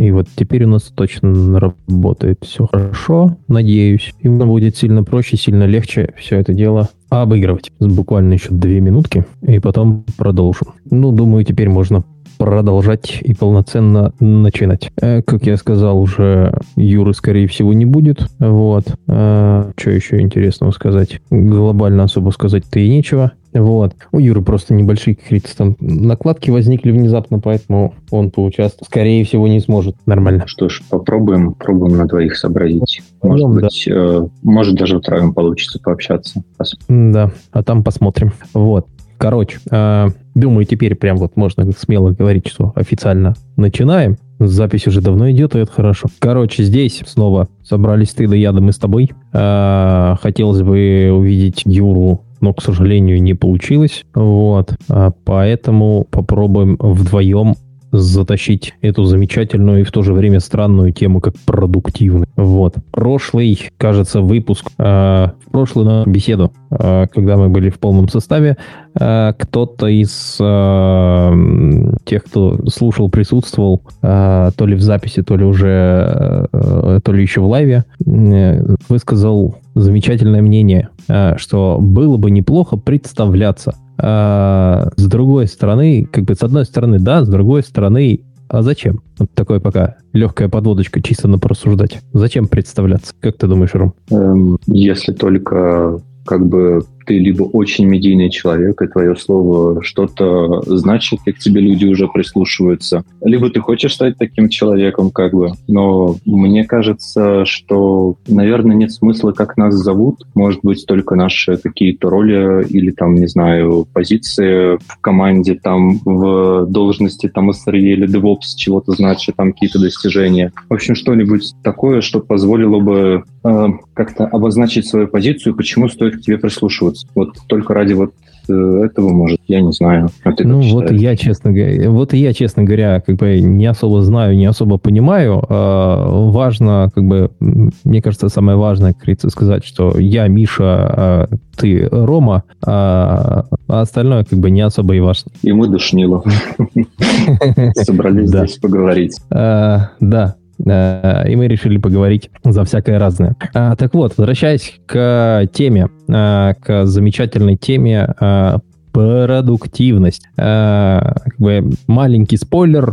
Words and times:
И 0.00 0.10
вот 0.12 0.28
теперь 0.34 0.64
у 0.64 0.68
нас 0.68 0.84
точно 0.84 1.60
работает 1.60 2.38
все 2.42 2.66
хорошо, 2.66 3.36
надеюсь. 3.48 4.14
И 4.20 4.28
будет 4.28 4.74
сильно 4.74 5.04
проще, 5.04 5.36
сильно 5.36 5.64
легче 5.64 6.14
все 6.16 6.36
это 6.36 6.54
дело 6.54 6.88
обыгрывать. 7.10 7.70
Буквально 7.80 8.32
еще 8.32 8.48
две 8.50 8.80
минутки, 8.80 9.26
и 9.42 9.58
потом 9.58 10.06
продолжим. 10.16 10.68
Ну, 10.90 11.12
думаю, 11.12 11.44
теперь 11.44 11.68
можно 11.68 12.02
продолжать 12.40 13.18
и 13.20 13.34
полноценно 13.34 14.14
начинать. 14.18 14.90
Э, 14.98 15.20
как 15.20 15.44
я 15.44 15.58
сказал, 15.58 16.00
уже 16.00 16.54
Юры, 16.74 17.12
скорее 17.12 17.46
всего, 17.46 17.74
не 17.74 17.84
будет. 17.84 18.26
Вот. 18.38 18.84
А, 19.06 19.70
что 19.76 19.90
еще 19.90 20.20
интересного 20.20 20.70
сказать? 20.70 21.20
Глобально 21.28 22.04
особо 22.04 22.30
сказать-то 22.30 22.80
и 22.80 22.88
нечего. 22.88 23.32
Вот. 23.52 23.94
У 24.10 24.18
Юры 24.18 24.40
просто 24.40 24.72
небольшие 24.72 25.16
какие-то 25.16 25.54
там 25.54 25.76
накладки 25.80 26.50
возникли 26.50 26.92
внезапно, 26.92 27.40
поэтому 27.40 27.92
он 28.10 28.30
поучаствовать, 28.30 28.86
скорее 28.86 29.22
всего, 29.26 29.46
не 29.46 29.60
сможет 29.60 29.96
нормально. 30.06 30.44
Что 30.46 30.70
ж, 30.70 30.82
попробуем, 30.88 31.52
пробуем 31.52 31.98
на 31.98 32.06
двоих 32.06 32.36
сообразить. 32.36 33.02
Может 33.22 33.48
ну, 33.48 33.54
быть, 33.54 33.84
да. 33.86 33.92
э, 33.92 34.26
может 34.42 34.76
даже 34.76 34.98
втроем 34.98 35.34
получится 35.34 35.78
пообщаться. 35.78 36.42
Да, 36.88 37.32
а 37.52 37.62
там 37.62 37.84
посмотрим. 37.84 38.32
Вот. 38.54 38.86
Короче, 39.18 39.58
э, 39.70 40.06
думаю, 40.34 40.64
теперь 40.64 40.94
прям 40.94 41.16
вот 41.16 41.36
можно 41.36 41.70
смело 41.72 42.10
говорить, 42.10 42.48
что 42.48 42.72
официально 42.74 43.34
начинаем. 43.56 44.16
Запись 44.38 44.86
уже 44.86 45.02
давно 45.02 45.30
идет, 45.30 45.54
и 45.54 45.58
это 45.58 45.70
хорошо. 45.70 46.08
Короче, 46.18 46.62
здесь 46.64 47.02
снова 47.06 47.48
собрались 47.62 48.14
ты 48.14 48.26
да 48.26 48.36
я, 48.36 48.52
да 48.52 48.60
мы 48.60 48.72
с 48.72 48.78
тобой. 48.78 49.10
Э, 49.32 50.14
хотелось 50.20 50.62
бы 50.62 51.10
увидеть 51.12 51.62
Юру 51.66 52.22
но, 52.40 52.54
к 52.54 52.62
сожалению, 52.62 53.22
не 53.22 53.34
получилось. 53.34 54.04
Вот. 54.14 54.74
А 54.88 55.12
поэтому 55.24 56.06
попробуем 56.10 56.76
вдвоем 56.80 57.54
затащить 57.92 58.74
эту 58.82 59.04
замечательную 59.04 59.80
и 59.80 59.84
в 59.84 59.90
то 59.90 60.02
же 60.02 60.12
время 60.12 60.40
странную 60.40 60.92
тему, 60.92 61.20
как 61.20 61.34
продуктивный. 61.44 62.28
Вот. 62.36 62.76
Прошлый, 62.92 63.70
кажется, 63.76 64.20
выпуск, 64.20 64.70
э, 64.78 64.82
в 64.84 65.50
прошлую 65.50 66.06
беседу, 66.06 66.52
когда 66.70 67.36
мы 67.36 67.48
были 67.48 67.68
в 67.68 67.78
полном 67.78 68.08
составе, 68.08 68.56
э, 68.98 69.32
кто-то 69.38 69.88
из 69.88 70.36
э, 70.40 71.94
тех, 72.04 72.24
кто 72.24 72.58
слушал, 72.68 73.10
присутствовал, 73.10 73.82
э, 74.02 74.50
то 74.56 74.66
ли 74.66 74.76
в 74.76 74.80
записи, 74.80 75.22
то 75.22 75.36
ли 75.36 75.44
уже, 75.44 76.48
э, 76.52 77.00
то 77.02 77.12
ли 77.12 77.22
еще 77.22 77.40
в 77.40 77.48
лайве, 77.48 77.84
э, 78.06 78.74
высказал 78.88 79.56
замечательное 79.74 80.42
мнение, 80.42 80.90
э, 81.08 81.36
что 81.38 81.78
было 81.80 82.16
бы 82.16 82.30
неплохо 82.30 82.76
представляться 82.76 83.74
с 84.02 84.96
другой 84.96 85.46
стороны, 85.46 86.08
как 86.10 86.24
бы 86.24 86.34
с 86.34 86.42
одной 86.42 86.64
стороны, 86.64 86.98
да, 86.98 87.22
с 87.22 87.28
другой 87.28 87.62
стороны, 87.62 88.22
а 88.48 88.62
зачем? 88.62 89.02
Вот 89.18 89.30
такое 89.32 89.60
пока 89.60 89.96
легкая 90.12 90.48
подводочка 90.48 91.00
чисто 91.02 91.28
на 91.28 91.38
порассуждать. 91.38 92.00
Зачем 92.14 92.48
представляться? 92.48 93.14
Как 93.20 93.36
ты 93.36 93.46
думаешь, 93.46 93.74
Ром? 93.74 93.92
Эм, 94.10 94.58
если 94.66 95.12
только 95.12 96.00
как 96.24 96.46
бы 96.46 96.84
ты 97.04 97.18
либо 97.18 97.42
очень 97.42 97.86
медийный 97.86 98.30
человек, 98.30 98.80
и 98.82 98.86
твое 98.86 99.16
слово 99.16 99.82
что-то 99.82 100.62
значит, 100.66 101.20
и 101.26 101.32
к 101.32 101.38
тебе 101.38 101.60
люди 101.60 101.86
уже 101.86 102.08
прислушиваются, 102.08 103.04
либо 103.22 103.50
ты 103.50 103.60
хочешь 103.60 103.94
стать 103.94 104.16
таким 104.18 104.48
человеком, 104.48 105.10
как 105.10 105.32
бы. 105.32 105.52
Но 105.68 106.16
мне 106.24 106.64
кажется, 106.64 107.44
что, 107.44 108.16
наверное, 108.28 108.76
нет 108.76 108.92
смысла, 108.92 109.32
как 109.32 109.56
нас 109.56 109.74
зовут. 109.74 110.26
Может 110.34 110.60
быть, 110.62 110.84
только 110.86 111.14
наши 111.14 111.56
какие-то 111.56 112.10
роли 112.10 112.66
или 112.68 112.90
там, 112.90 113.14
не 113.14 113.26
знаю, 113.26 113.86
позиции 113.92 114.76
в 114.76 115.00
команде, 115.00 115.54
там, 115.54 115.98
в 116.04 116.66
должности 116.66 117.28
там 117.28 117.50
SRE 117.50 117.78
или 117.78 118.08
DevOps 118.08 118.56
чего-то 118.56 118.92
значит, 118.92 119.36
там 119.36 119.52
какие-то 119.52 119.80
достижения. 119.80 120.52
В 120.68 120.74
общем, 120.74 120.94
что-нибудь 120.94 121.54
такое, 121.62 122.00
что 122.00 122.20
позволило 122.20 122.80
бы 122.80 123.24
э, 123.44 123.66
как-то 123.94 124.26
обозначить 124.26 124.86
свою 124.86 125.08
позицию, 125.08 125.56
почему 125.56 125.88
стоит 125.88 126.16
к 126.16 126.20
тебе 126.20 126.38
прислушиваться 126.38 126.89
вот 127.14 127.36
только 127.46 127.74
ради 127.74 127.92
вот 127.92 128.12
э, 128.48 128.82
этого, 128.84 129.10
может, 129.10 129.40
я 129.46 129.60
не 129.60 129.72
знаю. 129.72 130.08
А 130.24 130.32
ты 130.32 130.46
ну, 130.46 130.60
вот 130.60 130.90
я, 130.90 131.16
честно 131.16 131.52
говоря, 131.52 131.90
вот 131.90 132.12
я, 132.12 132.32
честно 132.32 132.64
говоря, 132.64 133.00
как 133.00 133.16
бы 133.16 133.40
не 133.40 133.66
особо 133.66 134.02
знаю, 134.02 134.36
не 134.36 134.46
особо 134.46 134.78
понимаю. 134.78 135.42
А, 135.48 136.30
важно, 136.30 136.90
как 136.94 137.04
бы, 137.04 137.30
мне 137.40 138.02
кажется, 138.02 138.28
самое 138.28 138.58
важное, 138.58 138.92
как 138.92 139.02
говорится, 139.02 139.30
сказать, 139.30 139.64
что 139.64 139.98
я 139.98 140.26
Миша, 140.28 140.64
а 140.64 141.28
ты 141.56 141.88
Рома, 141.90 142.44
а, 142.64 143.46
а 143.68 143.80
остальное 143.80 144.24
как 144.24 144.38
бы 144.38 144.50
не 144.50 144.62
особо 144.62 144.94
и 144.94 145.00
важно. 145.00 145.30
И 145.42 145.52
мы 145.52 145.68
душнило. 145.68 146.22
Собрались 147.74 148.28
здесь 148.28 148.58
поговорить. 148.58 149.18
Да, 149.30 150.36
и 150.66 151.36
мы 151.36 151.48
решили 151.48 151.78
поговорить 151.78 152.30
за 152.44 152.64
всякое 152.64 152.98
разное. 152.98 153.36
А, 153.54 153.76
так 153.76 153.94
вот, 153.94 154.16
возвращаясь 154.16 154.80
к 154.86 155.48
теме, 155.52 155.88
э, 156.08 156.54
к 156.60 156.86
замечательной 156.86 157.56
теме 157.56 158.14
э, 158.20 158.58
продуктивность. 158.92 160.24
как 160.34 161.34
бы 161.38 161.70
маленький 161.86 162.36
спойлер 162.36 162.88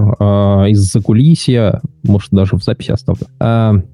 из-за 0.69 1.01
кулисья, 1.01 1.81
может, 2.03 2.29
даже 2.31 2.55
в 2.55 2.63
записи 2.63 2.91
оставлю. 2.91 3.25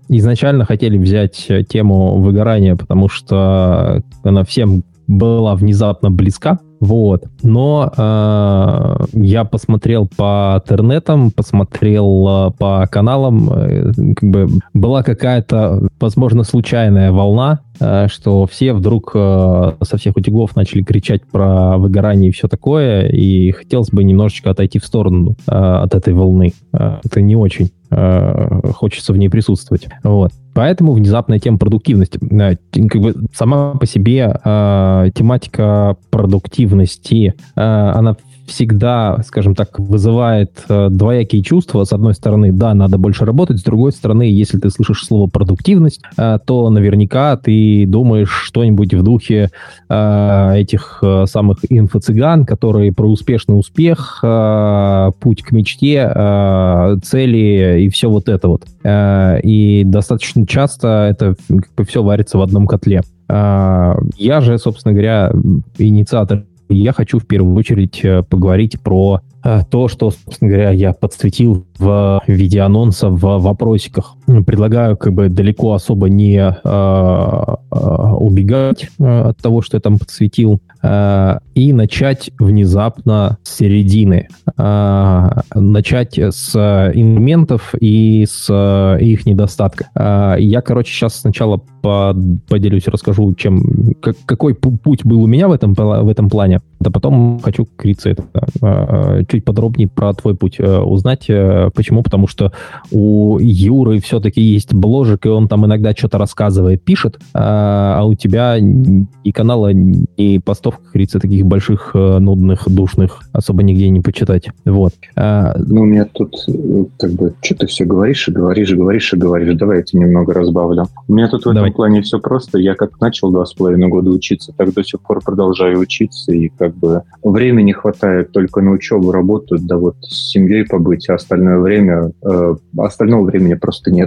изначально 0.09 0.65
хотели 0.65 0.97
взять 0.97 1.49
тему 1.69 2.19
выгорания, 2.19 2.75
потому 2.75 3.07
что 3.07 4.03
она 4.25 4.43
всем 4.43 4.83
была 5.17 5.55
внезапно 5.55 6.11
близка, 6.11 6.59
вот. 6.83 7.23
Но 7.43 7.93
э, 7.95 9.05
я 9.13 9.45
посмотрел 9.45 10.05
по 10.05 10.61
интернетам, 10.61 11.31
посмотрел 11.31 12.27
э, 12.27 12.51
по 12.59 12.85
каналам, 12.91 13.49
э, 13.53 13.93
как 14.15 14.29
бы 14.29 14.47
была 14.73 15.01
какая-то, 15.01 15.87
возможно, 16.01 16.43
случайная 16.43 17.13
волна, 17.13 17.61
э, 17.79 18.07
что 18.09 18.45
все 18.47 18.73
вдруг 18.73 19.11
э, 19.15 19.73
со 19.81 19.97
всех 19.97 20.17
утюгов 20.17 20.57
начали 20.57 20.83
кричать 20.83 21.21
про 21.25 21.77
выгорание 21.77 22.31
и 22.31 22.33
все 22.33 22.49
такое, 22.49 23.07
и 23.07 23.51
хотелось 23.51 23.89
бы 23.89 24.03
немножечко 24.03 24.49
отойти 24.49 24.79
в 24.79 24.85
сторону 24.85 25.37
э, 25.47 25.51
от 25.51 25.95
этой 25.95 26.13
волны. 26.13 26.51
Э, 26.73 26.97
это 27.01 27.21
не 27.21 27.37
очень 27.37 27.71
э, 27.91 28.71
хочется 28.73 29.13
в 29.13 29.17
ней 29.17 29.29
присутствовать. 29.29 29.87
Вот. 30.03 30.33
Поэтому 30.53 30.93
внезапная 30.93 31.39
тема 31.39 31.57
продуктивности. 31.57 32.19
Э, 32.31 32.55
как 32.71 33.01
бы 33.01 33.15
сама 33.33 33.75
по 33.75 33.85
себе 33.85 34.39
э, 34.43 35.09
тематика 35.15 35.97
продуктивности, 36.09 37.33
э, 37.55 37.61
она 37.61 38.15
всегда, 38.45 39.21
скажем 39.25 39.55
так, 39.55 39.79
вызывает 39.79 40.63
э, 40.67 40.89
двоякие 40.89 41.41
чувства. 41.41 41.83
С 41.83 41.93
одной 41.93 42.13
стороны, 42.13 42.51
да, 42.51 42.73
надо 42.73 42.97
больше 42.97 43.25
работать, 43.25 43.59
с 43.59 43.63
другой 43.63 43.91
стороны, 43.91 44.23
если 44.23 44.57
ты 44.59 44.69
слышишь 44.69 45.05
слово 45.05 45.27
продуктивность, 45.27 46.01
э, 46.17 46.39
то 46.45 46.69
наверняка 46.69 47.37
ты 47.37 47.85
думаешь 47.87 48.31
что-нибудь 48.31 48.93
в 48.93 49.03
духе 49.03 49.49
э, 49.89 50.53
этих 50.57 50.99
э, 51.01 51.25
самых 51.27 51.59
инфо-цыган, 51.69 52.45
которые 52.45 52.91
про 52.91 53.07
успешный 53.07 53.57
успех, 53.57 54.19
э, 54.23 55.11
путь 55.19 55.43
к 55.43 55.51
мечте, 55.51 56.11
э, 56.13 56.97
цели 57.03 57.81
и 57.81 57.89
все 57.89 58.09
вот 58.09 58.29
это 58.29 58.47
вот. 58.47 58.63
Э, 58.83 59.39
и 59.41 59.83
достаточно 59.85 60.45
часто 60.45 61.07
это 61.09 61.35
как 61.47 61.73
бы 61.75 61.85
все 61.85 62.03
варится 62.03 62.37
в 62.37 62.41
одном 62.41 62.67
котле. 62.67 63.03
Э, 63.29 63.95
я 64.17 64.41
же, 64.41 64.57
собственно 64.57 64.93
говоря, 64.93 65.31
инициатор 65.77 66.43
я 66.81 66.93
хочу 66.93 67.19
в 67.19 67.25
первую 67.25 67.55
очередь 67.55 68.03
э, 68.03 68.23
поговорить 68.23 68.79
про 68.79 69.21
э, 69.43 69.61
то, 69.69 69.87
что, 69.87 70.11
собственно 70.11 70.51
говоря, 70.51 70.71
я 70.71 70.93
подсветил 70.93 71.65
в 71.77 72.21
виде 72.27 72.61
анонса 72.61 73.09
в 73.09 73.19
вопросиках. 73.39 74.15
Предлагаю 74.25 74.95
как 74.97 75.13
бы 75.13 75.29
далеко 75.29 75.73
особо 75.73 76.09
не 76.09 76.37
э, 76.37 76.61
э, 76.63 77.75
убегать 77.75 78.89
э, 78.99 79.21
от 79.29 79.37
того, 79.37 79.61
что 79.61 79.77
я 79.77 79.81
там 79.81 79.97
подсветил, 79.97 80.61
э, 80.81 81.37
и 81.55 81.73
начать 81.73 82.31
внезапно 82.39 83.37
с 83.43 83.57
середины. 83.57 84.27
Э, 84.57 85.29
начать 85.55 86.17
с 86.17 86.55
инструментов 86.93 87.73
и 87.79 88.25
с 88.27 88.47
э, 88.49 89.03
их 89.03 89.25
недостатка. 89.25 89.89
Э, 89.95 90.35
я, 90.39 90.61
короче, 90.61 90.93
сейчас 90.93 91.15
сначала 91.15 91.61
по 91.81 92.15
поделюсь, 92.47 92.87
расскажу, 92.87 93.33
чем, 93.33 93.93
как, 94.01 94.15
какой 94.25 94.55
путь 94.55 95.03
был 95.03 95.21
у 95.21 95.27
меня 95.27 95.47
в 95.47 95.51
этом, 95.51 95.73
в 95.73 96.07
этом 96.07 96.29
плане. 96.29 96.61
Да 96.79 96.91
потом 96.91 97.39
хочу, 97.41 97.65
Крица, 97.75 98.11
это, 98.11 98.23
э, 98.61 99.23
чуть 99.29 99.43
подробнее 99.43 99.89
про 99.89 100.13
твой 100.13 100.35
путь 100.35 100.59
э, 100.59 100.79
узнать, 100.79 101.29
Почему? 101.75 102.03
Потому 102.03 102.27
что 102.27 102.51
у 102.91 103.37
Юры 103.39 103.99
все-таки 104.13 104.41
есть 104.41 104.73
бложек, 104.73 105.25
и 105.25 105.29
он 105.29 105.47
там 105.47 105.65
иногда 105.65 105.91
что-то 105.91 106.17
рассказывает, 106.17 106.83
пишет, 106.83 107.19
а, 107.33 107.99
а 107.99 108.05
у 108.05 108.15
тебя 108.15 108.57
и 108.57 109.31
канала, 109.31 109.71
и 109.71 110.39
постов, 110.39 110.77
как 110.77 110.85
говорится, 110.91 111.19
таких 111.19 111.45
больших, 111.45 111.91
э, 111.93 112.19
нудных, 112.19 112.63
душных 112.67 113.21
особо 113.31 113.63
нигде 113.63 113.89
не 113.89 114.01
почитать. 114.01 114.49
Вот. 114.65 114.93
А, 115.15 115.55
ну, 115.57 115.81
у 115.81 115.85
меня 115.85 116.05
тут 116.11 116.35
э, 116.47 116.85
как 116.97 117.11
бы, 117.11 117.33
что 117.41 117.55
ты 117.55 117.67
все 117.67 117.85
говоришь 117.85 118.27
и 118.27 118.31
говоришь, 118.31 118.71
и 118.71 118.75
говоришь 118.75 119.13
и 119.13 119.17
говоришь. 119.17 119.57
Давай 119.57 119.77
я 119.77 119.83
тебе 119.83 120.01
немного 120.01 120.33
разбавлю. 120.33 120.85
У 121.07 121.13
меня 121.13 121.27
тут 121.27 121.41
в 121.41 121.53
Давай. 121.53 121.69
этом 121.69 121.73
плане 121.73 122.01
все 122.01 122.19
просто. 122.19 122.59
Я 122.59 122.75
как 122.75 122.99
начал 122.99 123.31
два 123.31 123.45
с 123.45 123.53
половиной 123.53 123.87
года 123.87 124.11
учиться, 124.11 124.53
так 124.55 124.73
до 124.73 124.83
сих 124.83 125.01
пор 125.01 125.21
продолжаю 125.23 125.79
учиться, 125.79 126.33
и 126.33 126.49
как 126.49 126.75
бы 126.75 127.03
времени 127.23 127.71
хватает 127.71 128.31
только 128.31 128.61
на 128.61 128.71
учебу, 128.71 129.11
работу, 129.11 129.57
да 129.59 129.77
вот 129.77 129.95
с 130.01 130.31
семьей 130.31 130.65
побыть, 130.65 131.09
а 131.09 131.15
остальное 131.15 131.53
остальное 131.53 131.59
время, 131.59 132.11
э, 132.21 132.55
остального 132.77 133.25
времени 133.25 133.53
просто 133.55 133.91
нет. 133.91 134.02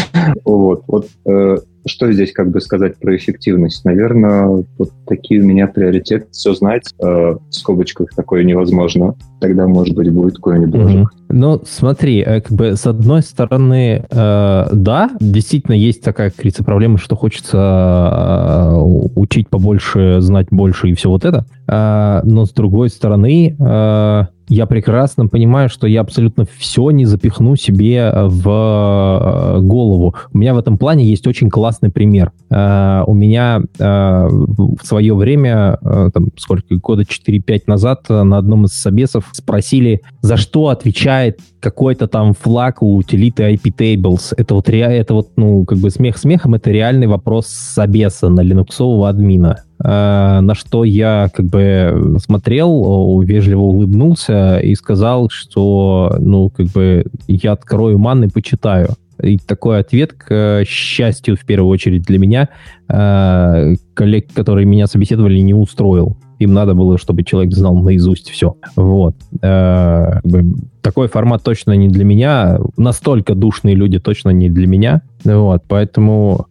вот, 0.44 0.84
вот 0.86 1.06
э, 1.26 1.56
что 1.86 2.12
здесь 2.12 2.32
как 2.32 2.50
бы 2.50 2.60
сказать 2.60 2.96
про 2.98 3.16
эффективность? 3.16 3.84
Наверное, 3.84 4.64
вот 4.78 4.90
такие 5.06 5.40
у 5.40 5.44
меня 5.44 5.66
приоритеты. 5.66 6.26
Все 6.30 6.54
знать, 6.54 6.84
э, 7.00 7.04
в 7.04 7.40
скобочках 7.50 8.10
такое 8.14 8.44
невозможно. 8.44 9.14
Тогда, 9.40 9.66
может 9.66 9.94
быть, 9.94 10.10
будет 10.12 10.36
какой-нибудь 10.36 10.80
mm-hmm. 10.80 11.04
Ну, 11.30 11.60
смотри, 11.66 12.20
э, 12.20 12.40
как 12.40 12.52
бы 12.52 12.76
с 12.76 12.86
одной 12.86 13.22
стороны, 13.22 14.04
э, 14.08 14.68
да, 14.72 15.10
действительно 15.20 15.74
есть 15.74 16.02
такая, 16.02 16.30
как 16.30 16.38
говорится, 16.38 16.64
проблема, 16.64 16.98
что 16.98 17.16
хочется 17.16 17.58
э, 17.58 18.76
учить 19.16 19.48
побольше, 19.48 20.20
знать 20.20 20.48
больше 20.50 20.88
и 20.88 20.94
все 20.94 21.08
вот 21.08 21.24
это. 21.24 21.44
Э, 21.68 22.20
но 22.24 22.46
с 22.46 22.52
другой 22.52 22.88
стороны, 22.88 23.54
э, 23.58 24.22
я 24.50 24.66
прекрасно 24.66 25.26
понимаю, 25.26 25.68
что 25.68 25.86
я 25.86 26.00
абсолютно 26.00 26.46
все 26.56 26.90
не 26.90 27.04
запихну 27.04 27.54
себе 27.56 28.10
в 28.14 28.48
э, 28.48 29.60
голову. 29.60 30.14
У 30.32 30.38
меня 30.38 30.54
в 30.54 30.58
этом 30.58 30.78
плане 30.78 31.04
есть 31.04 31.26
очень 31.26 31.50
классный 31.50 31.90
пример. 31.90 32.32
У 32.48 33.14
меня 33.14 33.60
в 33.78 34.78
свое 34.82 35.14
время, 35.14 35.78
там, 35.82 36.28
сколько, 36.38 36.76
года 36.76 37.02
4-5 37.02 37.64
назад 37.66 38.08
на 38.08 38.38
одном 38.38 38.64
из 38.64 38.72
собесов 38.72 39.28
спросили, 39.32 40.00
за 40.22 40.38
что 40.38 40.68
отвечает 40.68 41.40
какой-то 41.60 42.08
там 42.08 42.32
флаг 42.32 42.82
у 42.82 42.96
утилиты 42.96 43.42
IP 43.52 43.74
Tables. 43.76 44.32
Это 44.36 44.54
вот, 44.54 44.70
это 44.70 45.14
вот, 45.14 45.28
ну, 45.36 45.66
как 45.66 45.76
бы 45.78 45.90
смех 45.90 46.16
смехом, 46.16 46.54
это 46.54 46.70
реальный 46.70 47.06
вопрос 47.06 47.48
собеса 47.48 48.30
на 48.30 48.40
линуксового 48.40 49.10
админа. 49.10 49.64
Э, 49.82 50.40
на 50.40 50.54
что 50.54 50.84
я 50.84 51.28
как 51.34 51.46
бы 51.46 52.16
смотрел, 52.24 53.20
вежливо 53.20 53.60
улыбнулся 53.60 54.58
и 54.58 54.74
сказал, 54.74 55.28
что, 55.30 56.16
ну, 56.18 56.50
как 56.50 56.66
бы 56.66 57.06
я 57.26 57.52
открою 57.52 57.98
ман 57.98 58.24
и 58.24 58.28
почитаю. 58.28 58.90
И 59.22 59.36
такой 59.38 59.80
ответ, 59.80 60.12
к 60.12 60.64
счастью, 60.64 61.36
в 61.36 61.44
первую 61.44 61.70
очередь 61.70 62.02
для 62.02 62.18
меня, 62.18 62.48
э, 62.88 63.74
коллег, 63.94 64.32
которые 64.32 64.64
меня 64.64 64.86
собеседовали, 64.86 65.38
не 65.40 65.54
устроил. 65.54 66.16
Им 66.38 66.54
надо 66.54 66.74
было, 66.74 66.98
чтобы 66.98 67.24
человек 67.24 67.52
знал 67.52 67.76
наизусть 67.76 68.30
все. 68.30 68.56
Вот. 68.76 69.16
Э, 69.42 70.20
такой 70.82 71.08
формат 71.08 71.42
точно 71.42 71.72
не 71.72 71.88
для 71.88 72.04
меня. 72.04 72.60
Настолько 72.76 73.34
душные 73.34 73.74
люди 73.74 73.98
точно 73.98 74.30
не 74.30 74.48
для 74.48 74.68
меня. 74.68 75.02
Вот. 75.24 75.64
Поэтому 75.66 76.46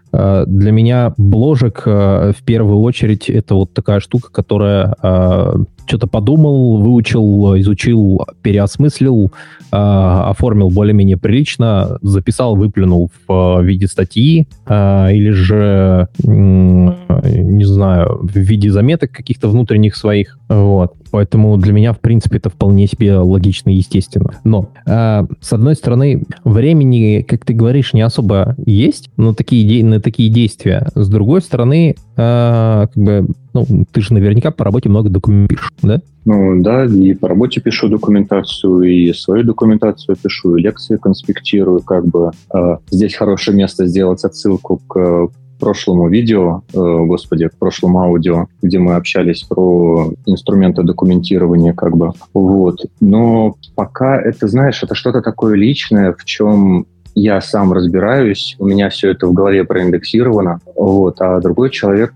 для 0.48 0.72
меня 0.72 1.14
бложек 1.18 1.84
э, 1.86 2.32
в 2.36 2.44
первую 2.44 2.80
очередь 2.80 3.30
это 3.30 3.56
вот 3.56 3.74
такая 3.74 4.00
штука, 4.00 4.32
которая 4.32 4.96
э, 5.02 5.54
что-то 5.88 6.08
подумал, 6.08 6.78
выучил, 6.82 7.58
изучил, 7.60 8.26
переосмыслил, 8.42 9.32
оформил 9.72 10.70
более-менее 10.70 11.18
прилично, 11.18 11.98
записал, 12.02 12.56
выплюнул 12.56 13.10
в 13.28 13.62
виде 13.62 13.88
статьи 13.88 14.48
или 14.70 15.32
же, 15.32 16.08
не 16.24 17.66
знаю, 17.66 18.20
в 18.22 18.36
виде 18.36 18.72
заметок 18.72 19.12
каких-то 19.12 19.50
внутренних 19.50 19.96
своих. 19.96 20.38
Вот. 20.50 20.94
Поэтому 21.12 21.58
для 21.58 21.74
меня, 21.74 21.94
в 21.94 22.00
принципе, 22.00 22.38
это 22.38 22.50
вполне 22.50 22.88
себе 22.88 23.18
логично 23.18 23.70
и 23.70 23.76
естественно. 23.76 24.32
Но, 24.44 24.70
э, 24.86 25.26
с 25.40 25.54
одной 25.54 25.76
стороны, 25.76 26.24
времени, 26.44 27.22
как 27.22 27.46
ты 27.46 27.54
говоришь, 27.54 27.94
не 27.94 28.02
особо 28.02 28.56
есть 28.66 29.10
на 29.18 29.34
такие, 29.34 29.84
на 29.86 30.02
такие 30.02 30.30
действия. 30.30 30.88
С 30.96 31.08
другой 31.10 31.42
стороны, 31.42 31.96
э, 32.18 32.88
как 32.94 33.04
бы, 33.04 33.28
ну, 33.68 33.86
ты 33.92 34.02
же 34.02 34.14
наверняка 34.14 34.52
по 34.52 34.66
работе 34.66 34.90
много 34.90 35.10
документов 35.10 35.58
пишешь, 35.58 35.72
да? 35.82 36.02
Ну, 36.26 36.62
да, 36.62 36.86
и 36.86 37.14
по 37.14 37.30
работе 37.30 37.62
пишу 37.62 37.88
документацию, 37.88 38.82
и 38.84 39.14
свою 39.14 39.44
документацию 39.44 40.18
пишу, 40.22 40.58
и 40.58 40.62
лекции 40.62 40.98
конспектирую, 40.98 41.82
как 41.82 42.06
бы. 42.06 42.32
Э, 42.54 42.78
здесь 42.92 43.16
хорошее 43.16 43.56
место 43.56 43.88
сделать 43.88 44.24
отсылку 44.26 44.82
к 44.88 45.30
прошлому 45.60 46.10
видео, 46.10 46.64
э, 46.74 46.78
господи, 46.78 47.48
к 47.48 47.56
прошлому 47.58 48.02
аудио, 48.02 48.48
где 48.62 48.80
мы 48.80 48.96
общались 48.96 49.44
про 49.44 50.14
инструменты 50.26 50.84
документирования, 50.84 51.74
как 51.74 51.96
бы. 51.96 52.12
Вот. 52.34 52.86
Но 53.00 53.56
пока 53.76 54.20
это, 54.20 54.48
знаешь, 54.48 54.84
это 54.84 54.96
что-то 54.96 55.22
такое 55.22 55.56
личное, 55.56 56.14
в 56.14 56.26
чем 56.26 56.86
я 57.16 57.42
сам 57.42 57.74
разбираюсь, 57.74 58.56
у 58.60 58.68
меня 58.68 58.90
все 58.90 59.12
это 59.12 59.28
в 59.28 59.34
голове 59.34 59.64
проиндексировано, 59.64 60.60
вот, 60.76 61.20
а 61.20 61.40
другой 61.40 61.72
человек 61.72 62.14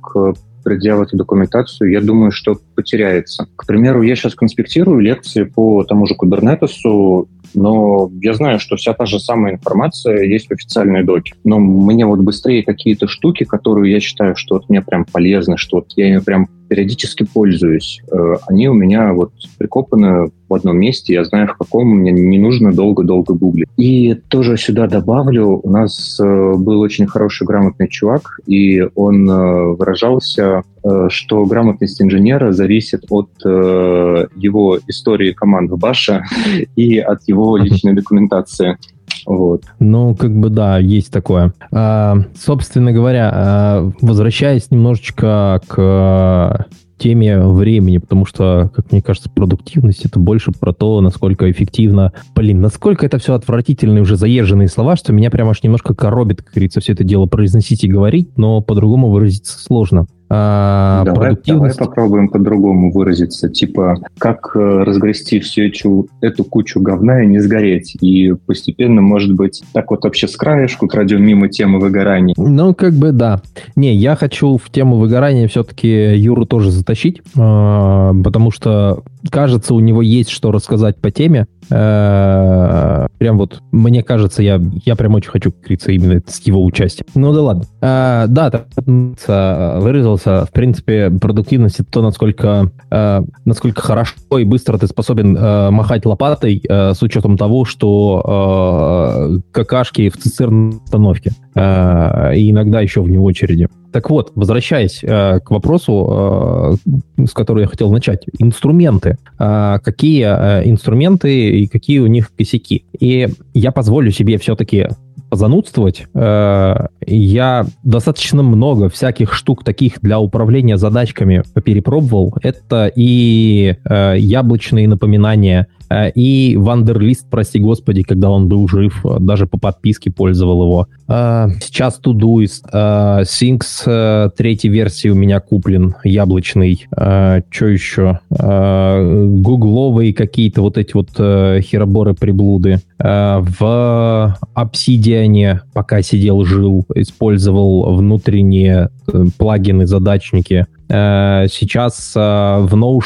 эту 0.66 1.18
документацию, 1.18 1.92
я 1.92 2.02
думаю, 2.02 2.32
что 2.32 2.58
потеряется. 2.76 3.48
К 3.56 3.66
примеру, 3.66 4.02
я 4.02 4.16
сейчас 4.16 4.36
конспектирую 4.36 5.00
лекции 5.00 5.44
по 5.44 5.84
тому 5.84 6.06
же 6.06 6.16
Кубернетесу, 6.16 7.28
но 7.54 8.10
я 8.22 8.34
знаю, 8.34 8.60
что 8.60 8.76
вся 8.76 8.94
та 8.94 9.06
же 9.06 9.20
самая 9.20 9.54
информация 9.54 10.24
есть 10.24 10.48
в 10.48 10.54
официальной 10.54 11.04
доке. 11.04 11.34
Но 11.44 11.60
мне 11.60 12.06
вот 12.06 12.20
быстрее 12.20 12.64
какие-то 12.64 13.08
штуки, 13.08 13.44
которые 13.44 13.92
я 13.94 14.00
считаю, 14.00 14.36
что 14.36 14.56
вот 14.56 14.70
мне 14.70 14.82
прям 14.82 15.06
полезны, 15.06 15.58
что 15.58 15.78
вот 15.78 15.94
я 15.96 16.10
ими 16.10 16.20
прям 16.20 16.48
периодически 16.72 17.26
пользуюсь, 17.26 18.02
э, 18.10 18.36
они 18.48 18.70
у 18.70 18.74
меня 18.74 19.12
вот 19.12 19.34
прикопаны 19.58 20.32
в 20.48 20.54
одном 20.54 20.78
месте, 20.78 21.14
я 21.14 21.26
знаю, 21.26 21.50
в 21.50 21.58
каком 21.58 21.86
мне 21.98 22.14
не 22.14 22.40
нужно 22.40 22.72
долго-долго 22.72 23.34
гуглить. 23.34 23.68
И 23.76 24.14
тоже 24.30 24.56
сюда 24.56 24.88
добавлю, 24.88 25.60
у 25.62 25.70
нас 25.70 26.18
э, 26.18 26.54
был 26.56 26.80
очень 26.80 27.08
хороший 27.08 27.46
грамотный 27.46 27.90
чувак, 27.90 28.40
и 28.48 28.88
он 28.96 29.30
э, 29.30 29.76
выражался, 29.76 30.64
что 31.10 31.46
грамотность 31.46 32.02
инженера 32.02 32.54
зависит 32.54 33.04
от 33.12 33.30
его 33.44 34.80
истории 34.88 35.32
команд 35.32 35.70
в 35.70 35.78
Баша 35.78 36.24
и 36.76 36.98
от 36.98 37.20
его 37.28 37.56
личной 37.58 37.94
документации. 37.94 38.78
Вот. 39.26 39.64
Ну, 39.80 40.16
как 40.16 40.38
бы 40.38 40.50
да, 40.50 40.78
есть 40.78 41.12
такое. 41.12 41.54
А, 41.72 42.18
собственно 42.36 42.92
говоря, 42.92 43.32
а, 43.34 43.92
возвращаясь 44.02 44.72
немножечко 44.72 45.62
к 45.68 46.68
теме 47.02 47.40
времени, 47.40 47.98
потому 47.98 48.26
что, 48.26 48.70
как 48.76 48.92
мне 48.92 49.02
кажется, 49.02 49.30
продуктивность 49.30 50.06
это 50.06 50.20
больше 50.20 50.52
про 50.52 50.72
то, 50.72 51.02
насколько 51.02 51.50
эффективно, 51.50 52.14
блин, 52.36 52.62
насколько 52.62 53.06
это 53.06 53.18
все 53.18 53.34
отвратительные 53.34 54.04
уже 54.04 54.16
заезженные 54.16 54.68
слова, 54.68 54.96
что 54.96 55.12
меня 55.12 55.32
прям 55.32 55.50
аж 55.50 55.64
немножко 55.64 55.96
коробит, 55.96 56.44
как 56.44 56.54
говорится, 56.54 56.80
все 56.80 56.94
это 56.94 57.04
дело 57.04 57.26
произносить 57.26 57.84
и 57.84 57.90
говорить, 57.90 58.38
но 58.38 58.62
по-другому 58.62 59.10
выразиться 59.10 59.58
сложно. 59.58 60.06
А, 60.34 61.04
давай, 61.04 61.36
давай 61.46 61.76
попробуем 61.76 62.30
по-другому 62.30 62.90
выразиться. 62.90 63.50
Типа, 63.50 63.98
как 64.18 64.56
э, 64.56 64.60
разгрести 64.60 65.42
всю 65.42 65.64
эту, 65.64 66.08
эту 66.22 66.46
кучу 66.46 66.80
говна 66.80 67.24
и 67.24 67.28
не 67.28 67.40
сгореть. 67.40 67.98
И 68.00 68.34
постепенно, 68.46 69.02
может 69.02 69.34
быть, 69.34 69.62
так 69.74 69.92
вот 69.92 70.06
вообще 70.06 70.30
с 70.30 70.38
краешку 70.38 70.88
пройдем 70.88 71.22
мимо 71.22 71.50
темы 71.50 71.80
выгорания. 71.80 72.34
Ну, 72.38 72.74
как 72.74 72.94
бы 72.94 73.12
да. 73.12 73.42
Не, 73.76 73.94
я 73.94 74.16
хочу 74.16 74.56
в 74.56 74.70
тему 74.70 74.96
выгорания 75.00 75.50
все-таки 75.50 76.16
Юру 76.16 76.46
тоже 76.46 76.72
затащить, 76.72 77.22
а, 77.38 78.14
потому 78.24 78.52
что, 78.52 79.04
кажется, 79.30 79.74
у 79.74 79.80
него 79.80 80.02
есть 80.02 80.30
что 80.30 80.52
рассказать 80.52 80.98
по 80.98 81.12
теме. 81.12 81.48
Э, 81.70 83.08
прям 83.18 83.38
вот, 83.38 83.62
мне 83.72 84.04
кажется, 84.04 84.44
я, 84.44 84.62
я 84.86 84.96
прям 84.96 85.14
очень 85.14 85.30
хочу, 85.30 85.52
говорится, 85.52 85.92
именно 85.92 86.22
с 86.26 86.40
его 86.42 86.64
участием. 86.64 87.06
Ну 87.16 87.34
да 87.34 87.42
ладно. 87.42 87.64
А, 87.82 88.28
да, 88.28 88.50
так 88.50 88.68
выразился. 88.86 90.46
В 90.46 90.52
принципе, 90.52 91.10
продуктивность 91.10 91.80
это 91.80 91.92
то, 91.92 92.02
насколько, 92.02 92.72
а, 92.90 93.24
насколько 93.46 93.82
хорошо 93.82 94.16
и 94.40 94.44
быстро 94.44 94.78
ты 94.78 94.88
способен 94.88 95.38
а, 95.40 95.72
махать 95.72 96.06
лопатой 96.06 96.62
с 96.68 97.02
учетом 97.02 97.38
того, 97.38 97.66
что 97.66 98.24
а, 98.26 99.30
какашки 99.52 100.10
в 100.10 100.18
цистерной 100.18 100.78
установке. 100.84 101.32
А, 101.56 102.32
и 102.34 102.52
иногда 102.52 102.82
еще 102.82 103.02
вне 103.02 103.20
очереди. 103.20 103.68
Так 103.92 104.10
вот, 104.10 104.32
возвращаясь 104.36 105.04
э, 105.04 105.40
к 105.40 105.52
вопросу, 105.52 106.78
э, 107.18 107.26
с 107.26 107.32
которого 107.32 107.62
я 107.62 107.68
хотел 107.68 107.92
начать. 107.92 108.26
Инструменты. 108.40 109.18
Э, 109.38 109.80
какие 109.84 110.26
э, 110.26 110.70
инструменты 110.70 111.50
и 111.50 111.68
какие 111.68 112.00
у 112.00 112.08
них 112.08 112.32
косяки? 112.36 112.86
И 113.00 113.28
я 113.54 113.72
позволю 113.72 114.12
себе 114.12 114.38
все-таки 114.38 114.88
позанудствовать. 115.30 116.08
Э, 116.14 116.88
я 117.06 117.66
достаточно 117.84 118.44
много 118.44 118.90
всяких 118.90 119.34
штук 119.34 119.64
таких 119.64 120.02
для 120.02 120.20
управления 120.20 120.78
задачками 120.78 121.44
перепробовал. 121.64 122.36
Это 122.42 122.92
и 122.94 123.76
э, 123.84 124.16
яблочные 124.18 124.88
напоминания, 124.88 125.68
Э, 125.92 126.10
и 126.12 126.56
Вандерлист, 126.58 127.28
прости 127.30 127.60
господи, 127.60 128.04
когда 128.04 128.32
он 128.32 128.48
был 128.48 128.68
жив, 128.68 129.06
даже 129.20 129.46
по 129.46 129.60
подписке 129.60 130.12
пользовал 130.12 130.64
его. 130.64 130.88
Сейчас 131.08 132.00
Todoist, 132.02 132.72
Things 132.72 134.32
третьей 134.38 134.70
версии 134.70 135.10
у 135.10 135.16
меня 135.16 135.42
куплен, 135.42 135.96
яблочный. 136.06 136.88
Что 136.90 137.66
еще? 137.66 138.20
Гугловые 138.30 140.14
какие-то 140.14 140.62
вот 140.62 140.78
эти 140.78 140.94
вот 140.94 141.10
хероборы-приблуды. 141.18 142.80
В 142.98 144.38
Obsidian 144.56 145.11
Debian, 145.12 145.60
пока 145.74 146.02
сидел, 146.02 146.44
жил, 146.44 146.86
использовал 146.96 147.96
внутренние 147.96 148.90
э, 149.12 149.26
плагины, 149.38 149.86
задачники. 149.86 150.68
Э, 150.90 151.48
сейчас 151.50 152.14
э, 152.16 152.20
в 152.20 152.74
Notion 152.76 153.02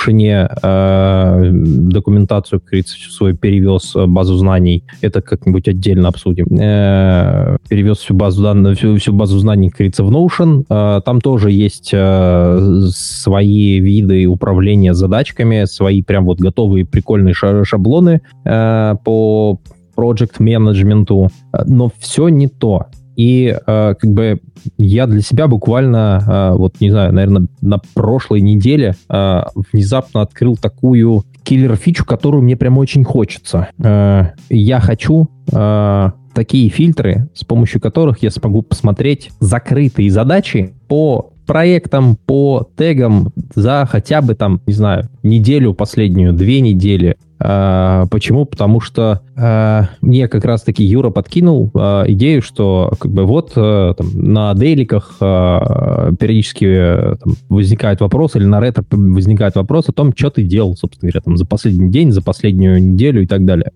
документацию, 1.89 2.59
как 2.59 2.69
говорится, 2.69 2.95
свою 3.11 3.35
перевез 3.35 3.93
базу 3.95 4.35
знаний. 4.37 4.83
Это 5.01 5.21
как-нибудь 5.21 5.67
отдельно 5.67 6.09
обсудим. 6.09 6.45
Перевез 6.47 7.97
всю 7.97 8.13
базу 8.13 8.43
данных, 8.43 8.77
всю, 8.77 8.97
всю 8.97 9.13
базу 9.13 9.39
знаний, 9.39 9.69
как 9.69 9.79
говорится, 9.79 10.03
в 10.03 10.11
Notion. 10.11 11.01
Там 11.01 11.21
тоже 11.21 11.51
есть 11.51 11.89
свои 11.89 13.79
виды 13.79 14.25
управления 14.27 14.93
задачками, 14.93 15.65
свои 15.65 16.01
прям 16.01 16.25
вот 16.25 16.39
готовые 16.39 16.85
прикольные 16.85 17.33
шаблоны 17.33 18.21
по 18.43 19.59
project 19.95 20.35
менеджменту, 20.39 21.29
но 21.65 21.91
все 21.99 22.29
не 22.29 22.47
то. 22.47 22.87
И 23.15 23.47
э, 23.47 23.95
как 23.97 24.11
бы 24.11 24.41
я 24.77 25.07
для 25.07 25.21
себя 25.21 25.47
буквально, 25.47 26.21
э, 26.27 26.57
вот 26.57 26.81
не 26.81 26.91
знаю, 26.91 27.13
наверное, 27.13 27.47
на 27.61 27.79
прошлой 27.93 28.41
неделе 28.41 28.95
э, 29.09 29.41
внезапно 29.71 30.21
открыл 30.21 30.57
такую 30.57 31.23
киллер-фичу, 31.43 32.05
которую 32.05 32.43
мне 32.43 32.57
прям 32.57 32.77
очень 32.77 33.03
хочется. 33.03 33.69
Э, 33.81 34.31
я 34.49 34.81
хочу 34.81 35.29
э, 35.51 36.09
такие 36.33 36.69
фильтры, 36.69 37.29
с 37.33 37.45
помощью 37.45 37.79
которых 37.79 38.21
я 38.21 38.31
смогу 38.31 38.61
посмотреть 38.61 39.31
закрытые 39.39 40.11
задачи 40.11 40.73
по 40.87 41.31
проектам, 41.45 42.17
по 42.17 42.67
тегам 42.75 43.31
за 43.53 43.87
хотя 43.89 44.21
бы 44.21 44.35
там, 44.35 44.61
не 44.65 44.73
знаю, 44.73 45.07
неделю 45.23 45.73
последнюю, 45.73 46.33
две 46.33 46.59
недели, 46.59 47.17
а, 47.37 48.05
почему? 48.07 48.45
Потому 48.45 48.79
что 48.79 49.21
а, 49.35 49.89
мне 50.01 50.27
как 50.27 50.45
раз-таки 50.45 50.83
Юра 50.83 51.09
подкинул 51.09 51.69
а, 51.73 52.03
идею, 52.07 52.41
что 52.41 52.93
как 52.99 53.11
бы 53.11 53.25
вот 53.25 53.53
там, 53.53 53.95
на 54.13 54.53
дейликах 54.53 55.15
периодически 55.19 56.65
э, 56.65 57.15
там, 57.23 57.33
возникает 57.49 58.01
вопрос, 58.01 58.35
или 58.35 58.45
на 58.45 58.59
ретро 58.59 58.83
возникает 58.91 59.55
вопрос 59.55 59.89
о 59.89 59.91
том, 59.91 60.13
что 60.15 60.29
ты 60.29 60.43
делал, 60.43 60.75
собственно 60.75 61.09
говоря, 61.09 61.21
там, 61.23 61.37
за 61.37 61.45
последний 61.45 61.89
день, 61.89 62.11
за 62.11 62.21
последнюю 62.21 62.81
неделю 62.81 63.23
и 63.23 63.27
так 63.27 63.45
далее. 63.45 63.71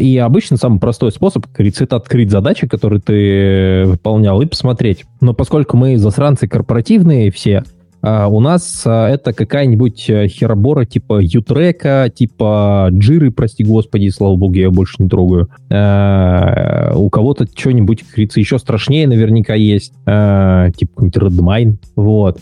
И 0.00 0.18
обычно 0.18 0.56
самый 0.56 0.80
простой 0.80 1.12
способ, 1.12 1.46
как 1.46 1.54
говорится, 1.54 1.84
это 1.84 1.96
открыть 1.96 2.30
задачи, 2.30 2.66
которые 2.66 3.00
ты 3.00 3.84
выполнял, 3.86 4.40
и 4.40 4.46
посмотреть. 4.46 5.04
Но 5.20 5.34
поскольку 5.34 5.76
мы 5.76 5.96
засранцы 5.98 6.48
корпоративные 6.48 7.30
все, 7.30 7.64
а 8.00 8.28
у 8.28 8.40
нас 8.40 8.82
а, 8.86 9.08
это 9.08 9.32
какая-нибудь 9.32 10.08
э, 10.08 10.28
херобора 10.28 10.84
типа 10.84 11.20
Ютрека, 11.20 12.10
типа 12.14 12.88
Джиры, 12.92 13.32
прости 13.32 13.64
господи, 13.64 14.08
слава 14.08 14.36
богу, 14.36 14.54
я 14.54 14.70
больше 14.70 14.96
не 14.98 15.08
трогаю. 15.08 15.48
А, 15.70 16.92
у 16.94 17.10
кого-то 17.10 17.46
что-нибудь, 17.52 18.00
как 18.02 18.10
говорится, 18.10 18.40
еще 18.40 18.58
страшнее 18.58 19.08
наверняка 19.08 19.54
есть, 19.54 19.92
типа 19.92 20.92
какой-нибудь 20.94 21.16
Redmine, 21.16 21.76
вот. 21.96 22.38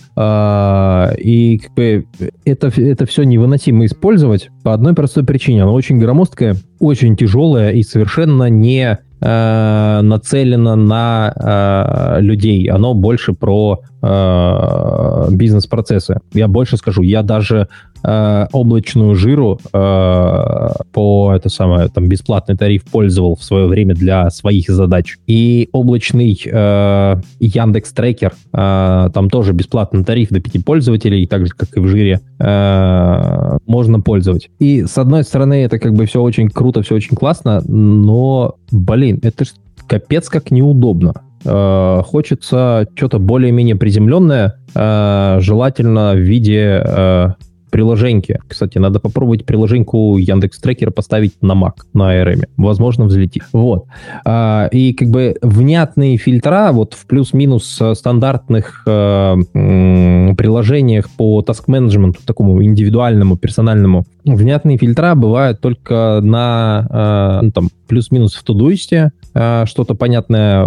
И 1.19 1.61
как 1.63 1.75
бы 1.75 2.07
это, 2.45 2.73
это 2.77 3.07
все 3.07 3.23
невыносимо 3.25 3.85
использовать 3.87 4.51
по 4.63 4.75
одной 4.75 4.95
простой 4.95 5.25
причине. 5.25 5.63
Она 5.63 5.73
очень 5.73 5.99
громоздкая, 5.99 6.57
очень 6.79 7.17
тяжелая 7.17 7.71
и 7.73 7.83
совершенно 7.83 8.49
не 8.49 8.99
нацелено 9.19 10.77
на 10.77 11.33
э, 11.35 12.21
людей, 12.21 12.69
оно 12.69 12.93
больше 12.93 13.33
про 13.33 13.81
бизнес-процессы. 14.03 16.21
Я 16.33 16.49
больше 16.49 16.77
скажу, 16.77 17.03
я 17.03 17.23
даже 17.23 17.69
э, 18.07 18.47
облачную 18.53 19.15
жиру 19.15 19.59
э, 19.73 20.69
по 20.93 21.33
это 21.35 21.49
самое 21.49 21.89
там 21.89 22.09
бесплатный 22.09 22.57
тариф 22.57 22.85
пользовал 22.85 23.37
в 23.37 23.43
свое 23.43 23.67
время 23.67 23.95
для 23.95 24.31
своих 24.31 24.69
задач. 24.69 25.17
И 25.27 25.69
облачный 25.73 26.41
э, 26.45 27.17
Яндекс 27.41 27.93
Трекер, 27.93 28.33
э, 28.53 29.11
там 29.13 29.31
тоже 29.31 29.53
бесплатный 29.53 30.05
тариф 30.05 30.29
до 30.31 30.41
5 30.41 30.65
пользователей, 30.65 31.27
так 31.27 31.47
же 31.47 31.53
как 31.53 31.77
и 31.77 31.81
в 31.81 31.89
жире, 31.89 32.21
э, 32.39 33.59
можно 33.67 34.01
пользовать. 34.01 34.51
И 34.59 34.85
с 34.85 34.97
одной 34.99 35.25
стороны 35.25 35.65
это 35.65 35.79
как 35.79 35.95
бы 35.95 36.07
все 36.07 36.23
очень 36.23 36.49
круто, 36.49 36.83
все 36.83 36.95
очень 36.95 37.17
классно, 37.17 37.63
но, 37.67 38.57
блин, 38.71 39.21
это 39.23 39.45
капец 39.87 40.29
как 40.29 40.51
неудобно. 40.51 41.15
Э, 41.47 42.03
хочется 42.05 42.87
что-то 42.95 43.19
более-менее 43.19 43.77
приземленное, 43.77 44.57
э, 44.75 45.39
желательно 45.41 46.13
в 46.13 46.19
виде 46.19 46.83
э, 46.85 47.29
приложеньки. 47.71 48.41
Кстати, 48.49 48.79
надо 48.79 49.01
попробовать 49.01 49.45
приложеньку 49.45 50.17
Яндекс 50.17 50.59
Трекера 50.61 50.91
поставить 50.91 51.35
на 51.43 51.53
Mac, 51.53 51.75
на 51.93 52.17
ARM. 52.17 52.45
Возможно, 52.57 53.05
взлетит. 53.05 53.45
Вот. 53.53 53.85
А, 54.25 54.69
и 54.73 54.93
как 54.93 55.09
бы 55.09 55.37
внятные 55.43 56.17
фильтра 56.17 56.71
вот 56.73 56.95
в 56.95 57.07
плюс-минус 57.07 57.81
стандартных 57.95 58.83
э, 58.87 59.37
приложениях 59.53 61.11
по 61.11 61.43
task-менеджменту, 61.43 62.21
такому 62.25 62.63
индивидуальному, 62.65 63.37
персональному, 63.37 64.05
внятные 64.35 64.77
фильтра 64.77 65.15
бывают 65.15 65.61
только 65.61 66.21
на 66.23 66.87
э, 66.91 67.45
ну, 67.45 67.53
там, 67.53 67.69
плюс-минус 67.87 68.35
в 68.35 68.43
Тудуисте, 68.43 69.13
э, 69.35 69.65
что-то 69.67 69.95
понятное, 69.95 70.67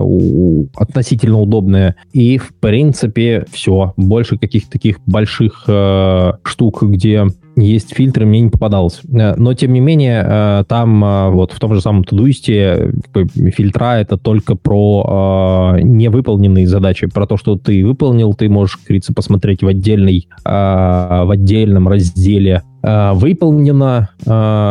относительно 0.75 1.39
удобное. 1.39 1.95
И, 2.13 2.37
в 2.37 2.53
принципе, 2.55 3.45
все. 3.51 3.93
Больше 3.97 4.37
каких-то 4.37 4.71
таких 4.71 4.99
больших 5.05 5.65
э, 5.67 6.31
штук, 6.43 6.83
где 6.83 7.27
есть 7.59 7.95
фильтры, 7.95 8.25
мне 8.25 8.41
не 8.41 8.49
попадалось. 8.49 9.01
Э, 9.11 9.35
но, 9.35 9.53
тем 9.53 9.73
не 9.73 9.79
менее, 9.79 10.23
э, 10.25 10.63
там 10.67 11.03
э, 11.03 11.29
вот 11.29 11.51
в 11.51 11.59
том 11.59 11.73
же 11.73 11.81
самом 11.81 12.03
Тудуисте 12.03 12.93
фильтра 13.35 13.99
это 13.99 14.17
только 14.17 14.55
про 14.55 15.77
невыполненные 15.81 16.67
задачи. 16.67 17.07
Про 17.07 17.25
то, 17.27 17.37
что 17.37 17.55
ты 17.55 17.85
выполнил, 17.85 18.33
ты 18.33 18.49
можешь, 18.49 18.77
как 18.77 18.87
говорится, 18.87 19.13
посмотреть 19.13 19.63
в, 19.63 19.67
отдельной, 19.67 20.27
в 20.43 21.31
отдельном 21.31 21.87
разделе 21.87 22.63
выполнено, 22.81 24.09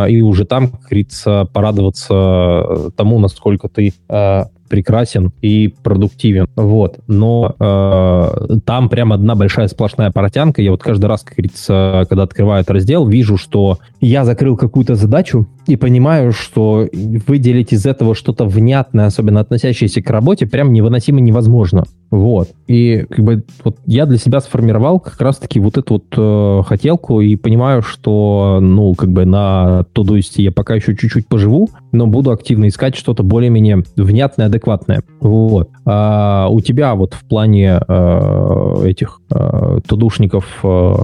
и 0.09 0.21
уже 0.23 0.45
там, 0.45 0.69
как 0.69 0.81
говорится, 0.83 1.47
порадоваться 1.53 2.91
тому, 2.97 3.19
насколько 3.19 3.69
ты 3.69 3.93
прекрасен 4.69 5.33
и 5.43 5.69
продуктивен. 5.83 6.47
Вот. 6.57 6.99
Но 7.07 7.55
э, 7.59 8.59
там 8.65 8.89
прям 8.89 9.13
одна 9.13 9.35
большая 9.35 9.69
сплошная 9.69 10.11
портянка. 10.11 10.63
Я 10.63 10.71
вот 10.71 10.83
каждый 10.83 11.07
раз, 11.07 11.23
как 11.23 11.37
говорится, 11.37 12.07
когда 12.09 12.23
открываю 12.25 12.63
этот 12.63 12.73
раздел, 12.73 13.07
вижу, 13.07 13.37
что 13.37 13.79
я 14.01 14.25
закрыл 14.25 14.57
какую-то 14.57 14.95
задачу 14.95 15.47
и 15.67 15.77
понимаю, 15.77 16.33
что 16.33 16.89
выделить 16.93 17.73
из 17.73 17.87
этого 17.87 18.15
что-то 18.15 18.45
внятное, 18.47 19.07
особенно 19.07 19.41
относящееся 19.41 20.03
к 20.03 20.11
работе, 20.11 20.47
прям 20.47 20.73
невыносимо 20.73 21.21
невозможно. 21.21 21.85
Вот. 22.11 22.49
И 22.67 23.05
как 23.09 23.25
бы 23.25 23.43
вот 23.65 23.77
я 23.87 24.07
для 24.07 24.19
себя 24.19 24.41
сформировал 24.41 24.99
как 24.99 25.21
раз-таки 25.21 25.61
вот 25.61 25.77
эту 25.77 25.95
вот 25.95 26.05
э, 26.17 26.63
хотелку 26.67 27.21
и 27.21 27.37
понимаю, 27.37 27.83
что, 27.83 28.59
ну, 28.63 28.95
как 28.95 29.11
бы 29.11 29.27
на 29.27 29.85
Тудуисте 29.93 30.43
я 30.43 30.53
пока 30.53 30.75
еще 30.75 30.97
чуть-чуть 30.97 31.27
поживу, 31.29 31.69
но 31.93 32.07
буду 32.07 32.31
активно 32.31 32.69
искать 32.69 32.97
что-то 32.97 33.23
более-менее 33.23 33.85
внятное, 33.97 34.47
адекватное. 34.47 35.03
Вот. 35.21 35.71
А 35.85 36.49
у 36.51 36.61
тебя 36.61 36.95
вот 36.95 37.15
в 37.15 37.25
плане 37.25 37.81
э, 37.87 38.83
этих 38.85 39.21
э, 39.31 39.81
тудушников 39.87 40.47
э, 40.63 40.95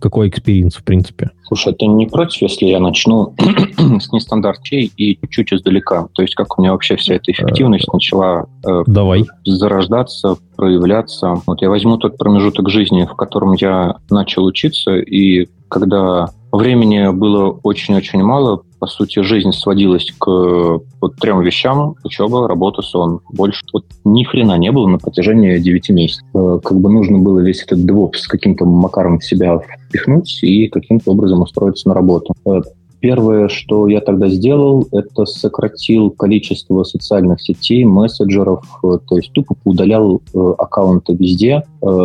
какой 0.00 0.28
experience, 0.28 0.74
в 0.74 0.82
принципе? 0.82 1.30
Слушай, 1.50 1.74
ты 1.74 1.86
не 1.88 2.06
против, 2.06 2.42
если 2.42 2.66
я 2.66 2.78
начну 2.78 3.34
нестандартно 3.76 4.92
и 4.96 5.18
чуть-чуть 5.20 5.52
издалека? 5.52 6.06
То 6.14 6.22
есть 6.22 6.36
как 6.36 6.56
у 6.56 6.62
меня 6.62 6.70
вообще 6.70 6.94
вся 6.94 7.16
эта 7.16 7.32
эффективность 7.32 7.88
э, 7.88 7.90
начала 7.92 8.46
э, 8.64 8.84
Давай. 8.86 9.24
зарождаться, 9.44 10.36
проявляться. 10.54 11.42
Вот 11.48 11.60
я 11.60 11.68
возьму 11.68 11.96
тот 11.96 12.16
промежуток 12.18 12.70
жизни, 12.70 13.04
в 13.04 13.16
котором 13.16 13.54
я 13.54 13.96
начал 14.10 14.44
учиться, 14.44 14.96
и 14.96 15.48
когда 15.68 16.30
времени 16.52 17.10
было 17.10 17.50
очень-очень 17.64 18.22
мало, 18.22 18.62
по 18.80 18.86
сути, 18.86 19.22
жизнь 19.22 19.52
сводилась 19.52 20.10
к 20.18 20.26
вот 20.26 21.16
трем 21.20 21.42
вещам. 21.42 21.96
Учеба, 22.02 22.48
работа, 22.48 22.80
сон. 22.80 23.20
Больше 23.30 23.60
вот 23.74 23.84
ни 24.04 24.24
хрена 24.24 24.56
не 24.56 24.72
было 24.72 24.88
на 24.88 24.98
протяжении 24.98 25.58
9 25.58 25.90
месяцев. 25.90 26.24
Э, 26.34 26.58
как 26.64 26.80
бы 26.80 26.90
нужно 26.90 27.18
было 27.18 27.40
весь 27.40 27.62
этот 27.62 27.80
DevOps 27.80 28.16
с 28.16 28.26
каким-то 28.26 28.64
макаром 28.64 29.18
в 29.18 29.24
себя 29.24 29.60
впихнуть 29.88 30.42
и 30.42 30.66
каким-то 30.68 31.12
образом 31.12 31.42
устроиться 31.42 31.88
на 31.88 31.94
работу. 31.94 32.34
Э, 32.46 32.62
Первое, 33.00 33.48
что 33.48 33.88
я 33.88 34.02
тогда 34.02 34.28
сделал, 34.28 34.86
это 34.92 35.24
сократил 35.24 36.10
количество 36.10 36.82
социальных 36.84 37.40
сетей, 37.40 37.82
мессенджеров, 37.86 38.62
э, 38.84 38.98
то 39.08 39.16
есть 39.16 39.32
тупо 39.32 39.56
удалял 39.64 40.20
аккаунты 40.34 41.14
везде, 41.14 41.62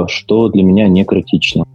что 0.08 0.48
для 0.48 0.64
меня 0.64 0.88
не 0.88 1.04
критично 1.04 1.66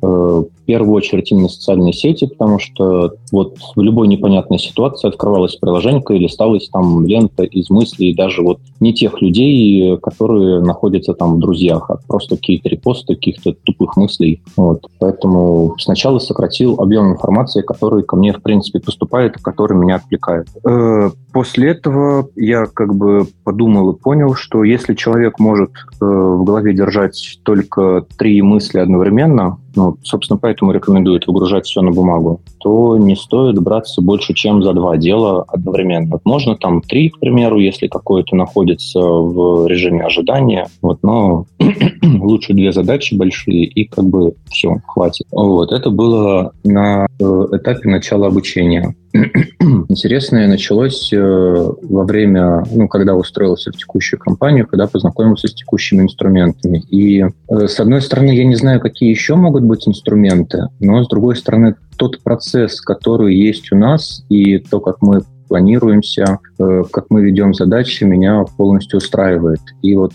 первую 0.70 0.94
очередь 0.94 1.32
именно 1.32 1.48
социальные 1.48 1.92
сети, 1.92 2.28
потому 2.28 2.60
что 2.60 3.14
вот 3.32 3.56
в 3.74 3.80
любой 3.80 4.06
непонятной 4.06 4.60
ситуации 4.60 5.08
открывалось 5.08 5.56
приложение 5.56 6.00
и 6.10 6.18
листалась 6.18 6.68
там 6.68 7.04
лента 7.04 7.42
из 7.42 7.70
мыслей 7.70 8.14
даже 8.14 8.42
вот 8.42 8.60
не 8.78 8.94
тех 8.94 9.20
людей, 9.20 9.96
которые 9.98 10.60
находятся 10.60 11.12
там 11.12 11.34
в 11.34 11.38
друзьях, 11.40 11.90
а 11.90 11.96
просто 12.06 12.36
какие-то 12.36 12.68
репосты 12.68 13.16
каких-то 13.16 13.52
тупых 13.64 13.96
мыслей. 13.96 14.42
Вот. 14.56 14.86
Поэтому 15.00 15.74
сначала 15.80 16.20
сократил 16.20 16.76
объем 16.78 17.14
информации, 17.14 17.62
который 17.62 18.04
ко 18.04 18.14
мне, 18.14 18.32
в 18.32 18.40
принципе, 18.40 18.78
поступает, 18.78 19.38
который 19.42 19.76
меня 19.76 19.96
отвлекает. 19.96 20.46
Э, 20.64 21.10
после 21.32 21.70
этого 21.70 22.28
я 22.36 22.66
как 22.66 22.94
бы 22.94 23.26
подумал 23.42 23.90
и 23.90 23.98
понял, 23.98 24.34
что 24.34 24.62
если 24.62 24.94
человек 24.94 25.40
может 25.40 25.70
э, 25.70 26.04
в 26.04 26.44
голове 26.44 26.74
держать 26.74 27.40
только 27.42 28.06
три 28.16 28.40
мысли 28.40 28.78
одновременно, 28.78 29.58
ну, 29.74 29.96
собственно, 30.02 30.38
поэтому 30.38 30.72
рекомендуют 30.72 31.26
выгружать 31.26 31.66
все 31.66 31.82
на 31.82 31.90
бумагу, 31.90 32.40
то 32.58 32.96
не 32.96 33.16
стоит 33.16 33.58
браться 33.60 34.02
больше, 34.02 34.34
чем 34.34 34.62
за 34.62 34.72
два 34.72 34.96
дела 34.96 35.44
одновременно. 35.48 36.10
Вот 36.12 36.22
можно 36.24 36.56
там 36.56 36.82
три, 36.82 37.10
к 37.10 37.18
примеру, 37.18 37.58
если 37.58 37.88
какое-то 37.88 38.36
находится 38.36 39.00
в 39.00 39.66
режиме 39.66 40.04
ожидания, 40.04 40.68
вот, 40.82 40.98
но 41.02 41.46
лучше 42.02 42.54
две 42.54 42.72
задачи 42.72 43.14
большие, 43.14 43.64
и 43.64 43.84
как 43.84 44.04
бы 44.04 44.34
все, 44.50 44.76
хватит. 44.86 45.26
Вот, 45.32 45.72
это 45.72 45.90
было 45.90 46.52
на 46.64 47.06
э, 47.18 47.46
этапе 47.52 47.88
начала 47.88 48.26
обучения. 48.28 48.94
Интересное 49.88 50.46
началось 50.46 51.12
э, 51.12 51.18
во 51.18 52.04
время, 52.04 52.64
ну, 52.70 52.86
когда 52.86 53.16
устроился 53.16 53.72
в 53.72 53.76
текущую 53.76 54.20
компанию, 54.20 54.66
когда 54.68 54.86
познакомился 54.86 55.48
с 55.48 55.54
текущими 55.54 56.02
инструментами. 56.02 56.78
И, 56.90 57.22
э, 57.22 57.66
с 57.66 57.80
одной 57.80 58.02
стороны, 58.02 58.30
я 58.30 58.44
не 58.44 58.54
знаю, 58.54 58.80
какие 58.80 59.10
еще 59.10 59.34
могут 59.34 59.64
быть 59.64 59.88
инструменты, 59.88 60.68
но, 60.78 61.02
с 61.02 61.08
другой 61.08 61.34
стороны, 61.34 61.74
тот 61.96 62.22
процесс, 62.22 62.80
который 62.80 63.34
есть 63.34 63.72
у 63.72 63.76
нас, 63.76 64.24
и 64.28 64.58
то, 64.58 64.78
как 64.80 65.02
мы 65.02 65.22
планируемся, 65.48 66.38
э, 66.60 66.84
как 66.92 67.06
мы 67.10 67.22
ведем 67.22 67.52
задачи, 67.52 68.04
меня 68.04 68.44
полностью 68.56 68.98
устраивает. 68.98 69.60
И 69.82 69.96
вот 69.96 70.12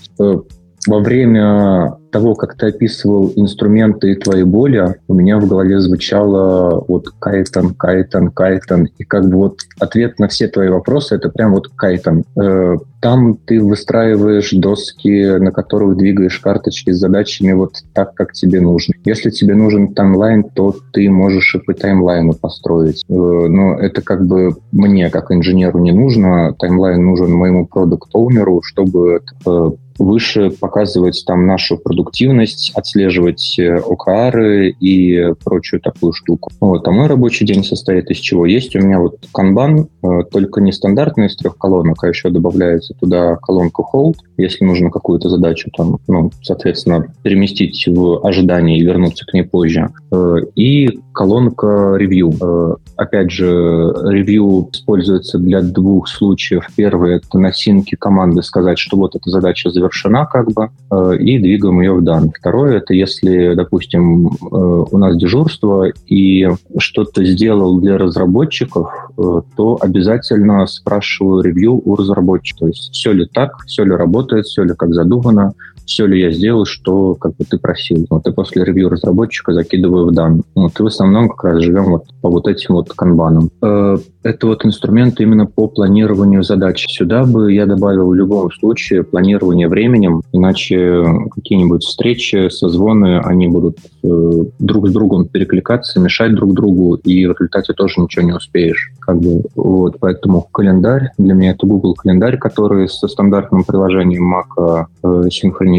во 0.88 1.00
время 1.00 1.98
того, 2.12 2.34
как 2.34 2.56
ты 2.56 2.68
описывал 2.68 3.34
инструменты 3.36 4.16
твои 4.16 4.44
боли, 4.44 4.96
у 5.10 5.14
меня 5.14 5.38
в 5.38 5.48
голове 5.48 5.80
звучало 5.82 6.84
вот 6.88 7.10
кайтон, 7.20 7.74
кайтон, 7.74 8.32
кайтон. 8.32 8.88
И 8.98 9.04
как 9.04 9.28
бы 9.28 9.36
вот 9.36 9.60
ответ 9.82 10.18
на 10.18 10.30
все 10.30 10.48
твои 10.48 10.70
вопросы— 10.70 11.16
это 11.18 11.30
прям 11.30 11.54
вот 11.54 11.68
кайтон. 11.76 12.24
Э, 12.40 12.78
там 13.02 13.36
ты 13.36 13.62
выстраиваешь 13.62 14.52
доски, 14.52 15.38
на 15.40 15.52
которых 15.52 15.98
двигаешь 15.98 16.40
карточки 16.40 16.92
с 16.92 17.00
задачами 17.00 17.52
вот 17.52 17.74
так, 17.94 18.14
как 18.14 18.32
тебе 18.32 18.62
нужно. 18.62 18.94
Если 19.04 19.30
тебе 19.30 19.54
нужен 19.56 19.94
таймлайн, 19.94 20.44
то 20.44 20.74
ты 20.94 21.10
можешь 21.10 21.54
и 21.56 21.60
по 21.60 21.74
таймлайну 21.74 22.34
построить. 22.34 23.04
Э, 23.10 23.14
но 23.14 23.78
это 23.78 24.02
как 24.02 24.26
бы 24.26 24.56
мне, 24.72 25.10
как 25.10 25.32
инженеру, 25.32 25.80
не 25.80 25.92
нужно. 25.92 26.54
Таймлайн 26.58 27.04
нужен 27.04 27.34
моему 27.34 27.68
продукт-оунеру, 27.68 28.62
чтобы 28.64 29.20
э, 29.46 29.70
выше 29.98 30.50
показывать 30.50 31.24
там 31.26 31.46
нашу 31.46 31.78
продуктивность, 31.78 32.72
отслеживать 32.76 33.58
э, 33.60 33.78
ОКРы 33.78 34.70
и 34.72 35.34
прочую 35.44 35.82
такую 35.82 36.14
штуку. 36.14 36.52
Вот. 36.60 36.88
А 36.88 36.92
мой 36.92 37.08
рабочий 37.08 37.46
день 37.46 37.64
состоит 37.64 38.10
из 38.10 38.18
чего? 38.18 38.46
Есть 38.46 38.76
у 38.76 38.80
меня 38.80 39.00
вот 39.00 39.18
канбан, 39.32 39.88
э, 40.04 40.08
только 40.32 40.62
не 40.62 40.72
стандартный 40.72 41.28
из 41.28 41.36
трех 41.36 41.58
колонок, 41.58 42.04
а 42.04 42.08
еще 42.08 42.30
добавляется 42.30 42.94
туда 42.94 43.36
колонка 43.38 43.84
hold, 43.94 44.16
если 44.38 44.66
нужно 44.66 44.90
какую-то 44.90 45.30
задачу 45.30 45.70
там, 45.76 45.98
ну, 46.08 46.32
соответственно, 46.42 47.08
переместить 47.24 47.88
в 47.88 48.26
ожидание 48.26 48.78
и 48.78 48.84
вернуться 48.84 49.26
к 49.26 49.34
ней 49.34 49.44
позже. 49.44 49.90
Э, 50.12 50.38
и 50.56 51.00
колонка 51.14 51.98
review. 52.00 52.78
Опять 52.98 53.32
же, 53.32 53.46
review 53.46 54.70
используется 54.72 55.38
для 55.38 55.62
двух 55.62 56.08
случаев. 56.08 56.68
Первый— 56.76 57.16
это 57.18 57.40
на 57.40 57.54
синке 57.54 57.98
команды 57.98 58.44
сказать, 58.44 58.78
что 58.78 58.98
вот 58.98 59.16
эта 59.16 59.30
задача 59.30 59.70
завершена, 59.70 59.85
завершена 59.86 60.26
как 60.26 60.52
бы, 60.52 60.70
э, 60.92 61.18
и 61.18 61.40
двигаем 61.40 61.82
ее 61.82 61.94
в 61.94 62.04
дан. 62.04 62.32
Второе, 62.38 62.78
это 62.78 62.94
если, 62.94 63.54
допустим, 63.56 64.28
э, 64.28 64.30
у 64.52 64.98
нас 64.98 65.18
дежурство 65.18 65.88
и 66.08 66.48
что-то 66.78 67.24
сделал 67.24 67.80
для 67.80 67.98
разработчиков, 67.98 68.90
э, 69.18 69.42
то 69.56 69.78
обязательно 69.82 70.66
спрашиваю 70.66 71.42
ревью 71.42 71.82
у 71.84 71.96
разработчика. 71.96 72.60
То 72.60 72.68
есть 72.68 72.92
все 72.94 73.12
ли 73.12 73.26
так, 73.26 73.64
все 73.66 73.84
ли 73.84 73.92
работает, 73.92 74.46
все 74.46 74.64
ли 74.64 74.74
как 74.78 74.94
задумано, 74.94 75.54
все 75.86 76.06
ли 76.06 76.22
я 76.22 76.32
сделал, 76.32 76.66
что 76.66 77.16
как 77.16 77.36
бы 77.36 77.46
ты 77.46 77.58
просил. 77.58 78.06
Вот 78.10 78.28
и 78.28 78.32
после 78.32 78.64
ревью 78.64 78.90
разработчика 78.90 79.54
закидываю 79.54 80.08
в 80.08 80.12
дан. 80.12 80.44
Вот 80.56 80.80
и 80.80 80.84
в 80.84 80.88
основном 80.88 81.30
как 81.30 81.44
раз 81.46 81.64
живем 81.64 81.86
вот 81.86 82.06
по 82.22 82.30
вот 82.30 82.48
этим 82.48 82.76
вот 82.76 82.92
канбанам. 82.94 83.50
Э, 83.62 83.98
это 84.24 84.48
вот 84.48 84.66
инструмент 84.66 85.20
именно 85.20 85.46
по 85.46 85.68
планированию 85.68 86.42
задач. 86.42 86.86
Сюда 86.90 87.26
бы 87.26 87.54
я 87.54 87.68
добавил 87.68 88.08
в 88.08 88.16
любом 88.16 88.52
случае 88.52 89.04
планирование 89.04 89.68
временем, 89.68 90.24
иначе 90.32 91.06
какие-нибудь 91.32 91.84
встречи, 91.84 92.50
созвоны, 92.50 93.20
они 93.20 93.48
будут 93.48 93.78
э, 94.04 94.44
друг 94.58 94.90
с 94.90 94.92
другом 94.92 95.28
перекликаться, 95.28 96.00
мешать 96.00 96.34
друг 96.34 96.54
другу, 96.54 96.96
и 96.96 97.28
в 97.28 97.32
результате 97.34 97.74
тоже 97.74 98.02
ничего 98.02 98.26
не 98.26 98.34
успеешь. 98.34 98.92
Как 99.00 99.20
бы, 99.20 99.44
вот, 99.54 99.98
поэтому 100.00 100.48
календарь, 100.52 101.12
для 101.20 101.36
меня 101.36 101.52
это 101.52 101.68
Google 101.68 101.94
календарь, 101.94 102.40
который 102.40 102.90
со 102.90 103.08
стандартным 103.08 103.64
приложением 103.64 104.34
Mac 104.34 104.88
э, 105.04 105.30
синхронизируется, 105.30 105.75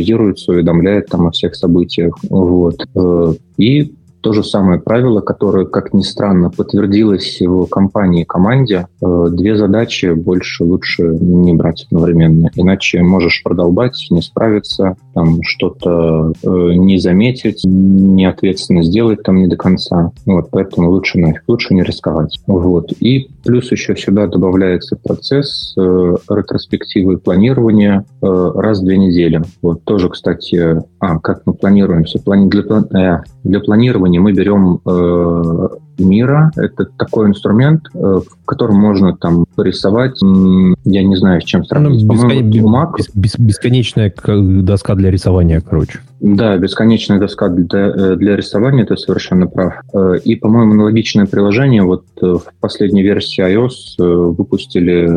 уведомляет 0.49 1.07
там 1.07 1.27
о 1.27 1.31
всех 1.31 1.55
событиях. 1.55 2.15
Вот. 2.29 2.77
Э, 2.95 3.35
и 3.57 3.95
то 4.27 4.33
же 4.33 4.43
самое 4.43 4.81
правило, 4.81 5.21
которое, 5.21 5.67
как 5.67 5.95
ни 5.95 6.03
странно, 6.03 6.51
подтвердилось 6.51 7.41
в 7.41 7.67
компании, 7.67 8.25
команде. 8.25 8.89
Э, 9.01 9.29
две 9.31 9.57
задачи 9.57 10.15
больше 10.15 10.65
лучше 10.65 11.05
не 11.05 11.55
брать 11.55 11.87
одновременно. 11.89 12.51
Иначе 12.57 13.03
можешь 13.03 13.45
продолбать, 13.45 13.95
не 14.11 14.21
справиться, 14.21 14.97
там 15.15 15.39
что-то 15.45 16.33
э, 16.43 16.49
не 16.75 16.99
заметить, 16.99 17.63
неответственно 17.65 18.83
сделать 18.83 19.23
там 19.23 19.37
не 19.37 19.47
до 19.47 19.57
конца. 19.57 20.11
Вот, 20.25 20.49
поэтому 20.51 20.91
лучше 20.91 21.21
нафиг, 21.21 21.45
лучше 21.47 21.75
не 21.75 21.85
рисковать. 21.85 22.37
Вот. 22.49 22.93
И 22.99 23.29
плюс 23.45 23.71
еще 23.71 23.95
сюда 23.95 24.27
добавляется 24.27 24.97
процесс 24.97 25.73
э, 25.79 26.17
ретроспективы 26.29 27.15
и 27.15 27.17
планирования 27.17 28.05
э, 28.21 28.53
раз 28.57 28.81
в 28.81 28.85
две 28.85 28.99
недели. 28.99 29.41
Вот 29.63 29.85
тоже, 29.85 30.09
кстати, 30.09 30.83
а, 30.99 31.19
как 31.21 31.43
мы 31.47 31.55
планируемся? 31.55 32.19
Плани... 32.19 32.51
Для, 32.51 32.63
э, 32.63 33.23
для 33.45 33.61
планирования 33.61 34.16
мы 34.19 34.33
берем 34.33 34.81
э, 34.87 35.69
мира. 35.99 36.51
Это 36.57 36.85
такой 36.85 37.29
инструмент, 37.29 37.83
э, 37.95 37.99
в 37.99 38.45
котором 38.45 38.77
можно 38.77 39.17
там 39.17 39.45
порисовать, 39.55 40.21
я 40.23 41.03
не 41.03 41.17
знаю, 41.17 41.41
с 41.41 41.45
чем 41.45 41.65
сравнить. 41.65 42.05
Ну, 42.05 42.13
бескон... 42.13 42.51
бес... 42.51 43.11
Бес... 43.15 43.39
Бесконечная 43.39 44.13
доска 44.27 44.95
для 44.95 45.11
рисования, 45.11 45.61
короче. 45.61 46.01
Да, 46.21 46.57
бесконечная 46.57 47.19
доска 47.19 47.49
для, 47.49 47.89
э, 47.89 48.17
для 48.17 48.37
рисования, 48.37 48.85
ты 48.85 48.97
совершенно 48.97 49.47
прав. 49.47 49.75
Э, 49.93 50.19
и, 50.25 50.35
по-моему, 50.37 50.73
аналогичное 50.73 51.27
приложение 51.27 51.83
вот 51.83 52.05
в 52.21 52.43
последней 52.61 53.03
версии 53.03 53.45
iOS 53.45 54.33
выпустили 54.33 55.09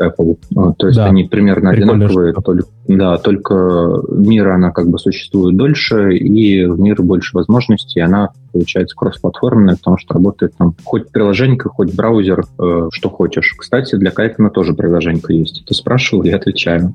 Apple. 0.00 0.38
То 0.78 0.86
есть 0.86 0.98
да. 0.98 1.06
они 1.06 1.24
примерно 1.24 1.70
одинаковые, 1.70 2.32
только, 2.32 2.64
да, 2.88 3.16
только 3.18 4.02
мира 4.08 4.54
она 4.54 4.70
как 4.70 4.88
бы 4.88 4.98
существует 4.98 5.56
дольше, 5.56 6.16
и 6.16 6.64
в 6.66 6.78
мире 6.80 7.02
больше 7.02 7.36
возможностей, 7.36 8.00
она 8.00 8.30
получается 8.52 8.96
кроссплатформенная, 8.96 9.76
потому 9.76 9.98
что 9.98 10.14
работает 10.14 10.52
там 10.56 10.74
хоть 10.84 11.10
приложение, 11.10 11.58
хоть 11.58 11.94
браузер, 11.94 12.44
э, 12.58 12.88
что 12.92 13.08
хочешь. 13.08 13.54
Кстати, 13.58 13.96
для 13.96 14.10
Кайтона 14.10 14.50
тоже 14.50 14.74
приложение 14.74 15.22
есть. 15.28 15.64
Ты 15.66 15.74
спрашивал, 15.74 16.24
я 16.24 16.36
отвечаю. 16.36 16.94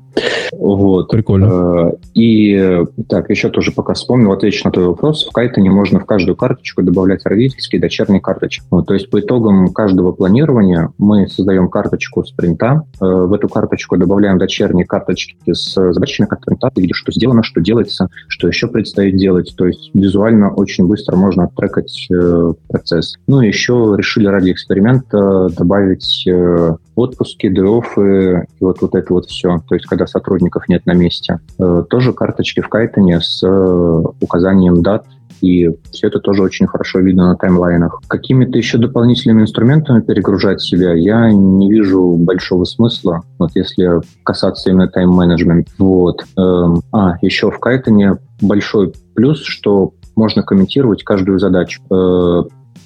Вот. 0.52 1.10
Прикольно. 1.10 1.90
Э, 1.90 1.92
и 2.14 2.84
так, 3.08 3.30
еще 3.30 3.37
тоже 3.46 3.72
пока 3.72 3.94
вспомнил, 3.94 4.32
отвечу 4.32 4.62
на 4.64 4.72
твой 4.72 4.86
вопрос. 4.86 5.26
В 5.26 5.32
Кайтоне 5.32 5.70
можно 5.70 6.00
в 6.00 6.06
каждую 6.06 6.36
карточку 6.36 6.82
добавлять 6.82 7.24
родительские 7.24 7.78
и 7.78 7.82
дочерние 7.82 8.20
карточки. 8.20 8.64
Вот, 8.70 8.86
то 8.86 8.94
есть 8.94 9.10
по 9.10 9.20
итогам 9.20 9.72
каждого 9.72 10.12
планирования 10.12 10.90
мы 10.98 11.28
создаем 11.28 11.68
карточку 11.68 12.24
спринта. 12.24 12.82
Э, 13.00 13.04
в 13.04 13.32
эту 13.32 13.48
карточку 13.48 13.96
добавляем 13.96 14.38
дочерние 14.38 14.84
карточки 14.84 15.36
с 15.52 15.74
задачами 15.92 16.26
как 16.26 16.42
спринта. 16.42 16.70
Видишь, 16.76 16.98
что 16.98 17.12
сделано, 17.12 17.42
что 17.42 17.60
делается, 17.60 18.08
что 18.26 18.48
еще 18.48 18.66
предстоит 18.66 19.16
делать. 19.16 19.54
То 19.56 19.66
есть 19.66 19.90
визуально 19.94 20.52
очень 20.52 20.86
быстро 20.86 21.16
можно 21.16 21.48
трекать 21.56 22.08
э, 22.10 22.52
процесс. 22.68 23.14
Ну, 23.26 23.40
еще 23.40 23.94
решили 23.96 24.26
ради 24.26 24.52
эксперимента 24.52 25.48
добавить 25.50 26.26
э, 26.26 26.76
отпуски, 26.98 27.48
ДОФы 27.48 28.46
и 28.58 28.64
вот, 28.64 28.80
вот 28.80 28.94
это 28.94 29.12
вот 29.12 29.26
все. 29.26 29.58
То 29.68 29.74
есть, 29.74 29.86
когда 29.86 30.06
сотрудников 30.06 30.68
нет 30.68 30.86
на 30.86 30.92
месте. 30.92 31.40
Э, 31.58 31.84
тоже 31.88 32.12
карточки 32.12 32.60
в 32.60 32.68
Кайтоне 32.68 33.20
с 33.20 33.42
э, 33.42 34.02
указанием 34.20 34.82
дат 34.82 35.04
и 35.40 35.70
все 35.92 36.08
это 36.08 36.18
тоже 36.18 36.42
очень 36.42 36.66
хорошо 36.66 37.00
видно 37.00 37.28
на 37.28 37.36
таймлайнах. 37.36 38.00
Какими-то 38.08 38.58
еще 38.58 38.78
дополнительными 38.78 39.42
инструментами 39.42 40.00
перегружать 40.00 40.60
себя 40.60 40.94
я 40.94 41.30
не 41.30 41.70
вижу 41.70 42.16
большого 42.16 42.64
смысла, 42.64 43.22
вот 43.38 43.50
если 43.54 44.00
касаться 44.24 44.70
именно 44.70 44.88
тайм-менеджмента. 44.88 45.70
Вот. 45.78 46.24
Эм, 46.36 46.82
а, 46.92 47.16
еще 47.22 47.50
в 47.50 47.58
Кайтоне 47.58 48.18
большой 48.40 48.92
плюс, 49.14 49.42
что 49.42 49.92
можно 50.16 50.42
комментировать 50.42 51.04
каждую 51.04 51.38
задачу. 51.38 51.80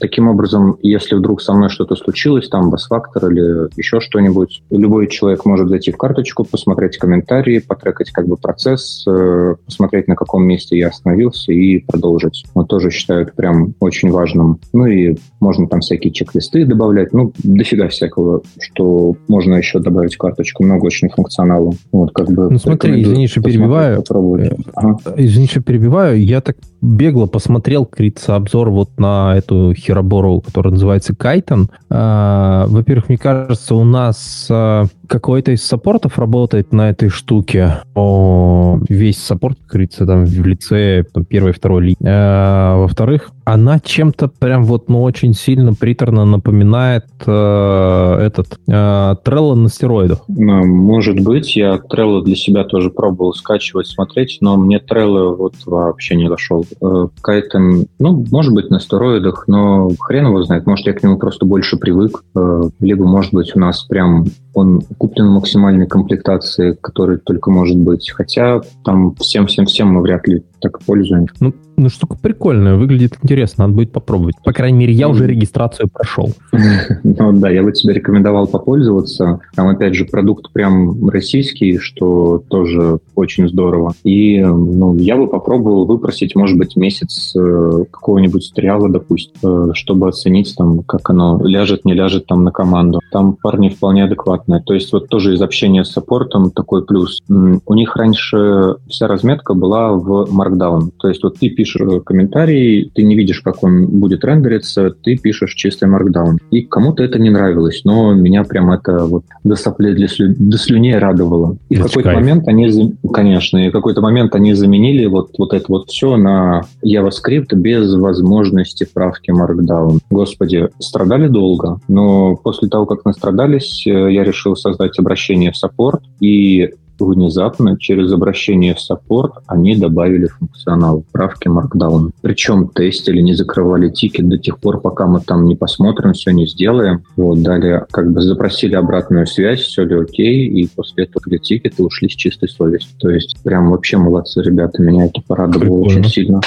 Таким 0.02 0.26
образом, 0.26 0.78
если 0.82 1.14
вдруг 1.14 1.40
со 1.40 1.52
мной 1.52 1.68
что-то 1.68 1.94
случилось, 1.94 2.48
там 2.48 2.70
бас-фактор 2.70 3.30
или 3.30 3.68
еще 3.78 4.00
что-нибудь, 4.00 4.60
любой 4.68 5.06
человек 5.06 5.44
может 5.44 5.68
зайти 5.68 5.92
в 5.92 5.96
карточку, 5.96 6.44
посмотреть 6.44 6.98
комментарии, 6.98 7.60
потрекать 7.60 8.10
как 8.10 8.26
бы 8.26 8.36
процесс, 8.36 9.04
э, 9.06 9.54
посмотреть, 9.64 10.08
на 10.08 10.16
каком 10.16 10.44
месте 10.44 10.76
я 10.76 10.88
остановился 10.88 11.52
и 11.52 11.78
продолжить. 11.78 12.44
Вот 12.52 12.66
тоже 12.66 12.90
считаю 12.90 13.22
это 13.22 13.32
прям 13.32 13.74
очень 13.78 14.10
важным. 14.10 14.58
Ну 14.72 14.86
и 14.86 15.18
можно 15.38 15.68
там 15.68 15.82
всякие 15.82 16.12
чек-листы 16.12 16.64
добавлять, 16.64 17.12
ну, 17.12 17.32
дофига 17.44 17.86
всякого, 17.86 18.42
что 18.60 19.14
можно 19.28 19.54
еще 19.54 19.78
добавить 19.78 20.16
в 20.16 20.18
карточку, 20.18 20.64
много 20.64 20.86
очень 20.86 21.10
функционала. 21.10 21.74
Вот 21.92 22.10
как 22.10 22.28
бы... 22.28 22.50
Ну 22.50 22.58
смотри, 22.58 23.00
извини, 23.00 23.28
что 23.28 23.40
перебиваю. 23.40 23.98
Попробовать. 23.98 24.50
Э, 24.50 24.56
ага. 24.74 24.98
Извини, 25.16 25.46
что 25.46 25.60
перебиваю. 25.60 26.20
Я 26.20 26.40
так 26.40 26.56
бегло 26.80 27.26
посмотрел, 27.26 27.86
крится 27.86 28.34
обзор 28.34 28.70
вот 28.70 28.98
на 28.98 29.36
эту 29.36 29.72
херобору, 29.92 30.40
которая 30.40 30.72
называется 30.72 31.14
Кайтон. 31.14 31.68
Во-первых, 31.88 33.08
мне 33.08 33.18
кажется, 33.18 33.74
у 33.74 33.84
нас 33.84 34.46
а, 34.50 34.86
какой-то 35.06 35.52
из 35.52 35.62
саппортов 35.62 36.18
работает 36.18 36.72
на 36.72 36.88
этой 36.90 37.10
штуке. 37.10 37.82
О, 37.94 38.78
весь 38.88 39.18
саппорт, 39.18 39.58
как 39.58 39.72
говорится, 39.72 40.06
там 40.06 40.24
в 40.24 40.46
лице 40.46 41.04
там, 41.12 41.24
первой, 41.24 41.52
второй 41.52 41.82
линии. 41.82 41.98
А, 42.04 42.78
во-вторых, 42.78 43.30
она 43.44 43.78
чем-то 43.80 44.28
прям 44.28 44.64
вот, 44.64 44.88
ну, 44.88 45.02
очень 45.02 45.34
сильно 45.34 45.74
приторно 45.74 46.24
напоминает 46.24 47.06
э, 47.26 48.16
этот 48.24 48.58
э, 48.68 48.72
Trello 48.72 49.54
на 49.54 49.68
стероидах. 49.68 50.20
Ну, 50.28 50.64
может 50.64 51.20
быть, 51.20 51.56
я 51.56 51.74
Trello 51.74 52.22
для 52.22 52.36
себя 52.36 52.64
тоже 52.64 52.90
пробовал 52.90 53.34
скачивать, 53.34 53.88
смотреть, 53.88 54.38
но 54.40 54.56
мне 54.56 54.78
Trello 54.78 55.34
вот 55.34 55.54
вообще 55.66 56.14
не 56.14 56.28
дошел. 56.28 56.64
Э, 56.80 57.08
Кайтон, 57.20 57.86
ну, 57.98 58.24
может 58.30 58.54
быть, 58.54 58.70
на 58.70 58.80
стероидах, 58.80 59.44
но 59.48 59.81
хрен 59.98 60.26
его 60.26 60.42
знает, 60.42 60.66
может, 60.66 60.86
я 60.86 60.92
к 60.92 61.02
нему 61.02 61.18
просто 61.18 61.46
больше 61.46 61.76
привык, 61.76 62.24
э, 62.34 62.62
либо, 62.80 63.04
может 63.04 63.32
быть, 63.32 63.54
у 63.54 63.58
нас 63.58 63.82
прям 63.82 64.26
он 64.54 64.82
куплен 64.98 65.28
в 65.28 65.34
максимальной 65.34 65.86
комплектации, 65.86 66.76
который 66.80 67.18
только 67.18 67.50
может 67.50 67.78
быть. 67.78 68.10
Хотя 68.10 68.60
там 68.84 69.14
всем-всем-всем 69.14 69.88
мы 69.88 70.02
вряд 70.02 70.26
ли 70.26 70.44
так 70.62 70.80
пользуемся. 70.84 71.34
Ну, 71.40 71.52
ну, 71.76 71.88
штука 71.88 72.16
прикольная, 72.20 72.76
выглядит 72.76 73.18
интересно, 73.22 73.64
надо 73.64 73.76
будет 73.76 73.92
попробовать. 73.92 74.36
По 74.44 74.52
крайней 74.52 74.78
мере, 74.78 74.92
я 74.92 75.08
уже 75.08 75.26
регистрацию 75.26 75.88
прошел. 75.92 76.30
Ну 77.04 77.32
да, 77.32 77.50
я 77.50 77.62
бы 77.62 77.72
тебе 77.72 77.94
рекомендовал 77.94 78.46
попользоваться. 78.46 79.40
Там, 79.54 79.68
опять 79.68 79.94
же, 79.94 80.04
продукт 80.04 80.52
прям 80.52 81.08
российский, 81.08 81.78
что 81.78 82.42
тоже 82.48 82.98
очень 83.14 83.48
здорово. 83.48 83.94
И 84.04 84.40
ну, 84.40 84.94
я 84.96 85.16
бы 85.16 85.26
попробовал 85.26 85.84
выпросить, 85.84 86.34
может 86.34 86.56
быть, 86.56 86.76
месяц 86.76 87.34
э, 87.36 87.84
какого-нибудь 87.90 88.48
туториала, 88.48 88.88
допустим, 88.88 89.32
э, 89.42 89.72
чтобы 89.74 90.08
оценить, 90.08 90.54
там, 90.56 90.82
как 90.82 91.10
оно 91.10 91.40
ляжет, 91.44 91.84
не 91.84 91.94
ляжет 91.94 92.26
там 92.26 92.44
на 92.44 92.50
команду. 92.50 93.00
Там 93.10 93.36
парни 93.40 93.68
вполне 93.68 94.04
адекватные. 94.04 94.62
То 94.62 94.74
есть 94.74 94.92
вот 94.92 95.08
тоже 95.08 95.34
из 95.34 95.42
общения 95.42 95.84
с 95.84 95.92
саппортом 95.92 96.50
такой 96.50 96.84
плюс. 96.84 97.20
У 97.28 97.74
них 97.74 97.96
раньше 97.96 98.76
вся 98.88 99.06
разметка 99.06 99.54
была 99.54 99.92
в 99.92 100.28
Markdown. 100.52 100.90
То 100.98 101.08
есть 101.08 101.22
вот 101.22 101.38
ты 101.38 101.50
пишешь 101.50 101.82
э, 101.82 102.00
комментарий, 102.00 102.90
ты 102.94 103.02
не 103.02 103.16
видишь, 103.16 103.40
как 103.40 103.62
он 103.62 103.86
будет 103.86 104.24
рендериться, 104.24 104.90
ты 104.90 105.16
пишешь 105.16 105.54
чистый 105.54 105.88
Markdown. 105.88 106.38
И 106.50 106.62
кому-то 106.62 107.02
это 107.02 107.18
не 107.18 107.30
нравилось, 107.30 107.82
но 107.84 108.12
меня 108.14 108.44
прям 108.44 108.70
это 108.70 109.04
вот 109.06 109.24
до 109.44 109.56
соплей 109.56 109.94
для 109.94 110.08
слю... 110.08 110.34
до 110.38 110.58
слюней 110.58 110.96
радовало. 110.98 111.56
И 111.68 111.76
в 111.76 111.82
какой-то 111.84 112.12
момент 112.12 112.48
они, 112.48 112.94
конечно, 113.12 113.58
и 113.58 113.70
в 113.70 113.72
какой-то 113.72 114.00
момент 114.00 114.34
они 114.34 114.54
заменили 114.54 115.06
вот, 115.06 115.30
вот 115.38 115.52
это 115.52 115.66
вот 115.68 115.90
все 115.90 116.16
на 116.16 116.62
JavaScript 116.84 117.54
без 117.54 117.94
возможности 117.94 118.86
правки 118.92 119.30
Markdown. 119.30 119.98
Господи, 120.10 120.68
страдали 120.78 121.28
долго, 121.28 121.80
но 121.88 122.36
после 122.36 122.68
того, 122.68 122.86
как 122.86 123.04
настрадались, 123.04 123.86
э, 123.86 124.12
я 124.12 124.24
решил 124.24 124.56
создать 124.56 124.98
обращение 124.98 125.52
в 125.52 125.56
саппорт, 125.56 126.02
и 126.20 126.70
внезапно 127.00 127.78
через 127.78 128.12
обращение 128.12 128.74
в 128.74 128.80
саппорт 128.80 129.34
они 129.46 129.76
добавили 129.76 130.26
функционал 130.26 131.04
правки 131.12 131.48
Markdown. 131.48 132.10
Причем 132.20 132.68
тестили, 132.68 133.20
не 133.20 133.34
закрывали 133.34 133.88
тикет 133.88 134.28
до 134.28 134.38
тех 134.38 134.58
пор, 134.58 134.80
пока 134.80 135.06
мы 135.06 135.20
там 135.20 135.46
не 135.46 135.56
посмотрим, 135.56 136.12
все 136.12 136.30
не 136.30 136.46
сделаем. 136.46 137.04
Вот, 137.16 137.42
далее 137.42 137.86
как 137.90 138.12
бы 138.12 138.20
запросили 138.20 138.74
обратную 138.74 139.26
связь, 139.26 139.60
все 139.60 139.84
ли 139.84 139.94
окей, 139.94 140.46
и 140.46 140.68
после 140.74 141.04
этого 141.04 141.22
для 141.26 141.38
тикета 141.38 141.82
ушли 141.82 142.08
с 142.08 142.12
чистой 142.12 142.48
совестью. 142.48 142.96
То 142.98 143.10
есть 143.10 143.36
прям 143.42 143.70
вообще 143.70 143.96
молодцы 143.96 144.42
ребята, 144.42 144.82
меня 144.82 145.06
это 145.06 145.20
порадовало 145.26 145.82
Прикольно. 145.84 146.00
очень 146.00 146.04
сильно. 146.04 146.40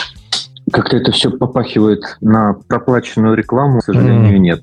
Как-то 0.71 0.97
это 0.97 1.11
все 1.11 1.29
попахивает 1.29 2.01
на 2.21 2.55
проплаченную 2.67 3.35
рекламу, 3.35 3.79
к 3.79 3.83
сожалению, 3.83 4.35
mm. 4.35 4.39
нет. 4.39 4.61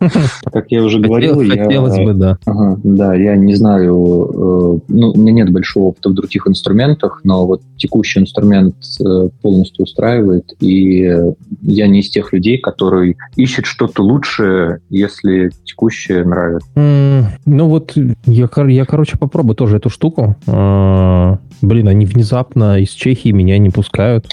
Как 0.52 0.70
я 0.70 0.82
уже 0.82 1.00
говорил, 1.00 1.36
хотелось 1.36 1.96
я, 1.96 2.04
бы, 2.04 2.14
да. 2.14 2.38
Ага, 2.46 2.80
да, 2.84 3.14
я 3.14 3.36
не 3.36 3.54
знаю, 3.54 3.94
э, 3.94 4.78
ну, 4.88 5.10
у 5.10 5.18
меня 5.18 5.32
нет 5.32 5.52
большого 5.52 5.86
опыта 5.86 6.10
в 6.10 6.14
других 6.14 6.46
инструментах, 6.46 7.20
но 7.24 7.46
вот 7.46 7.62
текущий 7.76 8.20
инструмент 8.20 8.76
э, 9.04 9.28
полностью 9.42 9.84
устраивает, 9.84 10.52
и 10.60 11.16
я 11.62 11.88
не 11.88 12.00
из 12.00 12.10
тех 12.10 12.32
людей, 12.32 12.58
которые 12.58 13.16
ищут 13.36 13.66
что-то 13.66 14.02
лучшее, 14.02 14.80
если 14.90 15.50
текущее 15.64 16.24
нравится. 16.24 16.68
Mm, 16.76 17.24
ну 17.46 17.68
вот 17.68 17.92
я, 18.26 18.48
я, 18.66 18.84
короче, 18.84 19.18
попробую 19.18 19.56
тоже 19.56 19.76
эту 19.76 19.90
штуку. 19.90 20.36
А, 20.46 21.38
блин, 21.62 21.88
они 21.88 22.06
внезапно 22.06 22.78
из 22.78 22.90
Чехии 22.90 23.30
меня 23.30 23.58
не 23.58 23.70
пускают. 23.70 24.26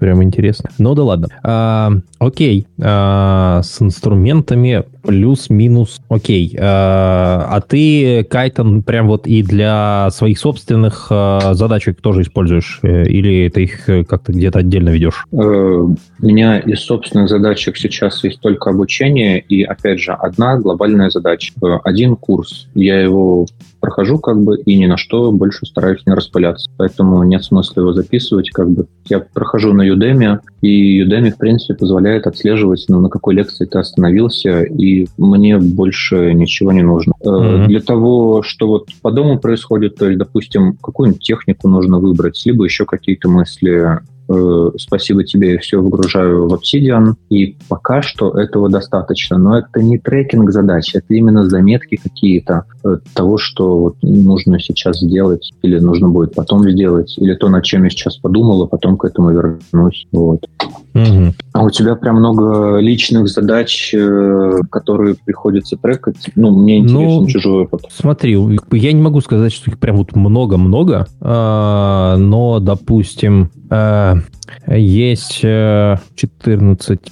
Прям 0.00 0.22
интересно. 0.22 0.70
Ну 0.78 0.94
да 0.94 1.04
ладно. 1.04 1.28
А, 1.44 1.92
окей. 2.18 2.66
А, 2.82 3.60
с 3.62 3.82
инструментами 3.82 4.82
плюс-минус 5.02 6.00
окей. 6.08 6.56
А, 6.58 7.46
а 7.50 7.60
ты 7.60 8.24
Кайтон 8.24 8.82
прям 8.82 9.08
вот 9.08 9.26
и 9.26 9.42
для 9.42 10.08
своих 10.10 10.38
собственных 10.38 11.08
а, 11.10 11.52
задачек 11.52 12.00
тоже 12.00 12.22
используешь? 12.22 12.80
Э, 12.82 13.04
или 13.04 13.50
ты 13.50 13.64
их 13.64 13.88
э, 13.90 14.04
как-то 14.04 14.32
где-то 14.32 14.60
отдельно 14.60 14.88
ведешь? 14.88 15.26
Э, 15.32 15.36
у 15.36 15.96
меня 16.18 16.58
из 16.60 16.80
собственных 16.80 17.28
задачек 17.28 17.76
сейчас 17.76 18.24
есть 18.24 18.40
только 18.40 18.70
обучение 18.70 19.38
и, 19.38 19.64
опять 19.64 20.00
же, 20.00 20.12
одна 20.12 20.56
глобальная 20.56 21.10
задача. 21.10 21.52
Один 21.84 22.16
курс. 22.16 22.68
Я 22.74 23.00
его 23.00 23.46
прохожу 23.80 24.18
как 24.18 24.42
бы 24.42 24.58
и 24.58 24.76
ни 24.78 24.86
на 24.86 24.96
что 24.96 25.32
больше 25.32 25.66
стараюсь 25.66 26.04
не 26.06 26.12
распыляться. 26.14 26.70
Поэтому 26.76 27.22
нет 27.24 27.44
смысла 27.44 27.80
его 27.80 27.92
записывать 27.92 28.50
как 28.50 28.70
бы. 28.70 28.86
Я 29.08 29.20
прохожу 29.20 29.72
на 29.72 29.88
Udemy, 29.88 30.40
и 30.60 31.02
Udemy, 31.02 31.30
в 31.30 31.38
принципе, 31.38 31.74
позволяет 31.74 32.26
отслеживать, 32.26 32.84
ну, 32.88 33.00
на 33.00 33.08
какой 33.08 33.34
лекции 33.34 33.64
ты 33.64 33.78
остановился, 33.78 34.62
и 34.62 35.06
мне 35.18 35.58
больше 35.58 36.32
ничего 36.34 36.72
не 36.72 36.82
нужно. 36.82 37.12
Mm-hmm. 37.24 37.66
Для 37.66 37.80
того, 37.80 38.42
что 38.42 38.66
вот 38.68 38.88
по 39.02 39.10
дому 39.10 39.38
происходит, 39.38 39.96
то 39.96 40.06
есть, 40.06 40.18
допустим, 40.18 40.76
какую-нибудь 40.82 41.22
технику 41.22 41.68
нужно 41.68 41.98
выбрать, 41.98 42.40
либо 42.44 42.64
еще 42.64 42.84
какие-то 42.84 43.28
мысли 43.28 44.00
Э, 44.32 44.70
спасибо 44.78 45.24
тебе, 45.24 45.54
я 45.54 45.58
все 45.58 45.80
выгружаю 45.80 46.48
в 46.48 46.54
Obsidian, 46.54 47.14
и 47.30 47.56
пока 47.68 48.00
что 48.00 48.30
этого 48.38 48.68
достаточно. 48.68 49.38
Но 49.38 49.58
это 49.58 49.82
не 49.82 49.98
трекинг 49.98 50.50
задач, 50.52 50.94
это 50.94 51.12
именно 51.14 51.48
заметки 51.48 51.98
какие-то 52.00 52.64
э, 52.84 52.98
того, 53.12 53.38
что 53.38 53.78
вот 53.78 53.96
нужно 54.02 54.60
сейчас 54.60 55.00
сделать, 55.00 55.50
или 55.62 55.80
нужно 55.80 56.08
будет 56.08 56.34
потом 56.34 56.68
сделать, 56.70 57.16
или 57.18 57.34
то, 57.34 57.48
над 57.48 57.64
чем 57.64 57.82
я 57.84 57.90
сейчас 57.90 58.18
подумал, 58.18 58.62
а 58.62 58.66
потом 58.68 58.96
к 58.96 59.04
этому 59.04 59.32
вернусь. 59.32 60.06
Вот. 60.12 60.46
Угу. 60.94 61.34
А 61.52 61.64
у 61.64 61.70
тебя 61.70 61.96
прям 61.96 62.16
много 62.16 62.78
личных 62.78 63.28
задач, 63.28 63.92
э, 63.92 64.60
которые 64.70 65.16
приходится 65.24 65.76
трекать. 65.76 66.30
Ну, 66.36 66.50
мне 66.50 66.78
интересен 66.78 67.22
ну, 67.22 67.26
чужой 67.26 67.64
опыт. 67.64 67.82
Смотри, 67.90 68.38
я 68.72 68.92
не 68.92 69.02
могу 69.02 69.20
сказать, 69.20 69.52
что 69.52 69.72
их 69.72 69.78
прям 69.78 69.96
вот 69.96 70.14
много-много, 70.14 71.08
а, 71.20 72.16
но, 72.16 72.60
допустим, 72.60 73.50
есть 73.70 75.40
14, 75.42 75.98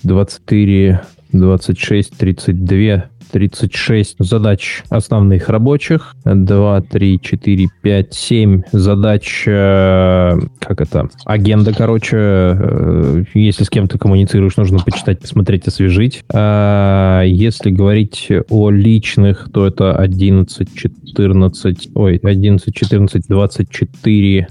24, 0.02 1.00
26, 1.32 2.10
32 2.10 3.10
36 3.30 4.16
задач 4.18 4.82
основных 4.88 5.48
рабочих, 5.48 6.14
2, 6.24 6.80
3, 6.82 7.20
4, 7.20 7.68
5, 7.82 8.14
7 8.14 8.62
задач, 8.72 9.44
э, 9.46 10.38
как 10.58 10.80
это, 10.80 11.08
агенда, 11.24 11.74
короче, 11.74 12.16
э, 12.16 13.24
если 13.34 13.64
с 13.64 13.70
кем-то 13.70 13.98
коммуницируешь, 13.98 14.56
нужно 14.56 14.78
почитать, 14.78 15.20
посмотреть, 15.20 15.66
освежить. 15.66 16.24
А 16.32 17.22
если 17.22 17.70
говорить 17.70 18.28
о 18.48 18.70
личных, 18.70 19.48
то 19.52 19.66
это 19.66 19.96
11, 19.96 20.68
14, 20.74 21.90
ой, 21.94 22.20
11, 22.22 22.74
14, 22.74 23.28
24, 23.28 24.48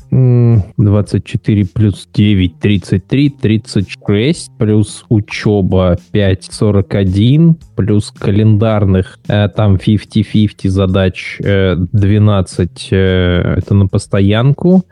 24 0.77 1.65
плюс 1.65 2.07
9, 2.13 2.59
33, 2.59 3.29
36, 3.29 4.51
плюс 4.57 5.05
учеба 5.09 5.97
5, 6.11 6.47
41, 6.51 7.55
плюс 7.75 8.11
календарь 8.11 8.66
календарных, 8.67 9.19
э, 9.27 9.47
там 9.49 9.77
50-50 9.77 10.69
задач, 10.69 11.37
12 11.39 12.87
это 12.91 13.73
на 13.73 13.87
постоянку, 13.87 14.83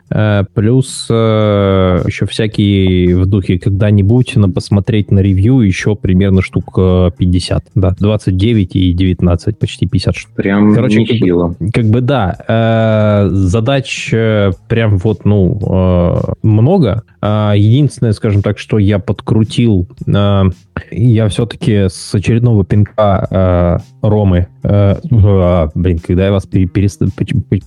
плюс 0.54 1.06
еще 1.10 2.26
всякие 2.26 3.16
в 3.16 3.26
духе 3.26 3.58
когда-нибудь 3.58 4.36
на 4.36 4.48
посмотреть 4.48 5.10
на 5.10 5.20
ревью 5.20 5.60
еще 5.60 5.94
примерно 5.94 6.42
штук 6.42 6.74
50, 6.74 7.64
да, 7.74 7.94
29 7.98 8.76
и 8.76 8.92
19, 8.92 9.58
почти 9.58 9.86
50 9.86 10.16
штук. 10.16 10.32
Прям 10.34 10.74
Короче, 10.74 11.00
нехило. 11.00 11.48
Как 11.48 11.58
бы, 11.58 11.72
как 11.72 11.84
бы 11.86 12.00
да, 12.00 13.28
задач 13.30 14.10
прям 14.68 14.96
вот, 14.98 15.24
ну, 15.24 16.22
много. 16.42 17.02
Единственное, 17.22 18.12
скажем 18.12 18.42
так, 18.42 18.58
что 18.58 18.78
я 18.78 18.98
подкрутил 18.98 19.88
я 20.90 21.28
все-таки 21.28 21.88
с 21.88 22.14
очередного 22.14 22.64
пинка 22.64 23.26
э, 23.30 23.78
Ромы, 24.02 24.48
э, 24.62 24.96
э, 25.10 25.68
блин, 25.74 25.98
когда 25.98 26.26
я 26.26 26.32
вас 26.32 26.46
перест... 26.46 27.02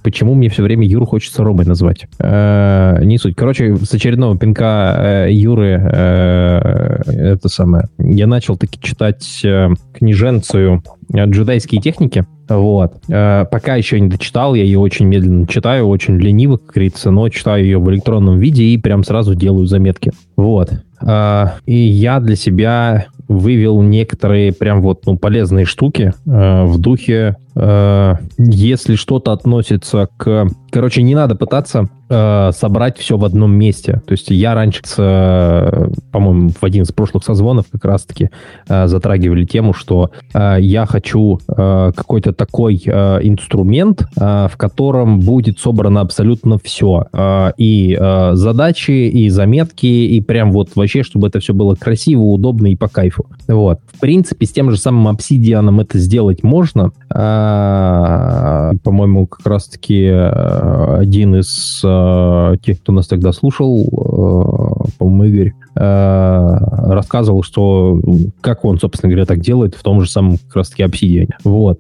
Почему 0.04 0.36
мне 0.36 0.50
все 0.50 0.64
время 0.64 0.86
Юру 0.88 1.06
хочется 1.06 1.44
Ромой 1.44 1.66
назвать? 1.66 2.08
Э, 2.20 3.00
не 3.04 3.18
суть. 3.18 3.36
Короче, 3.36 3.76
с 3.76 3.94
очередного 3.94 4.38
пинка 4.38 5.26
э, 5.28 5.32
Юры 5.32 5.82
э, 5.82 7.02
это 7.08 7.50
самое. 7.50 7.86
Я 7.98 8.28
начал 8.28 8.58
таки 8.58 8.80
читать 8.82 9.42
э, 9.44 9.70
книженцию 9.94 10.84
джедайские 11.12 11.82
техники. 11.82 12.26
Вот. 12.48 12.94
Э, 13.10 13.46
пока 13.50 13.76
еще 13.76 14.00
не 14.00 14.10
дочитал, 14.10 14.56
я 14.56 14.64
ее 14.64 14.80
очень 14.80 15.06
медленно 15.06 15.48
читаю, 15.48 15.88
очень 15.88 16.18
лениво, 16.18 16.58
как 16.58 16.74
говорится, 16.74 17.12
но 17.12 17.30
читаю 17.30 17.64
ее 17.64 17.80
в 17.80 17.90
электронном 17.92 18.40
виде 18.40 18.64
и 18.64 18.78
прям 18.78 19.04
сразу 19.04 19.36
делаю 19.36 19.66
заметки. 19.66 20.12
Вот. 20.36 20.72
Э, 21.02 21.48
и 21.66 21.76
я 21.76 22.20
для 22.20 22.36
себя 22.36 23.08
вывел 23.30 23.82
некоторые 23.82 24.52
прям 24.52 24.82
вот 24.82 25.06
ну, 25.06 25.18
полезные 25.18 25.66
штуки 25.66 26.14
э, 26.26 26.64
в 26.66 26.80
духе, 26.80 27.38
э, 27.56 28.16
если 28.38 28.96
что-то 28.96 29.32
относится 29.32 30.10
к... 30.18 30.48
Короче, 30.72 31.02
не 31.04 31.16
надо 31.16 31.36
пытаться 31.36 31.90
э, 32.10 32.52
собрать 32.54 32.98
все 32.98 33.18
в 33.18 33.26
одном 33.26 33.54
месте. 33.54 34.02
То 34.06 34.12
есть 34.14 34.30
я 34.30 34.54
раньше, 34.56 34.82
э, 34.98 35.90
по-моему, 36.12 36.50
в 36.50 36.64
один 36.64 36.84
из 36.84 36.92
прошлых 36.92 37.24
созвонов 37.24 37.66
как 37.72 37.86
раз-таки 37.86 38.30
э, 38.68 38.88
затрагивали 38.88 39.46
тему, 39.46 39.74
что 39.74 40.12
э, 40.34 40.58
я 40.60 40.86
хочу 40.86 41.40
э, 41.48 41.92
какой-то 41.96 42.34
такой 42.34 42.82
э, 42.84 43.20
инструмент, 43.24 44.04
э, 44.20 44.48
в 44.52 44.58
котором 44.58 45.20
будет 45.20 45.60
собрано 45.60 46.02
абсолютно 46.02 46.58
все. 46.64 47.06
Э, 47.14 47.52
и 47.58 47.98
э, 48.00 48.32
задачи, 48.34 48.92
и 48.92 49.30
заметки, 49.30 49.86
и 49.86 50.22
прям 50.22 50.52
вот 50.52 50.70
вообще, 50.76 51.04
чтобы 51.04 51.28
это 51.28 51.40
все 51.40 51.54
было 51.54 51.76
красиво, 51.76 52.22
удобно 52.22 52.72
и 52.72 52.76
по 52.76 52.88
кайфу. 52.88 53.19
Вот. 53.48 53.80
В 53.92 54.00
принципе, 54.00 54.46
с 54.46 54.52
тем 54.52 54.72
же 54.72 54.78
самым 54.78 55.08
обсидианом 55.08 55.80
это 55.80 55.98
сделать 55.98 56.44
можно. 56.44 56.92
Э, 57.14 58.72
по-моему, 58.84 59.28
как 59.28 59.46
раз-таки 59.46 60.06
э, 60.06 60.98
один 60.98 61.36
из 61.36 61.82
э, 61.84 62.56
тех, 62.64 62.80
кто 62.82 62.92
нас 62.92 63.08
тогда 63.08 63.32
слушал, 63.32 63.82
э, 63.82 64.90
по-моему, 64.98 65.24
Игорь, 65.24 65.54
рассказывал, 65.76 67.44
что 67.44 68.02
как 68.42 68.66
он, 68.66 68.80
собственно 68.80 69.10
говоря, 69.10 69.26
так 69.26 69.40
делает 69.40 69.76
в 69.76 69.84
том 69.84 70.02
же 70.02 70.10
самом 70.10 70.38
как 70.38 70.58
раз-таки 70.58 70.84
обсидиане. 70.84 71.38
Вот. 71.46 71.80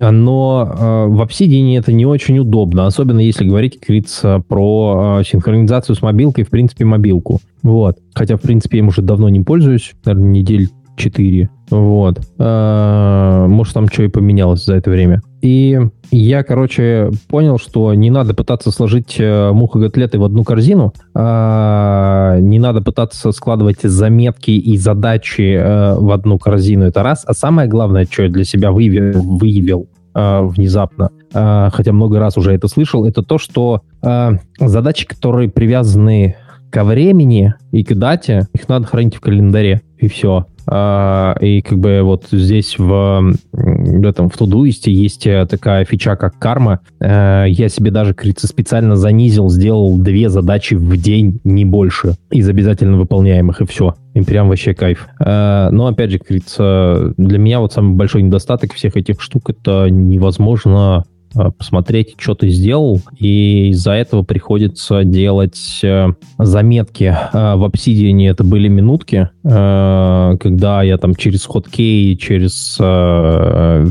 Но 0.00 1.08
в 1.08 1.20
обсидиане 1.20 1.78
это 1.78 1.92
не 1.92 2.06
очень 2.06 2.38
удобно, 2.38 2.86
особенно 2.86 3.20
если 3.20 3.44
говорить, 3.44 3.78
как 3.78 3.88
говорится, 3.88 4.42
про 4.46 5.22
синхронизацию 5.26 5.96
с 5.96 6.02
мобилкой, 6.02 6.44
в 6.44 6.50
принципе, 6.50 6.84
мобилку. 6.84 7.40
Вот. 7.62 7.98
Хотя, 8.14 8.36
в 8.36 8.40
принципе, 8.40 8.78
я 8.78 8.82
им 8.84 8.88
уже 8.88 9.02
давно 9.02 9.28
не 9.28 9.40
пользуюсь, 9.40 9.94
наверное, 10.04 10.30
недель 10.30 10.68
4. 10.98 11.50
Вот. 11.70 12.18
Может, 12.38 13.74
там 13.74 13.88
что 13.88 14.02
и 14.02 14.08
поменялось 14.08 14.64
за 14.64 14.74
это 14.74 14.90
время. 14.90 15.22
И 15.40 15.78
я, 16.10 16.42
короче, 16.42 17.10
понял, 17.28 17.58
что 17.58 17.92
не 17.94 18.10
надо 18.10 18.34
пытаться 18.34 18.70
сложить 18.70 19.16
э, 19.18 19.52
мухоготлеты 19.52 20.18
в 20.18 20.24
одну 20.24 20.42
корзину, 20.42 20.94
а 21.14 22.38
не 22.40 22.58
надо 22.58 22.80
пытаться 22.80 23.30
складывать 23.32 23.82
заметки 23.82 24.50
и 24.50 24.76
задачи 24.78 25.54
э, 25.54 25.94
в 25.96 26.10
одну 26.10 26.38
корзину, 26.38 26.86
это 26.86 27.02
раз. 27.02 27.24
А 27.26 27.34
самое 27.34 27.68
главное, 27.68 28.06
что 28.10 28.24
я 28.24 28.30
для 28.30 28.44
себя 28.44 28.72
выявил, 28.72 29.20
выявил 29.20 29.88
э, 30.14 30.40
внезапно, 30.42 31.10
хотя 31.30 31.92
много 31.92 32.18
раз 32.18 32.38
уже 32.38 32.54
это 32.54 32.68
слышал, 32.68 33.04
это 33.04 33.22
то, 33.22 33.36
что 33.36 33.82
задачи, 34.58 35.06
которые 35.06 35.50
привязаны 35.50 36.36
ко 36.70 36.84
времени 36.84 37.54
и 37.70 37.84
к 37.84 37.94
дате, 37.94 38.48
их 38.54 38.68
надо 38.68 38.86
хранить 38.86 39.16
в 39.16 39.20
календаре, 39.20 39.82
и 39.98 40.08
все. 40.08 40.46
А, 40.70 41.34
и 41.40 41.62
как 41.62 41.78
бы 41.78 42.02
вот 42.02 42.26
здесь 42.30 42.78
в, 42.78 43.34
в 43.52 44.06
этом 44.06 44.28
в 44.28 44.36
Тудуисте 44.36 44.92
есть 44.92 45.26
э, 45.26 45.46
такая 45.48 45.84
фича, 45.86 46.14
как 46.16 46.38
карма. 46.38 46.80
Э, 47.00 47.46
я 47.48 47.70
себе 47.70 47.90
даже, 47.90 48.12
кажется, 48.12 48.46
специально 48.46 48.94
занизил, 48.94 49.48
сделал 49.48 49.96
две 49.98 50.28
задачи 50.28 50.74
в 50.74 50.96
день, 50.98 51.40
не 51.44 51.64
больше, 51.64 52.16
из 52.30 52.48
обязательно 52.48 52.98
выполняемых, 52.98 53.62
и 53.62 53.66
все. 53.66 53.94
И 54.12 54.20
прям 54.20 54.48
вообще 54.48 54.74
кайф. 54.74 55.08
Э, 55.20 55.70
но, 55.70 55.86
опять 55.86 56.10
же, 56.10 56.18
кажется, 56.18 57.14
для 57.16 57.38
меня 57.38 57.60
вот 57.60 57.72
самый 57.72 57.94
большой 57.94 58.22
недостаток 58.22 58.74
всех 58.74 58.96
этих 58.96 59.22
штук— 59.22 59.48
это 59.48 59.88
невозможно 59.88 61.04
посмотреть, 61.58 62.14
что 62.18 62.34
ты 62.34 62.48
сделал, 62.48 63.00
и 63.18 63.68
из-за 63.70 63.92
этого 63.92 64.22
приходится 64.22 65.04
делать 65.04 65.80
э, 65.82 66.08
заметки. 66.38 67.04
Э, 67.32 67.54
в 67.56 67.64
Obsidian 67.64 68.28
это 68.30 68.44
были 68.44 68.68
минутки, 68.68 69.30
когда 69.42 70.82
я 70.82 70.98
там 70.98 71.14
через 71.14 71.44
хоткей, 71.46 72.16
через 72.16 72.74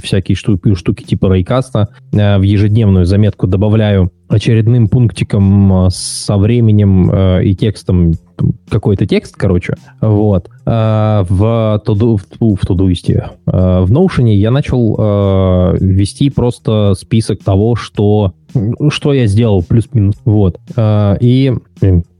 всякие 0.04 0.36
штуки, 0.36 0.76
штуки 0.76 1.04
типа 1.04 1.34
рейкаста 1.34 1.90
в 2.12 2.42
ежедневную 2.42 3.06
заметку 3.06 3.48
добавляю 3.48 4.12
очередным 4.28 4.88
пунктиком 4.88 5.90
со 5.90 6.38
временем 6.38 7.40
и 7.42 7.56
текстом 7.56 8.14
какой-то 8.70 9.06
текст, 9.06 9.36
короче, 9.36 9.76
вот, 10.02 10.50
э, 10.66 11.26
в 11.30 11.82
Todo, 11.86 12.18
в 12.18 12.64
Todoist, 12.64 13.10
э, 13.12 13.30
в 13.46 13.92
Notion 13.92 14.30
я 14.34 14.52
начал 14.52 14.96
э, 14.98 15.78
вести 15.80 16.30
просто 16.30 16.94
список 16.98 17.44
того, 17.44 17.76
что, 17.76 18.34
что 18.90 19.14
я 19.14 19.28
сделал, 19.28 19.64
плюс-минус, 19.64 20.16
вот, 20.26 20.60
и 20.78 21.54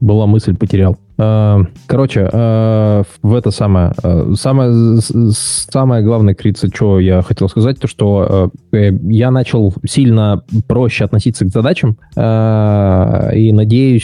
была 0.00 0.26
мысль, 0.26 0.56
потерял. 0.56 0.96
Э, 1.18 1.64
короче, 1.86 2.28
э, 2.32 3.02
в 3.22 3.34
это 3.34 3.50
самое, 3.50 3.92
э, 4.02 4.34
самое, 4.36 5.00
самое 5.00 6.04
главное, 6.04 6.34
Крица, 6.34 6.68
что 6.72 7.00
я 7.00 7.22
хотел 7.22 7.48
сказать, 7.48 7.80
то, 7.80 7.88
что 7.88 8.52
я 8.72 9.30
начал 9.30 9.74
сильно 9.84 10.42
проще 10.68 11.04
относиться 11.04 11.44
к 11.44 11.48
задачам, 11.48 11.96
и 12.16 13.52
надеюсь, 13.52 14.02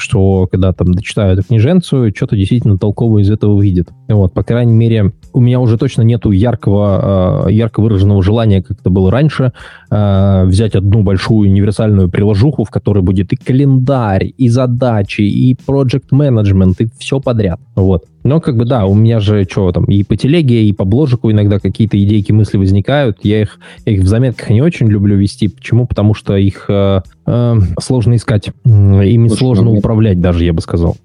что 0.00 0.48
когда 0.50 0.72
там 0.72 0.92
дочитаю 0.92 1.34
эту 1.34 1.46
книженцию, 1.46 2.12
что-то 2.14 2.36
действительно 2.36 2.78
толковое 2.78 3.22
из 3.22 3.30
этого 3.30 3.54
выйдет. 3.54 3.88
Вот, 4.08 4.34
по 4.34 4.42
крайней 4.42 4.72
мере, 4.74 5.12
у 5.32 5.40
меня 5.40 5.60
уже 5.60 5.78
точно 5.78 6.02
нету 6.02 6.30
яркого, 6.32 7.48
ярко 7.48 7.80
выраженного 7.80 8.22
желания, 8.22 8.62
как 8.62 8.80
это 8.80 8.90
было 8.90 9.10
раньше, 9.10 9.52
взять 9.90 10.74
одну 10.74 11.02
большую 11.02 11.48
универсальную 11.50 12.08
приложуху, 12.10 12.64
в 12.64 12.70
которой 12.70 13.02
будет 13.02 13.32
и 13.32 13.36
календарь, 13.36 14.32
и 14.36 14.48
задачи, 14.48 15.22
и 15.22 15.45
и 15.50 15.54
project 15.54 16.10
management, 16.10 16.76
и 16.78 16.88
все 16.98 17.20
подряд. 17.20 17.60
Вот. 17.74 18.04
Но 18.26 18.40
как 18.40 18.56
бы 18.56 18.64
да, 18.64 18.86
у 18.86 18.94
меня 18.94 19.20
же 19.20 19.46
что 19.48 19.70
там, 19.70 19.84
и 19.84 20.02
по 20.02 20.16
телеге, 20.16 20.64
и 20.64 20.72
по 20.72 20.84
бложику 20.84 21.30
иногда 21.30 21.60
какие-то 21.60 22.02
идейки, 22.02 22.32
мысли 22.32 22.56
возникают. 22.56 23.18
Я 23.22 23.42
их, 23.42 23.60
я 23.84 23.92
их 23.92 24.00
в 24.00 24.06
заметках 24.06 24.50
не 24.50 24.60
очень 24.60 24.88
люблю 24.88 25.16
вести. 25.16 25.46
Почему? 25.46 25.86
Потому 25.86 26.12
что 26.12 26.36
их 26.36 26.66
э, 26.68 27.02
э, 27.26 27.54
сложно 27.80 28.16
искать. 28.16 28.48
Ими 28.64 29.28
Слушай, 29.28 29.38
сложно 29.38 29.64
ну, 29.66 29.74
управлять 29.74 30.20
даже, 30.20 30.44
я 30.44 30.52
бы 30.52 30.60
сказал. 30.60 30.96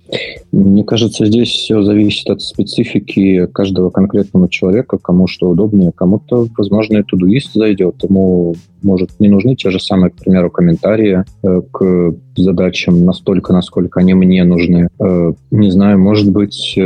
Мне 0.51 0.83
кажется, 0.83 1.25
здесь 1.25 1.49
все 1.49 1.83
зависит 1.83 2.29
от 2.29 2.41
специфики 2.41 3.45
каждого 3.47 3.89
конкретного 3.89 4.49
человека, 4.49 4.97
кому 4.97 5.27
что 5.27 5.49
удобнее. 5.49 5.91
Кому-то, 5.93 6.47
возможно, 6.57 6.97
и 6.97 7.03
тудуист 7.03 7.53
зайдет, 7.53 8.03
ему, 8.03 8.55
может, 8.81 9.11
не 9.19 9.29
нужны 9.29 9.55
те 9.55 9.69
же 9.69 9.79
самые, 9.79 10.11
к 10.11 10.15
примеру, 10.15 10.49
комментарии 10.49 11.23
э, 11.43 11.61
к 11.71 12.15
задачам 12.35 13.05
настолько, 13.05 13.53
насколько 13.53 13.99
они 13.99 14.13
мне 14.13 14.43
нужны. 14.43 14.89
Э, 14.99 15.33
не 15.51 15.71
знаю, 15.71 15.99
может 15.99 16.29
быть, 16.31 16.73
э, 16.77 16.81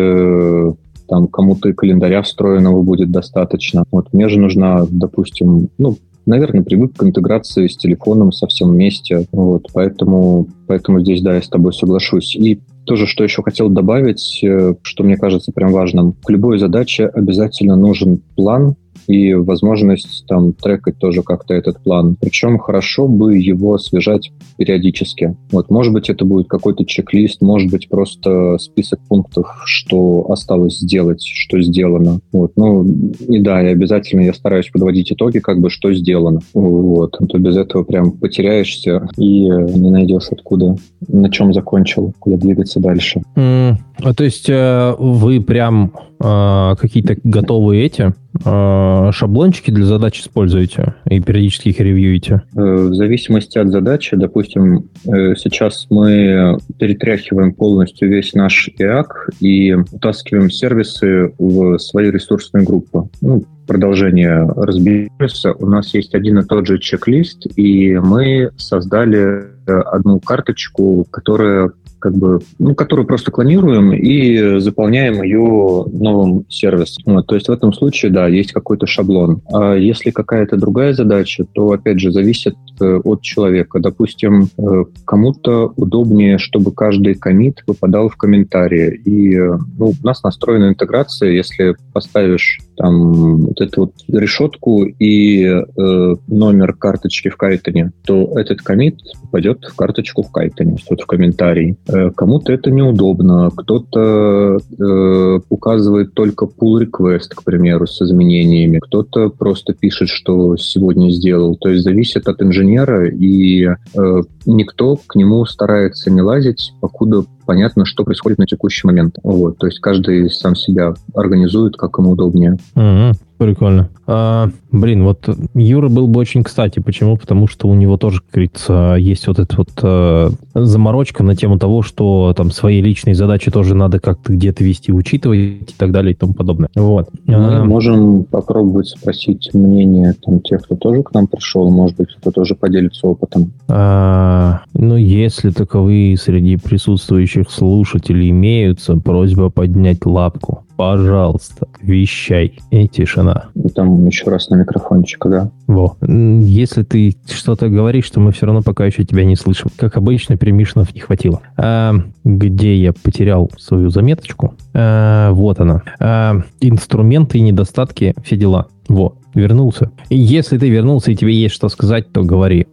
там 1.08 1.28
кому-то 1.28 1.70
и 1.70 1.74
календаря 1.74 2.22
встроенного 2.22 2.82
будет 2.82 3.12
достаточно. 3.12 3.84
Вот 3.92 4.12
мне 4.14 4.28
же 4.28 4.40
нужна, 4.40 4.86
допустим, 4.90 5.70
ну, 5.78 5.98
наверное, 6.26 6.64
привык 6.64 6.98
к 6.98 7.04
интеграции 7.04 7.68
с 7.68 7.78
телефоном 7.78 8.32
совсем 8.32 8.70
вместе. 8.70 9.26
Вот, 9.32 9.68
поэтому, 9.74 10.48
поэтому 10.68 11.02
здесь, 11.02 11.22
да, 11.22 11.36
я 11.36 11.42
с 11.42 11.50
тобой 11.50 11.74
соглашусь. 11.74 12.36
И 12.36 12.60
тоже, 12.86 13.08
что 13.08 13.24
еще 13.24 13.42
хотел 13.44 13.70
добавить, 13.70 14.40
э, 14.44 14.76
что 14.82 15.04
мне 15.04 15.18
кажется 15.18 15.52
прям 15.52 15.72
важным. 15.72 16.14
К 16.24 16.30
любой 16.30 16.60
задаче 16.60 17.08
обязательно 17.08 17.76
нужен 17.76 18.22
план, 18.36 18.76
и 19.08 19.34
возможность 19.34 20.26
там 20.28 20.54
трекать 20.54 20.98
тоже 20.98 21.22
как-то 21.22 21.54
этот 21.54 21.82
план. 21.84 22.18
Причем 22.20 22.58
хорошо 22.58 23.08
бы 23.08 23.38
его 23.38 23.76
освежать 23.76 24.32
периодически. 24.58 25.36
Вот, 25.52 25.70
может 25.70 25.94
быть, 25.94 26.10
это 26.10 26.26
будет 26.26 26.48
какой-то 26.48 26.86
чек-лист, 26.86 27.41
может 27.41 27.72
быть, 27.72 27.89
просто 27.89 28.58
список 28.60 29.00
пунктов, 29.08 29.48
что 29.65 30.28
осталось 30.30 30.80
сделать, 30.80 31.24
что 31.24 31.62
сделано. 31.62 32.20
Вот, 32.32 32.54
ну, 32.56 32.86
и 33.28 33.39
да, 33.39 33.62
и 33.62 33.68
обязательно 33.68 34.22
я 34.22 34.34
стараюсь 34.34 34.70
подводить 34.70 35.12
итоги, 35.12 35.39
как 35.39 35.60
бы, 35.60 35.70
что 35.70 35.94
сделано. 35.94 36.39
Вот, 36.54 37.15
а 37.20 37.26
то 37.26 37.38
без 37.38 37.58
этого 37.58 37.84
прям 37.84 38.12
потеряешься 38.12 39.08
и 39.18 39.41
не 39.41 39.91
найдешь 39.91 40.28
откуда, 40.32 40.76
на 41.08 41.30
чем 41.30 41.54
закончил, 41.54 42.13
куда 42.20 42.38
двигаться 42.38 42.80
дальше. 42.80 43.22
Mm, 43.36 43.76
а 44.02 44.13
то 44.13 44.24
есть 44.24 44.50
э, 44.50 44.96
вы 44.98 45.41
прям 45.41 45.91
э, 46.20 46.76
какие-то 46.80 47.18
готовые 47.24 47.86
эти 47.86 48.13
шаблончики 48.43 49.71
для 49.71 49.86
задач 49.86 50.19
используете 50.21 50.95
и 51.10 51.19
периодически 51.19 51.69
их 51.69 51.80
ревьюете? 51.80 52.41
В 52.54 52.93
зависимости 52.93 53.58
от 53.58 53.69
задачи, 53.69 54.15
допустим, 54.15 54.89
сейчас 55.04 55.88
мы 55.89 56.58
перетряхиваем 56.80 57.54
полностью 57.54 58.10
весь 58.10 58.34
наш 58.34 58.69
IAC 58.80 59.06
и 59.39 59.74
утаскиваем 59.74 60.50
сервисы 60.50 61.34
в 61.38 61.78
свою 61.78 62.12
ресурсную 62.12 62.65
группу. 62.65 63.10
Ну, 63.21 63.43
продолжение 63.67 64.48
разбираться, 64.56 65.54
у 65.54 65.65
нас 65.65 65.93
есть 65.93 66.13
один 66.13 66.39
и 66.39 66.45
тот 66.45 66.67
же 66.67 66.78
чек-лист, 66.78 67.48
и 67.56 67.95
мы 67.98 68.52
создали 68.58 69.45
одну 69.65 70.19
карточку, 70.19 71.08
которая 71.10 71.71
как 72.06 72.13
бы, 72.13 72.39
ну, 72.60 72.76
которую 72.76 73.08
просто 73.08 73.32
клонируем 73.32 73.91
и 73.91 74.60
заполняем 74.60 75.24
ее 75.24 75.86
новым 75.91 76.46
сервисом. 76.50 77.15
Вот, 77.15 77.26
то 77.26 77.34
есть 77.34 77.48
в 77.48 77.52
этом 77.52 77.74
случае, 77.74 78.12
да, 78.12 78.28
есть 78.28 78.52
какой-то 78.52 78.86
шаблон. 78.86 79.41
А 79.52 79.74
если 79.74 80.12
какая-то 80.12 80.56
другая 80.56 80.94
задача, 80.94 81.48
то, 81.52 81.72
опять 81.72 82.00
же, 82.00 82.12
зависит 82.12 82.56
от 82.82 83.22
человека. 83.22 83.80
Допустим, 83.80 84.50
э, 84.58 84.84
кому-то 85.06 85.74
удобнее, 85.76 86.38
чтобы 86.38 86.72
каждый 86.72 87.16
комит 87.16 87.64
попадал 87.66 88.10
в 88.10 88.18
комментарии. 88.18 88.96
И 89.06 89.38
ну, 89.38 89.94
у 90.02 90.06
нас 90.06 90.24
настроена 90.24 90.70
интеграция, 90.70 91.32
если 91.32 91.76
поставишь 91.94 92.60
там 92.78 93.46
вот 93.46 93.62
эту 93.62 93.82
вот 93.82 93.94
решетку 94.08 94.84
и 94.84 95.44
э, 95.46 96.16
номер 96.28 96.74
карточки 96.74 97.30
в 97.30 97.38
Кайтоне, 97.38 97.92
то 98.06 98.34
этот 98.38 98.62
комит 98.62 99.00
попадет 99.22 99.64
в 99.64 99.76
карточку 99.76 100.24
в 100.24 100.32
Кайтоне, 100.32 100.78
вот 100.90 101.02
в 101.02 101.06
комментарий. 101.06 101.78
Э, 101.88 102.12
кому-то 102.12 102.52
это 102.52 102.72
неудобно, 102.72 103.50
кто-то 103.56 104.58
э, 104.80 105.40
указывает 105.50 106.14
только 106.14 106.46
pull 106.46 106.86
request, 106.86 107.30
к 107.36 107.44
примеру, 107.44 107.88
с 107.88 108.02
изменениями, 108.02 108.80
кто-то 108.80 109.30
просто 109.30 109.74
пишет, 109.74 110.10
что 110.10 110.58
сегодня 110.58 111.10
сделал. 111.10 111.56
То 111.56 111.70
есть 111.70 111.84
зависит 111.84 112.28
от 112.28 112.42
инженера, 112.42 112.64
и 113.10 113.65
э, 113.65 114.21
никто 114.45 114.97
к 115.08 115.15
нему 115.15 115.45
старается 115.45 116.12
не 116.12 116.21
лазить, 116.21 116.73
покуда 116.82 117.25
понятно, 117.45 117.86
что 117.86 118.03
происходит 118.03 118.38
на 118.39 118.45
текущий 118.45 118.88
момент. 118.88 119.17
Вот, 119.23 119.58
то 119.58 119.67
есть 119.67 119.79
каждый 119.79 120.29
сам 120.29 120.55
себя 120.55 120.93
организует, 121.13 121.77
как 121.77 121.97
ему 121.97 122.12
удобнее. 122.12 122.58
Угу. 122.75 123.17
Прикольно. 123.38 123.89
А, 124.08 124.49
блин, 124.71 125.03
вот 125.03 125.27
Юра 125.55 125.89
был 125.89 126.08
бы 126.08 126.19
очень 126.19 126.43
кстати. 126.43 126.79
Почему? 126.79 127.17
Потому 127.17 127.47
что 127.47 127.67
у 127.67 127.73
него 127.73 127.97
тоже, 127.97 128.21
как 128.21 128.31
говорится, 128.31 128.95
есть 128.97 129.27
вот 129.27 129.39
эта 129.39 129.58
вот 129.58 129.69
э, 129.81 130.29
заморочка 130.53 131.21
на 131.23 131.36
тему 131.36 131.60
того, 131.60 131.81
что 131.81 132.34
там 132.38 132.51
свои 132.51 132.81
личные 132.81 133.13
задачи 133.13 133.51
тоже 133.51 133.75
надо 133.75 133.99
как-то 133.99 134.31
где-то 134.31 134.63
вести, 134.63 134.93
учитывать 134.93 135.39
и 135.39 135.75
так 135.77 135.91
далее 135.91 136.13
и 136.13 136.15
тому 136.15 136.34
подобное. 136.34 136.69
Вот. 136.75 137.10
Мы 137.25 137.36
а, 137.36 137.65
можем 137.65 138.23
попробовать 138.23 138.88
спросить 138.88 139.49
мнение 139.53 140.13
там, 140.23 140.39
тех, 140.39 140.62
кто 140.62 140.75
тоже 140.75 141.03
к 141.03 141.13
нам 141.13 141.27
пришел. 141.27 141.69
Может 141.69 141.97
быть, 141.97 142.15
кто 142.15 142.31
тоже 142.31 142.55
поделится 142.55 143.08
опытом. 143.08 143.51
А, 143.67 144.62
ну, 144.73 144.95
если 144.95 145.49
таковые 145.49 146.15
среди 146.17 146.55
присутствующих 146.55 147.35
слушателей 147.43 148.30
имеются, 148.30 148.95
просьба 148.95 149.50
поднять 149.50 150.06
лапку. 150.06 150.65
Пожалуйста, 150.76 151.67
вещай. 151.82 152.60
И 152.69 152.88
тишина. 152.88 153.45
И 153.56 153.69
там 153.69 154.06
еще 154.06 154.30
раз 154.30 154.50
на 154.50 154.56
микрофончик, 154.56 155.26
да? 155.28 155.52
Во. 155.67 155.95
Если 156.02 156.84
ты 156.84 157.15
что-то 157.28 157.69
говоришь, 157.69 158.10
то 158.10 158.19
мы 158.19 158.32
все 158.32 158.45
равно 158.45 158.62
пока 158.62 158.86
еще 158.86 159.06
тебя 159.06 159.24
не 159.24 159.36
слышим. 159.36 159.69
Как 159.78 159.95
обычно, 159.95 160.36
перемишенов 160.36 160.93
не 160.93 161.00
хватило. 161.00 161.41
А, 161.58 161.93
где 162.26 162.76
я 162.76 162.91
потерял 162.91 163.50
свою 163.58 163.89
заметочку? 163.89 164.56
А, 164.74 165.32
вот 165.32 165.60
она. 165.62 165.84
А, 166.00 166.41
инструменты 166.60 167.39
недостатки, 167.39 168.13
все 168.24 168.36
дела. 168.36 168.67
Во, 168.89 169.15
вернулся. 169.34 169.91
И 170.10 170.17
если 170.17 170.58
ты 170.58 170.69
вернулся 170.69 171.12
и 171.12 171.15
тебе 171.15 171.34
есть 171.34 171.56
что 171.56 171.69
сказать, 171.69 172.12
то 172.12 172.24
говори. 172.24 172.67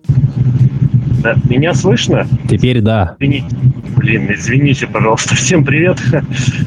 Да, 1.22 1.36
меня 1.48 1.72
слышно? 1.72 2.26
Теперь 2.48 2.80
да. 2.80 3.14
Извините, 3.20 3.56
блин, 3.96 4.28
извините, 4.32 4.86
пожалуйста. 4.88 5.34
Всем 5.36 5.64
привет. 5.64 5.98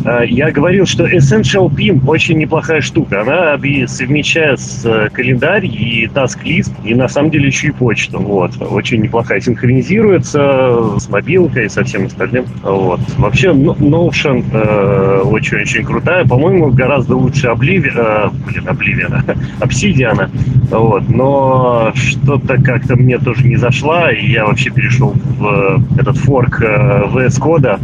А, 0.06 0.22
я 0.22 0.50
говорил, 0.52 0.86
что 0.86 1.06
Essential 1.06 1.70
Pin 1.70 2.02
очень 2.08 2.38
неплохая 2.38 2.80
штука. 2.80 3.22
Она 3.22 3.58
совмещает 3.88 4.62
с 4.62 4.86
э, 4.86 5.10
календарь 5.12 5.66
и 5.66 6.10
task-лист, 6.14 6.72
и 6.86 6.96
на 6.96 7.10
самом 7.10 7.32
деле 7.32 7.48
еще 7.48 7.68
и 7.68 7.72
почту. 7.72 8.20
Вот. 8.20 8.54
Очень 8.62 9.02
неплохая. 9.02 9.42
Синхронизируется 9.42 10.98
с 11.00 11.10
мобилкой 11.10 11.66
и 11.66 11.70
со 11.70 11.84
всем 11.84 12.06
остальным. 12.06 12.46
Вот. 12.64 13.02
Вообще, 13.18 13.50
Notion 13.50 14.46
э, 14.54 15.22
очень-очень 15.24 15.84
крутая. 15.84 16.26
По-моему, 16.26 16.72
гораздо 16.72 17.18
лучше 17.18 17.48
Oblivion, 17.48 17.94
э, 17.96 18.30
блин, 18.46 18.68
Oblivion, 18.68 19.38
Obsidian. 19.60 20.30
Вот. 20.72 21.10
Но 21.10 21.92
что-то 21.96 22.62
как-то 22.64 22.96
мне 22.96 23.18
тоже 23.18 23.46
не 23.46 23.58
зашла, 23.58 24.12
и 24.12 24.32
я 24.32 24.45
вообще 24.48 24.70
перешел 24.70 25.14
в 25.38 25.82
этот 25.98 26.18
форк 26.18 26.62
э, 26.62 27.04
VS 27.14 27.40
кода. 27.40 27.80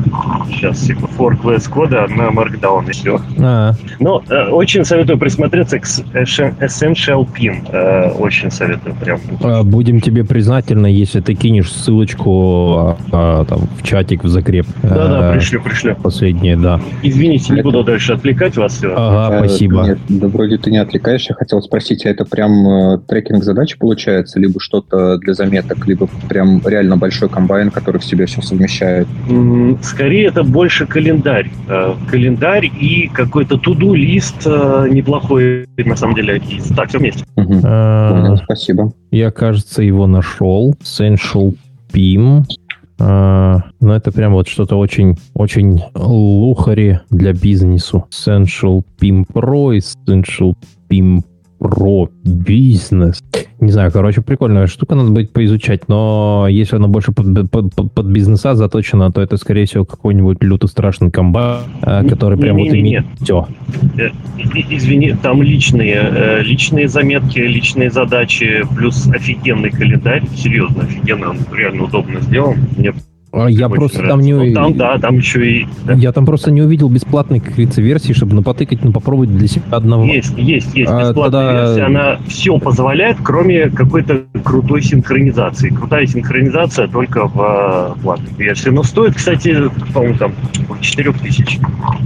Сейчас, 0.49 0.79
типа, 0.79 1.07
форк 1.07 1.43
VS 1.43 1.69
кода 1.69 2.07
на 2.07 2.29
Markdown 2.29 2.89
и 2.89 2.91
все. 2.91 3.19
А-а. 3.39 3.73
Но 3.99 4.23
э, 4.29 4.49
очень 4.49 4.85
советую 4.85 5.17
присмотреться 5.17 5.79
к 5.79 5.83
Essential 5.83 7.27
Pin. 7.27 7.67
Э, 7.71 8.11
очень 8.11 8.51
советую 8.51 8.95
прям. 8.95 9.19
А, 9.43 9.63
будем 9.63 10.01
тебе 10.01 10.23
признательны, 10.23 10.87
если 10.87 11.19
ты 11.19 11.33
кинешь 11.33 11.71
ссылочку 11.71 12.77
а, 12.77 12.97
а, 13.11 13.45
там, 13.45 13.67
в 13.77 13.83
чатик, 13.83 14.23
в 14.23 14.27
закреп. 14.27 14.65
Да-да, 14.83 15.33
пришлю, 15.33 15.61
пришлю. 15.61 15.95
Последнее, 15.95 16.57
да. 16.57 16.79
Извините, 17.03 17.53
не 17.53 17.61
буду 17.61 17.83
дальше 17.83 18.13
отвлекать 18.13 18.57
вас. 18.57 18.73
Все. 18.73 18.93
Ага, 18.95 19.39
спасибо. 19.39 19.83
Нет, 19.83 19.99
да 20.07 20.27
вроде 20.27 20.57
ты 20.57 20.71
не 20.71 20.77
отвлекаешь. 20.77 21.27
Я 21.27 21.35
хотел 21.35 21.61
спросить, 21.61 22.05
а 22.05 22.09
это 22.09 22.25
прям 22.25 23.01
трекинг 23.07 23.43
задач 23.43 23.75
получается, 23.77 24.39
либо 24.39 24.59
что-то 24.59 25.17
для 25.17 25.33
заметок, 25.33 25.85
либо 25.87 26.07
прям 26.29 26.50
реально 26.65 26.97
большой 26.97 27.29
комбайн, 27.29 27.71
который 27.71 27.99
в 27.99 28.05
себе 28.05 28.25
все 28.25 28.41
совмещает? 28.41 29.07
Скорее, 29.81 30.27
это 30.27 30.43
больше 30.43 30.85
календарь. 30.85 31.49
Э, 31.67 31.93
календарь 32.09 32.65
и 32.65 33.09
какой-то 33.13 33.57
туду 33.57 33.93
лист 33.93 34.43
э, 34.45 34.87
неплохой, 34.89 35.65
на 35.77 35.95
самом 35.95 36.15
деле. 36.15 36.41
Так, 36.75 36.89
все 36.89 36.99
вместе. 36.99 37.23
Угу. 37.35 37.61
А, 37.63 38.35
спасибо. 38.43 38.91
Я, 39.11 39.31
кажется, 39.31 39.83
его 39.83 40.07
нашел. 40.07 40.75
Essential 40.81 41.55
PIM. 41.93 42.43
Uh, 42.99 43.59
но 43.79 43.95
это 43.95 44.11
прям 44.11 44.33
вот 44.33 44.47
что-то 44.47 44.77
очень, 44.77 45.17
очень 45.33 45.81
лухари 45.95 46.99
для 47.09 47.33
бизнесу. 47.33 48.05
Essential 48.11 48.83
PIM 48.99 49.25
Pro, 49.25 49.75
Essential 49.75 50.53
PIM 50.87 51.23
про 51.61 52.09
бизнес. 52.23 53.21
Не 53.59 53.71
знаю, 53.71 53.91
короче, 53.91 54.21
прикольная 54.21 54.65
штука, 54.65 54.95
надо 54.95 55.11
будет 55.11 55.31
поизучать, 55.31 55.87
но 55.87 56.47
если 56.49 56.77
она 56.77 56.87
больше 56.87 57.11
под, 57.11 57.51
под, 57.51 57.75
под, 57.75 57.93
под 57.93 58.05
бизнеса 58.07 58.55
заточена, 58.55 59.11
то 59.11 59.21
это, 59.21 59.37
скорее 59.37 59.67
всего, 59.67 59.85
какой-нибудь 59.85 60.41
лютый 60.41 60.67
страшный 60.67 61.11
комбат, 61.11 61.65
э, 61.83 62.07
который 62.09 62.37
не, 62.37 62.41
прям 62.41 62.57
не, 62.57 62.63
вот 62.63 62.73
не, 62.73 62.79
имеет 62.81 63.05
все. 63.21 63.47
Э, 63.99 64.09
извини, 64.71 65.15
там 65.21 65.43
личные, 65.43 66.01
э, 66.01 66.41
личные 66.41 66.87
заметки, 66.87 67.37
личные 67.37 67.91
задачи, 67.91 68.63
плюс 68.75 69.07
офигенный 69.07 69.69
календарь, 69.69 70.23
серьезно, 70.35 70.81
офигенно, 70.81 71.29
он 71.29 71.37
реально 71.55 71.83
удобно 71.83 72.21
сделан. 72.21 72.55
Мне 72.75 72.93
а 73.33 73.47
я 73.47 73.69
просто 73.69 74.05
там 74.05 74.19
не... 74.21 74.33
Ну, 74.33 74.53
там, 74.53 74.77
да, 74.77 74.97
там 74.97 75.17
еще 75.17 75.49
и... 75.49 75.67
Да. 75.85 75.93
Я 75.93 76.11
там 76.11 76.25
просто 76.25 76.51
не 76.51 76.61
увидел 76.61 76.89
бесплатной, 76.89 77.39
как 77.39 77.51
говорится, 77.51 77.81
версии, 77.81 78.11
чтобы 78.11 78.35
напотыкать, 78.35 78.83
ну, 78.83 78.91
попробовать 78.91 79.35
для 79.35 79.47
себя 79.47 79.63
одного. 79.71 80.03
Есть, 80.03 80.37
есть, 80.37 80.75
есть 80.75 80.91
а, 80.91 80.99
бесплатная 80.99 81.47
тогда... 81.47 81.65
версия. 81.65 81.83
Она 81.83 82.19
все 82.27 82.57
позволяет, 82.57 83.17
кроме 83.23 83.69
какой-то 83.69 84.23
крутой 84.43 84.81
синхронизации. 84.81 85.69
Крутая 85.69 86.05
синхронизация 86.07 86.87
только 86.87 87.27
в 87.27 87.97
платной 88.01 88.33
версии. 88.37 88.69
Но 88.69 88.83
стоит, 88.83 89.15
кстати, 89.15 89.55
по-моему, 89.93 90.17
там 90.17 90.33
4 90.81 91.13
тысяч, 91.13 91.57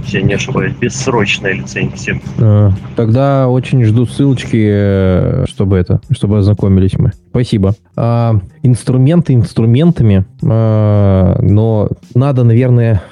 если 0.04 0.18
я 0.18 0.22
не 0.22 0.34
ошибаюсь, 0.34 0.74
бессрочная 0.80 1.54
лицензия. 1.54 2.20
А, 2.38 2.70
тогда 2.94 3.48
очень 3.48 3.84
жду 3.84 4.06
ссылочки, 4.06 4.64
э, 4.70 5.44
чтобы 5.48 5.76
это, 5.76 6.00
чтобы 6.12 6.38
ознакомились 6.38 6.96
мы. 6.98 7.12
Спасибо. 7.36 7.74
А, 7.96 8.40
инструменты 8.62 9.34
инструментами, 9.34 10.24
а, 10.42 11.38
но 11.42 11.90
надо, 12.14 12.44
наверное, 12.44 13.02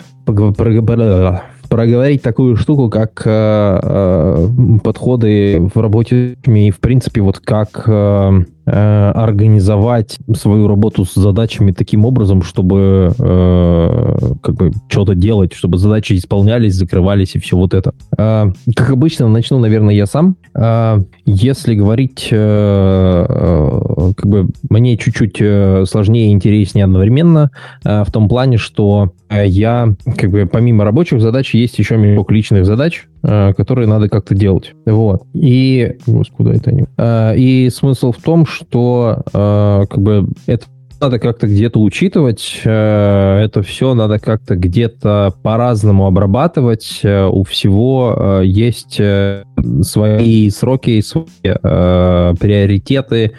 проговорить 1.69 2.23
такую 2.23 2.57
штуку, 2.57 2.89
как 2.89 3.23
э, 3.27 4.49
подходы 4.83 5.71
в 5.75 5.79
работе 5.79 6.37
и, 6.47 6.71
в 6.71 6.79
принципе, 6.79 7.21
вот 7.21 7.41
как 7.41 7.85
э, 7.87 8.45
организовать 8.67 10.19
свою 10.37 10.69
работу 10.69 11.05
с 11.05 11.15
задачами 11.15 11.73
таким 11.73 12.05
образом, 12.05 12.43
чтобы 12.43 13.13
э, 13.19 14.17
как 14.43 14.55
бы 14.55 14.73
что-то 14.89 15.15
делать, 15.15 15.53
чтобы 15.53 15.79
задачи 15.79 16.15
исполнялись, 16.15 16.75
закрывались 16.75 17.35
и 17.35 17.39
все 17.39 17.57
вот 17.57 17.75
это. 17.75 17.93
Э, 18.17 18.53
как 18.75 18.91
обычно, 18.91 19.29
начну, 19.29 19.59
наверное, 19.59 19.95
я 19.95 20.07
сам. 20.07 20.37
Э, 20.55 20.99
если 21.27 21.75
говорить, 21.75 22.29
э, 22.31 23.27
э, 23.29 24.13
как 24.17 24.27
бы 24.27 24.49
мне 24.71 24.97
чуть-чуть 24.97 25.37
э, 25.41 25.85
сложнее 25.87 26.29
и 26.29 26.33
интереснее 26.33 26.85
одновременно, 26.85 27.51
э, 27.85 28.05
в 28.05 28.11
том 28.11 28.29
плане, 28.29 28.57
что 28.57 29.13
э, 29.29 29.47
я, 29.47 29.95
как 30.17 30.31
бы, 30.31 30.47
помимо 30.51 30.85
рабочих 30.85 31.21
задач, 31.21 31.55
есть 31.55 31.79
еще 31.79 31.97
миллион 31.97 32.25
личных 32.29 32.67
задач, 32.67 33.07
э, 33.07 33.14
которые 33.57 33.89
надо 33.89 34.09
как-то 34.09 34.35
делать. 34.35 34.75
Вот. 34.87 35.23
И... 35.33 35.97
Куда 36.37 36.53
это 36.53 36.71
они? 36.71 36.85
Э, 36.99 37.37
и 37.37 37.71
смысл 37.71 38.13
в 38.13 38.23
том, 38.23 38.47
что 38.47 39.23
э, 39.33 39.85
как 39.89 40.01
бы 40.01 40.29
это 40.47 40.67
надо 41.05 41.19
как-то 41.19 41.47
где-то 41.47 41.81
учитывать, 41.81 42.63
э, 42.65 43.41
это 43.45 43.63
все 43.63 43.95
надо 43.95 44.19
как-то 44.19 44.57
где-то 44.57 45.35
по-разному 45.43 46.07
обрабатывать. 46.07 47.01
Э, 47.03 47.27
у 47.27 47.45
всего 47.45 48.15
э, 48.17 48.43
есть 48.47 49.01
свои 49.83 50.51
сроки, 50.51 51.01
свои 51.01 51.25
приоритеты, 51.43 53.33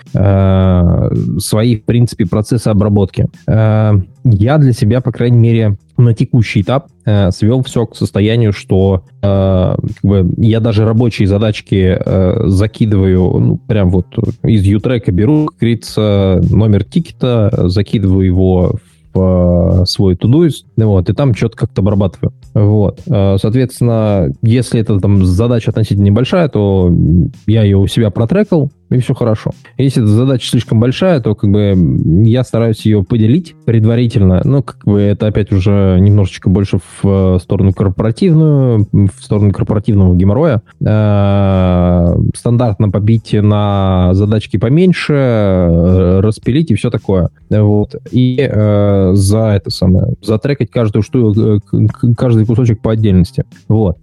свои, 1.40 1.76
в 1.76 1.86
принципе, 1.86 2.26
процессы 2.26 2.68
обработки. 2.68 3.28
Я 3.48 4.58
для 4.58 4.74
себя, 4.74 5.02
по 5.02 5.12
крайней 5.12 5.38
мере, 5.38 5.78
на 5.98 6.14
текущий 6.14 6.62
этап 6.62 6.88
э, 7.06 7.32
свел 7.32 7.64
все 7.64 7.86
к 7.86 7.96
состоянию, 7.96 8.54
что 8.54 9.04
э, 9.22 9.76
как 9.78 10.04
бы 10.04 10.34
я 10.38 10.60
даже 10.60 10.86
рабочие 10.86 11.28
задачки 11.28 11.98
э, 12.00 12.43
закидываю, 12.48 13.39
ну, 13.39 13.58
прям 13.58 13.89
вот 13.89 14.08
из 14.43 14.64
ютрека 14.64 15.12
беру, 15.12 15.48
как 15.48 15.60
говорится, 15.60 16.41
номер 16.50 16.84
тикета, 16.84 17.70
закидываю 17.70 18.26
его 18.26 18.76
в 19.16 19.82
э, 19.82 19.86
свой 19.86 20.16
Todoist, 20.16 20.66
вот, 20.78 21.10
и 21.10 21.14
там 21.14 21.34
что-то 21.34 21.58
как-то 21.58 21.82
обрабатываю. 21.82 22.34
Вот. 22.54 23.02
Э, 23.08 23.38
соответственно, 23.39 24.32
если 24.41 24.82
эта 24.82 25.00
там 25.00 25.26
задача 25.26 25.72
относительно 25.72 26.06
небольшая, 26.06 26.50
то 26.50 26.93
я 27.48 27.64
ее 27.64 27.78
у 27.78 27.88
себя 27.88 28.10
протрекал, 28.12 28.72
и 28.90 29.00
все 29.00 29.14
хорошо. 29.14 29.52
Если 29.78 30.04
эта 30.04 30.12
задача 30.12 30.48
слишком 30.48 30.80
большая, 30.80 31.20
то 31.20 31.36
как 31.36 31.50
бы 31.50 31.76
я 32.26 32.44
стараюсь 32.44 32.86
ее 32.86 33.04
поделить 33.04 33.56
предварительно. 33.66 34.42
Ну, 34.44 34.62
как 34.62 34.84
бы 34.86 35.02
это 35.02 35.28
опять 35.28 35.52
уже 35.52 35.98
немножечко 36.00 36.50
больше 36.50 36.80
в 37.02 37.40
сторону 37.40 37.74
корпоративную, 37.74 38.88
в 38.92 39.24
сторону 39.24 39.52
корпоративного 39.52 40.16
геморроя. 40.16 40.62
Э, 40.82 42.16
стандартно 42.36 42.90
побить 42.90 43.34
на 43.34 44.14
задачки 44.14 44.58
поменьше, 44.58 45.14
э, 45.14 46.20
распилить 46.22 46.72
и 46.72 46.76
все 46.76 46.90
такое. 46.90 47.30
Вот. 47.50 47.96
И 48.12 48.38
э, 48.40 49.12
за 49.14 49.48
это 49.48 49.72
самое, 49.72 50.14
затрекать 50.22 50.70
каждую 50.70 51.02
штуку, 51.02 51.62
каждый 52.16 52.46
кусочек 52.46 52.82
по 52.82 52.92
отдельности. 52.92 53.46
Вот. 53.68 53.98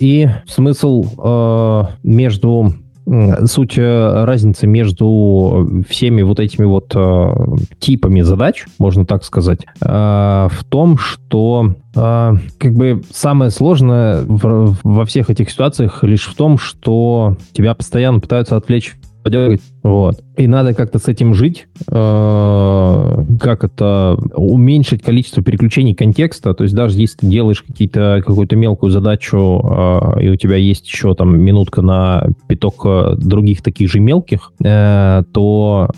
И 0.00 0.28
смысл 0.46 1.88
между 2.02 2.74
суть 3.46 3.78
э, 3.78 4.24
разницы 4.24 4.66
между 4.66 5.84
всеми 5.88 6.22
вот 6.22 6.40
этими 6.40 6.66
вот 6.66 6.92
э, 6.94 7.34
типами 7.78 8.20
задач, 8.20 8.66
можно 8.78 9.06
так 9.06 9.24
сказать, 9.24 9.60
э, 9.80 9.86
в 9.86 10.64
том, 10.68 10.98
что 10.98 11.74
как 11.94 12.74
бы 12.74 13.02
самое 13.12 13.50
сложное 13.50 14.22
во 14.24 15.04
всех 15.04 15.30
этих 15.30 15.50
ситуациях 15.50 16.04
лишь 16.04 16.28
в 16.28 16.36
том, 16.36 16.56
что 16.56 17.36
тебя 17.52 17.74
постоянно 17.74 18.20
пытаются 18.20 18.56
отвлечь 18.56 18.94
подергать. 19.24 19.60
Вот. 19.82 20.22
И 20.36 20.46
надо 20.46 20.74
как-то 20.74 20.98
с 20.98 21.08
этим 21.08 21.34
жить, 21.34 21.66
э, 21.90 23.24
как 23.40 23.64
это, 23.64 24.18
уменьшить 24.34 25.02
количество 25.02 25.42
переключений 25.42 25.94
контекста. 25.94 26.54
То 26.54 26.64
есть 26.64 26.74
даже 26.74 26.98
если 26.98 27.18
ты 27.18 27.26
делаешь 27.26 27.62
какие-то, 27.62 28.22
какую-то 28.24 28.56
мелкую 28.56 28.90
задачу, 28.90 29.60
э, 30.16 30.22
и 30.22 30.28
у 30.28 30.36
тебя 30.36 30.56
есть 30.56 30.86
еще 30.86 31.14
там 31.14 31.38
минутка 31.38 31.82
на 31.82 32.28
пяток 32.48 32.82
э, 32.84 33.14
других 33.16 33.62
таких 33.62 33.90
же 33.90 34.00
мелких, 34.00 34.52
то 34.58 35.88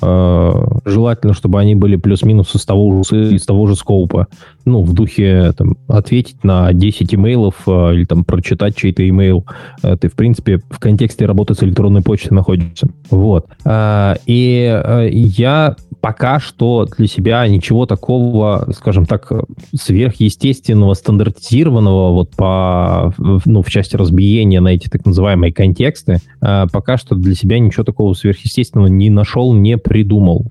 желательно, 0.84 1.34
чтобы 1.34 1.60
они 1.60 1.74
были 1.74 1.96
плюс-минус 1.96 2.54
из 2.54 2.64
того, 2.64 3.02
же, 3.02 3.34
из 3.34 3.44
того 3.44 3.66
же 3.66 3.74
скоупа. 3.74 4.28
Ну, 4.64 4.82
в 4.82 4.92
духе 4.92 5.52
там, 5.56 5.76
ответить 5.88 6.44
на 6.44 6.72
10 6.72 7.14
имейлов 7.14 7.54
или 7.66 8.04
там 8.04 8.24
прочитать 8.24 8.76
чей-то 8.76 9.08
имейл. 9.08 9.46
Ты, 9.82 10.08
в 10.08 10.14
принципе, 10.14 10.60
в 10.70 10.78
контексте 10.78 11.26
работы 11.26 11.54
с 11.54 11.62
электронной 11.62 12.02
почтой 12.02 12.36
находишься. 12.36 12.88
Вот. 13.10 13.46
Э, 13.64 13.79
и 14.26 14.82
э, 14.84 15.08
я 15.10 15.76
пока 16.00 16.40
что 16.40 16.86
для 16.96 17.06
себя 17.06 17.46
ничего 17.46 17.86
такого, 17.86 18.68
скажем 18.74 19.06
так, 19.06 19.30
сверхъестественного, 19.74 20.94
стандартизированного 20.94 22.12
вот 22.12 22.30
по, 22.30 23.12
ну, 23.18 23.62
в 23.62 23.68
части 23.68 23.96
разбиения 23.96 24.60
на 24.60 24.68
эти 24.68 24.88
так 24.88 25.04
называемые 25.04 25.52
контексты, 25.52 26.18
э, 26.40 26.66
пока 26.72 26.96
что 26.96 27.14
для 27.14 27.34
себя 27.34 27.58
ничего 27.58 27.84
такого 27.84 28.14
сверхъестественного 28.14 28.88
не 28.88 29.10
нашел, 29.10 29.52
не 29.54 29.76
придумал. 29.76 30.46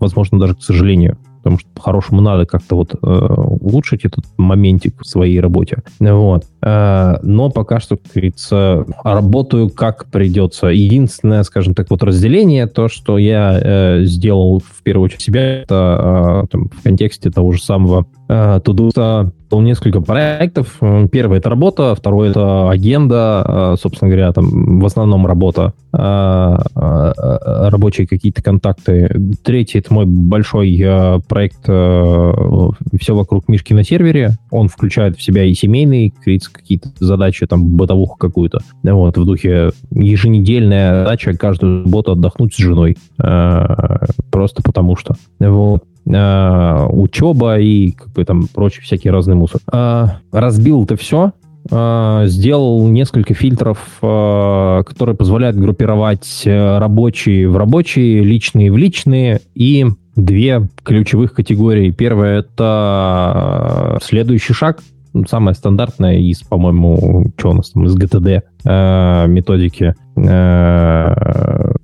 Возможно, 0.00 0.38
даже 0.38 0.54
к 0.54 0.62
сожалению 0.62 1.18
потому 1.42 1.58
что 1.58 1.68
по-хорошему 1.74 2.20
надо 2.20 2.46
как-то 2.46 2.76
вот 2.76 2.94
э, 2.94 2.98
улучшить 2.98 4.04
этот 4.04 4.24
моментик 4.36 5.02
в 5.02 5.06
своей 5.06 5.40
работе. 5.40 5.78
Вот. 5.98 6.44
Э, 6.64 7.16
но 7.22 7.50
пока 7.50 7.80
что, 7.80 7.96
как 7.96 8.06
говорится, 8.12 8.84
работаю 9.02 9.68
как 9.68 10.06
придется. 10.06 10.68
Единственное, 10.68 11.42
скажем 11.42 11.74
так, 11.74 11.90
вот 11.90 12.02
разделение, 12.02 12.66
то, 12.66 12.88
что 12.88 13.18
я 13.18 13.58
э, 13.60 14.04
сделал 14.04 14.60
в 14.60 14.82
первую 14.82 15.06
очередь 15.06 15.22
себя, 15.22 15.62
это 15.62 16.44
э, 16.44 16.46
там, 16.50 16.68
в 16.68 16.82
контексте 16.82 17.30
того 17.30 17.52
же 17.52 17.62
самого 17.62 18.06
э, 18.28 18.60
Тудуса 18.64 19.32
несколько 19.60 20.00
проектов. 20.00 20.78
Первый— 21.10 21.38
это 21.40 21.50
работа, 21.50 21.94
второй— 21.94 22.28
это 22.30 22.70
агенда, 22.70 23.44
э, 23.46 23.76
собственно 23.80 24.10
говоря, 24.10 24.32
там 24.32 24.80
в 24.80 24.86
основном 24.86 25.26
работа, 25.26 25.74
э, 25.92 25.98
э, 25.98 27.68
рабочие 27.68 28.06
какие-то 28.06 28.42
контакты. 28.42 29.14
Третий— 29.42 29.78
это 29.80 29.92
мой 29.92 30.06
большой 30.06 30.72
проект 31.28 31.64
«Все 31.64 33.14
вокруг 33.14 33.48
Мишки 33.48 33.74
на 33.74 33.84
сервере». 33.84 34.32
Он 34.50 34.68
включает 34.68 35.16
в 35.16 35.22
себя 35.22 35.44
и 35.44 35.54
семейные, 35.54 36.12
какие-то 36.52 36.90
задачи, 37.00 37.46
там, 37.46 37.64
бытовуху 37.64 38.16
какую-то. 38.16 38.60
Вот, 38.82 39.16
в 39.16 39.24
духе 39.24 39.70
еженедельная 39.90 41.04
задача 41.04 41.36
каждую 41.36 41.84
субботу 41.84 42.12
отдохнуть 42.12 42.54
с 42.54 42.58
женой. 42.58 42.96
Просто 43.16 44.62
потому 44.62 44.96
что. 44.96 45.14
Вот 45.38 45.84
э, 46.06 46.86
учеба 46.90 47.58
и 47.58 47.92
как 47.92 48.12
бы 48.12 48.24
там 48.24 48.46
прочий 48.48 48.82
всякий 48.82 49.10
разный 49.10 49.34
мусор. 49.34 49.60
Э, 49.72 50.06
разбил 50.32 50.84
это 50.84 50.96
все, 50.96 51.32
э, 51.70 52.22
сделал 52.26 52.86
несколько 52.88 53.34
фильтров, 53.34 53.78
э, 54.02 54.82
которые 54.86 55.16
позволяют 55.16 55.56
группировать 55.56 56.42
э, 56.44 56.78
рабочие 56.78 57.48
в 57.48 57.56
рабочие, 57.56 58.22
личные 58.24 58.72
в 58.72 58.76
личные 58.76 59.40
и 59.54 59.86
две 60.16 60.68
ключевых 60.82 61.32
категории. 61.34 61.90
Первое 61.90 62.40
это 62.40 63.98
следующий 64.02 64.52
шаг, 64.52 64.80
самая 65.26 65.54
стандартная 65.54 66.18
из, 66.18 66.42
по-моему, 66.42 67.32
что 67.36 67.50
у 67.50 67.54
нас 67.54 67.70
там, 67.70 67.84
из 67.84 67.96
GTD 67.96 68.42
э, 68.64 69.26
методики 69.28 69.94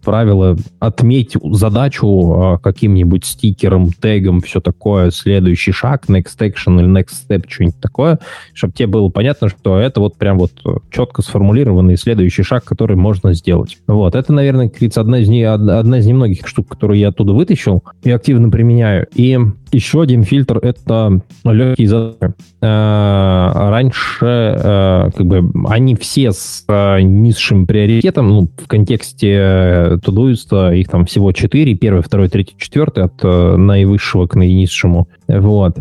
правило 0.05 0.57
отметь 0.78 1.36
задачу 1.53 2.57
э, 2.57 2.59
каким-нибудь 2.62 3.24
стикером, 3.24 3.91
тегом, 3.93 4.41
все 4.41 4.61
такое, 4.61 5.11
следующий 5.11 5.72
шаг, 5.72 6.05
next 6.09 6.39
action 6.39 6.80
или 6.80 6.89
next 6.89 7.28
step, 7.28 7.45
что-нибудь 7.47 7.80
такое, 7.80 8.18
чтобы 8.55 8.72
тебе 8.72 8.86
было 8.86 9.09
понятно, 9.11 9.49
что 9.49 9.78
это 9.78 10.01
вот 10.01 10.16
прям 10.16 10.39
вот 10.39 10.53
четко 10.91 11.22
сформулированный 11.22 11.97
следующий 11.97 12.43
шаг, 12.43 12.64
который 12.64 12.97
можно 12.97 13.34
сделать. 13.34 13.78
Вот, 13.86 14.14
это, 14.14 14.32
наверное, 14.32 14.68
как 14.68 14.97
одна 14.97 15.18
из, 15.18 15.28
не, 15.28 15.43
одна 15.43 15.99
из 15.99 16.07
немногих 16.07 16.47
штук, 16.47 16.68
которые 16.68 17.01
я 17.01 17.09
оттуда 17.09 17.32
вытащил 17.32 17.82
и 18.03 18.11
активно 18.11 18.51
применяю. 18.51 19.07
И 19.14 19.39
еще 19.72 20.03
один 20.03 20.22
фильтр— 20.22 20.59
это 20.62 21.20
легкие 21.45 21.89
задачи. 21.89 22.34
Э, 22.61 23.51
раньше 23.55 24.24
э, 24.24 25.11
как 25.16 25.26
бы 25.26 25.51
они 25.68 25.95
все 25.95 26.32
с 26.32 26.64
э, 26.68 27.01
низшим 27.03 27.66
приоритетом, 27.66 28.28
ну, 28.29 28.49
в 28.57 28.68
контексте 28.68 29.99
Тудуиста 30.05 30.72
их 30.72 30.89
там 30.89 31.05
всего 31.07 31.33
четыре, 31.33 31.74
первый, 31.74 32.03
второй, 32.03 32.29
третий, 32.29 32.55
четвертый, 32.59 33.05
от 33.05 33.22
наивысшего 33.22 34.26
к 34.26 34.35
наинизшему. 34.35 35.09
Вот. 35.26 35.76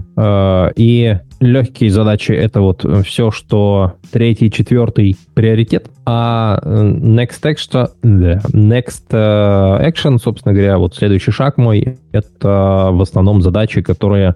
И 0.76 1.18
легкие 1.40 1.92
задачи— 1.92 2.32
это 2.34 2.62
вот 2.62 2.86
все, 3.06 3.32
что 3.32 3.94
третий, 4.12 4.52
четвертый 4.52 5.16
приоритет, 5.36 5.90
а 6.06 6.60
next 6.64 7.44
action, 7.44 7.90
next 8.02 9.12
action, 9.12 10.18
собственно 10.18 10.54
говоря, 10.54 10.78
вот 10.78 10.96
следующий 10.96 11.32
шаг 11.32 11.58
мой, 11.58 11.98
это 12.12 12.90
в 12.92 13.02
основном 13.02 13.42
задачи, 13.42 13.82
которые 13.82 14.36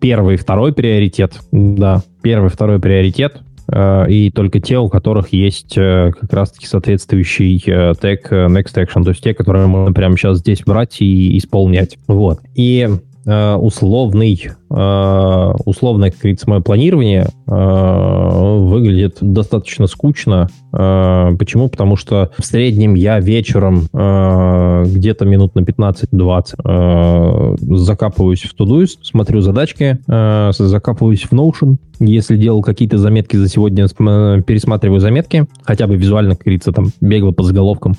первый, 0.00 0.36
второй 0.36 0.72
приоритет, 0.72 1.40
да, 1.52 2.02
первый, 2.22 2.50
второй 2.50 2.80
приоритет, 2.80 3.40
и 3.70 4.30
только 4.34 4.60
те, 4.60 4.78
у 4.78 4.88
которых 4.88 5.32
есть 5.32 5.74
как 5.74 6.32
раз-таки 6.32 6.66
соответствующий 6.66 7.58
тег 7.60 8.32
Next 8.32 8.74
Action, 8.74 9.04
то 9.04 9.10
есть 9.10 9.22
те, 9.22 9.34
которые 9.34 9.66
можно 9.66 9.92
прямо 9.92 10.16
сейчас 10.16 10.38
здесь 10.38 10.62
брать 10.64 11.00
и 11.00 11.36
исполнять. 11.36 11.98
Вот. 12.06 12.40
И 12.54 12.88
условный 13.28 14.50
Э, 14.70 15.52
условно, 15.64 16.10
как 16.10 16.20
говорится, 16.20 16.48
мое 16.48 16.60
планирование 16.60 17.28
э, 17.46 17.50
выглядит 17.50 19.16
достаточно 19.20 19.86
скучно. 19.86 20.48
Э, 20.72 21.34
почему? 21.38 21.68
Потому 21.68 21.96
что 21.96 22.30
в 22.36 22.44
среднем 22.44 22.94
я 22.94 23.20
вечером 23.20 23.88
где-то 23.92 25.24
минут 25.24 25.54
на 25.54 25.60
15-20 25.60 27.76
закапываюсь 27.76 28.42
в 28.42 28.54
Todoist, 28.54 28.98
смотрю 29.02 29.40
задачки, 29.40 29.98
закапываюсь 30.06 31.22
в 31.22 31.32
Notion, 31.32 31.76
если 32.00 32.36
делал 32.36 32.62
какие-то 32.62 32.98
заметки 32.98 33.36
за 33.36 33.48
сегодня, 33.48 33.88
пересматриваю 33.88 35.00
заметки, 35.00 35.46
хотя 35.62 35.86
бы 35.86 35.96
визуально, 35.96 36.36
как 36.36 36.44
говорится, 36.44 36.72
там, 36.72 36.88
бегал 37.00 37.32
по 37.32 37.42
заголовкам, 37.42 37.94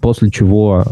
после 0.00 0.30
чего 0.30 0.82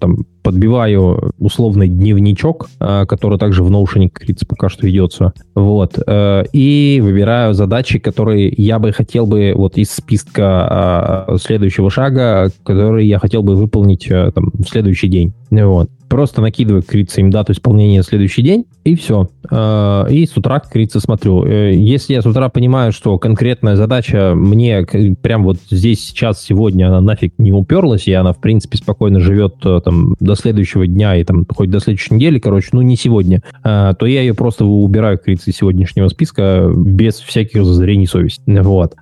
там 0.00 0.24
подбиваю 0.42 1.32
условный 1.38 1.88
дневничок, 1.88 2.68
который 2.78 3.38
также 3.38 3.62
в 3.62 3.70
Notion 3.70 4.08
как 4.10 4.26
пока 4.48 4.68
что 4.68 4.86
ведется. 4.86 5.32
Вот. 5.54 5.98
Э, 6.06 6.44
и 6.52 7.00
выбираю 7.02 7.54
задачи, 7.54 7.98
которые 7.98 8.48
я 8.48 8.78
бы 8.78 8.92
хотел 8.92 9.26
бы 9.26 9.52
вот 9.54 9.76
из 9.76 9.90
списка 9.90 10.42
а, 10.44 11.36
следующего 11.40 11.90
шага, 11.90 12.50
которые 12.64 13.08
я 13.08 13.18
хотел 13.18 13.42
бы 13.42 13.56
выполнить 13.56 14.10
э, 14.10 14.30
там, 14.34 14.50
в 14.52 14.64
следующий 14.64 15.08
день. 15.08 15.32
Вот 15.52 15.90
просто 16.12 16.42
накидываю, 16.42 16.82
как 16.82 16.94
им 17.16 17.30
дату 17.30 17.52
исполнения 17.52 18.02
следующий 18.02 18.42
день, 18.42 18.66
и 18.84 18.96
все. 18.96 19.30
Э, 19.50 20.04
и 20.10 20.26
с 20.26 20.36
утра, 20.36 20.60
как 20.60 20.70
смотрю. 21.00 21.42
Э, 21.46 21.72
если 21.74 22.12
я 22.12 22.20
с 22.20 22.26
утра 22.26 22.50
понимаю, 22.50 22.92
что 22.92 23.18
конкретная 23.18 23.76
задача 23.76 24.34
мне 24.34 24.84
прям 25.22 25.42
вот 25.42 25.56
здесь, 25.70 26.04
сейчас, 26.04 26.42
сегодня 26.42 26.88
она 26.88 27.00
нафиг 27.00 27.32
не 27.38 27.50
уперлась, 27.50 28.06
и 28.08 28.12
она, 28.12 28.34
в 28.34 28.42
принципе, 28.42 28.76
спокойно 28.76 29.20
живет 29.20 29.54
э, 29.64 29.80
там 29.82 30.14
до 30.20 30.34
следующего 30.34 30.86
дня 30.86 31.16
и 31.16 31.24
там 31.24 31.46
хоть 31.48 31.70
до 31.70 31.80
следующей 31.80 32.16
недели, 32.16 32.38
короче, 32.38 32.68
ну 32.72 32.82
не 32.82 32.96
сегодня, 32.96 33.40
то 33.62 33.96
я 34.02 34.20
ее 34.20 34.34
просто 34.34 34.66
убираю, 34.66 35.16
как 35.16 35.28
из 35.28 35.40
сегодняшнего 35.44 36.08
списка 36.08 36.70
без 36.76 37.14
всяких 37.20 37.64
зазрений 37.64 38.06
совести. 38.06 38.42
Вот. 38.46 38.94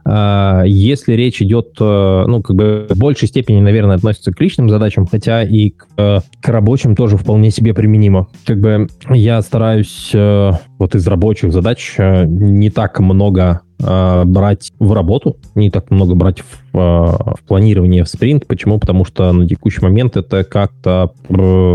Если 0.67 1.15
речь 1.15 1.43
идет, 1.43 1.75
ну, 1.81 2.43
как 2.43 2.55
бы 2.55 2.87
в 2.89 2.99
большей 2.99 3.27
степени, 3.27 3.61
наверное, 3.61 3.97
относится 3.97 4.33
к 4.33 4.41
личным 4.41 4.69
задачам, 4.69 5.07
хотя 5.07 5.43
и 5.43 5.71
к, 5.71 6.23
к 6.41 6.49
рабочим 6.49 6.95
тоже 6.97 7.17
вполне 7.17 7.51
себе 7.51 7.75
применимо. 7.75 8.29
Как 8.47 8.61
бы 8.61 8.89
я 9.11 9.41
стараюсь 9.43 10.11
э, 10.15 10.53
вот 10.79 10.95
из 10.95 11.07
рабочих 11.07 11.53
задач 11.53 11.95
э, 11.99 12.25
не 12.25 12.71
так 12.71 13.01
много 13.01 13.61
э, 13.83 14.25
брать 14.25 14.73
в 14.79 14.93
работу, 14.93 15.37
не 15.55 15.71
так 15.71 15.91
много 15.91 16.15
брать 16.15 16.41
в, 16.41 16.77
э, 16.77 16.79
в 16.79 17.41
планирование 17.47 18.05
в 18.05 18.09
спринт. 18.09 18.47
Почему? 18.47 18.79
Потому 18.79 19.05
что 19.05 19.33
на 19.33 19.49
текущий 19.49 19.83
момент 19.83 20.17
это 20.17 20.45
как-то 20.45 21.13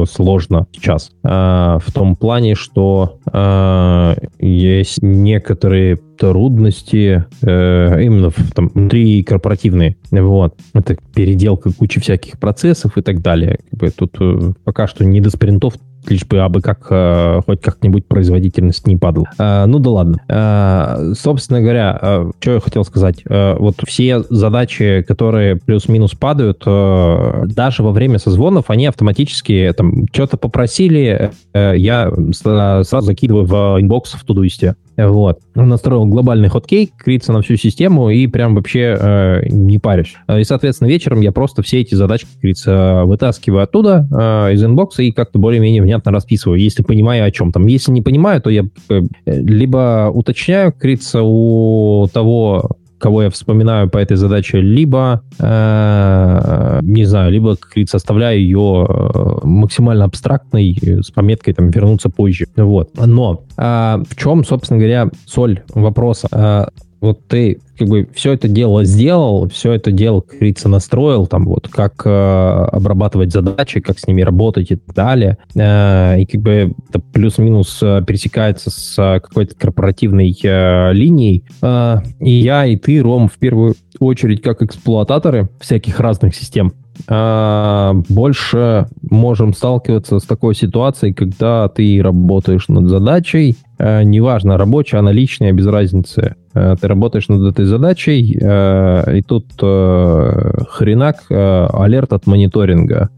сложно 0.10 0.68
сейчас. 0.72 1.12
Э, 1.24 1.80
в 1.84 1.92
том 1.94 2.16
плане, 2.16 2.56
что 2.56 3.20
э, 3.32 4.16
есть 4.40 5.02
некоторые 5.02 5.98
трудности 6.18 7.26
э, 7.42 8.04
именно 8.04 8.30
в, 8.30 8.52
там, 8.54 8.72
внутри 8.74 9.24
корпоративные. 9.24 9.98
Вот. 10.12 10.56
Это 10.74 10.98
переделка 11.14 11.72
кучи 11.74 12.00
всяких 12.00 12.40
процессов 12.40 12.98
и 12.98 13.02
так 13.02 13.22
далее. 13.22 13.60
Как 13.70 13.80
бы 13.80 13.90
тут 13.90 14.16
э, 14.20 14.54
пока 14.64 14.88
что 14.88 15.06
не 15.06 15.22
до 15.22 15.30
спринтов 15.30 15.76
лишь 16.10 16.26
бы 16.26 16.40
абы 16.40 16.62
как 16.62 16.88
э, 16.90 17.42
хоть 17.46 17.62
как-нибудь 17.62 18.06
производительность 18.06 18.88
не 18.88 18.98
падала. 18.98 19.30
Э, 19.38 19.66
ну 19.66 19.80
да 19.80 19.90
ладно. 19.90 20.18
Э, 20.28 21.14
собственно 21.18 21.62
говоря, 21.62 22.32
что 22.40 22.54
я 22.54 22.60
хотел 22.60 22.84
сказать. 22.84 23.24
Вот 23.26 23.76
все 23.86 24.22
задачи, 24.30 25.04
которые 25.08 25.56
плюс-минус 25.56 26.14
падают, 26.14 26.64
даже 26.66 27.84
во 27.84 27.92
время 27.92 28.20
созвонов, 28.20 28.70
они 28.70 28.88
автоматически 28.88 29.74
там 29.76 30.06
что-то 30.12 30.38
попросили, 30.38 31.32
я 31.54 32.12
сразу 32.34 33.02
закидываю 33.02 33.46
в 33.46 33.82
inbox 33.82 34.14
в 34.14 34.24
Todoist 34.24 34.60
'е. 34.60 34.76
Вот. 34.98 35.40
Настроил 35.56 36.06
глобальный 36.06 36.50
hotkey, 36.50 36.92
крится 36.98 37.34
на 37.34 37.42
всю 37.42 37.56
систему 37.56 38.10
и 38.10 38.28
прям 38.28 38.56
вообще 38.56 38.98
э, 39.00 39.42
не 39.50 39.80
парюсь. 39.80 40.16
И, 40.30 40.44
соответственно, 40.44 40.88
вечером 40.88 41.22
я 41.22 41.32
просто 41.32 41.62
все 41.62 41.82
эти 41.82 41.96
задачки, 41.96 42.28
как 42.42 43.04
вытаскиваю 43.06 43.64
оттуда, 43.64 44.08
э, 44.12 44.54
из 44.54 44.64
инбокса 44.64 45.04
и 45.04 45.12
как-то 45.12 45.40
более-менее 45.40 45.82
внятно 45.82 46.12
расписываю, 46.12 46.60
если 46.60 46.84
понимаю 46.84 47.26
о 47.26 47.32
чем 47.32 47.52
там. 47.52 47.68
Если 47.68 47.92
не 47.92 48.02
понимаю, 48.02 48.42
то 48.42 48.50
я 48.50 48.64
э, 48.90 49.02
либо 49.26 50.10
уточняю, 50.14 50.72
как 50.72 50.86
у 51.22 52.08
того 52.14 52.70
кого 53.06 53.22
я 53.22 53.30
вспоминаю 53.30 53.88
по 53.88 54.00
этой 54.00 54.18
задаче, 54.18 54.62
либо, 54.62 55.22
э, 55.38 56.80
не 56.82 57.06
знаю, 57.06 57.32
либо, 57.32 57.56
как 57.56 57.70
говорится, 57.70 57.98
оставляю 57.98 58.40
ее 58.40 58.88
э, 58.90 59.40
максимально 59.44 60.06
абстрактной 60.06 60.76
с 60.82 61.12
пометкой 61.12 61.54
там 61.54 61.70
вернуться 61.70 62.10
позже. 62.10 62.48
Вот. 62.56 62.90
Но 62.98 63.44
э, 63.58 64.04
в 64.10 64.16
чем, 64.16 64.44
собственно 64.44 64.80
говоря, 64.80 65.10
соль 65.28 65.62
вопроса? 65.76 66.28
Э, 66.32 66.66
вот 67.06 67.28
ты 67.28 67.60
как 67.78 67.88
бы 67.88 68.08
все 68.14 68.34
это 68.34 68.48
дело 68.48 68.84
сделал, 68.86 69.50
все 69.50 69.74
это 69.74 69.92
дело, 69.92 70.22
как 70.22 70.36
говорится, 70.36 70.70
настроил, 70.70 71.28
там 71.28 71.46
вот 71.46 71.68
как 71.68 72.02
э, 72.06 72.10
обрабатывать 72.10 73.32
задачи, 73.32 73.80
как 73.80 74.00
с 74.00 74.08
ними 74.08 74.22
работать 74.22 74.72
и 74.72 74.76
так 74.76 74.96
далее. 74.96 75.38
Э, 75.56 76.20
и 76.20 76.26
как 76.26 76.42
бы 76.42 76.74
это 76.90 77.00
плюс-минус 77.00 77.80
э, 77.82 78.02
пересекается 78.06 78.70
с 78.70 78.98
э, 78.98 79.20
какой-то 79.20 79.56
корпоративной 79.56 80.38
э, 80.44 80.94
линией. 80.94 81.44
Э, 81.62 81.98
и 82.20 82.32
я, 82.32 82.66
и 82.66 82.78
ты, 82.78 83.02
Ром, 83.02 83.28
в 83.28 83.38
первую 83.38 83.76
очередь, 84.00 84.42
как 84.42 84.62
эксплуататоры 84.62 85.50
всяких 85.60 86.00
разных 86.00 86.36
систем, 86.36 86.74
а, 87.08 87.94
больше 88.10 88.88
можем 89.02 89.54
сталкиваться 89.54 90.20
с 90.20 90.24
такой 90.24 90.56
ситуацией, 90.56 91.14
когда 91.14 91.68
ты 91.68 92.02
работаешь 92.02 92.68
над 92.68 92.90
задачей, 92.90 93.56
неважно, 93.80 94.58
рабочая, 94.58 94.98
она 94.98 95.12
личная, 95.12 95.52
без 95.52 95.68
разницы. 95.68 96.36
А, 96.54 96.76
ты 96.76 96.88
работаешь 96.88 97.28
над 97.28 97.52
этой 97.52 97.66
задачей, 97.66 98.32
и 98.32 99.22
тут 99.28 99.46
хренак, 99.58 101.26
алерт 101.30 102.14
от 102.14 102.28
мониторинга. 102.28 103.10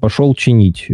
Пошел 0.00 0.34
чинить. 0.34 0.88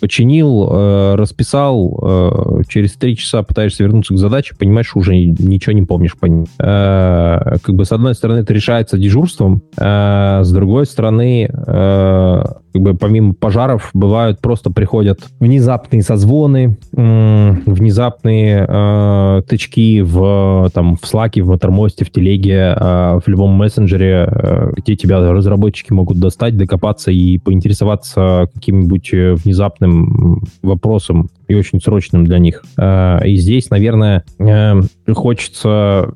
Починил, 0.00 1.16
расписал, 1.16 2.62
через 2.68 2.94
три 2.94 3.16
часа 3.16 3.42
пытаешься 3.42 3.82
вернуться 3.84 4.14
к 4.14 4.18
задаче, 4.18 4.54
понимаешь, 4.58 4.94
уже 4.94 5.16
ничего 5.16 5.72
не 5.72 5.82
помнишь. 5.82 6.14
Как 6.16 7.74
бы, 7.74 7.84
с 7.84 7.92
одной 7.92 8.14
стороны, 8.14 8.38
это 8.40 8.54
решается 8.54 8.98
дежурством, 8.98 9.62
с 9.76 10.52
другой 10.52 10.86
стороны, 10.86 11.50
э, 11.50 12.44
как 12.76 12.82
бы 12.82 12.94
помимо 12.94 13.32
пожаров 13.32 13.90
бывают 13.94 14.40
просто 14.40 14.70
приходят 14.70 15.20
внезапные 15.40 16.02
созвоны, 16.02 16.76
внезапные 16.92 18.66
э, 18.68 19.42
тычки 19.48 20.02
в 20.02 20.70
там 20.74 20.96
в 20.96 21.02
Slack, 21.02 21.40
в 21.42 21.48
Маттермосте, 21.48 22.04
в 22.04 22.10
Телеге, 22.10 22.74
э, 22.76 23.20
в 23.24 23.28
любом 23.28 23.52
мессенджере, 23.52 24.28
э, 24.30 24.72
где 24.76 24.94
тебя 24.94 25.20
разработчики 25.20 25.92
могут 25.92 26.18
достать, 26.18 26.58
докопаться 26.58 27.10
и 27.10 27.38
поинтересоваться 27.38 28.50
каким-нибудь 28.54 29.14
э, 29.14 29.34
внезапным 29.34 30.42
вопросом 30.62 31.30
и 31.48 31.54
очень 31.54 31.80
срочным 31.80 32.24
для 32.24 32.38
них. 32.38 32.62
Э, 32.78 33.26
и 33.26 33.36
здесь, 33.36 33.70
наверное, 33.70 34.24
э, 34.38 34.80
хочется 35.14 36.12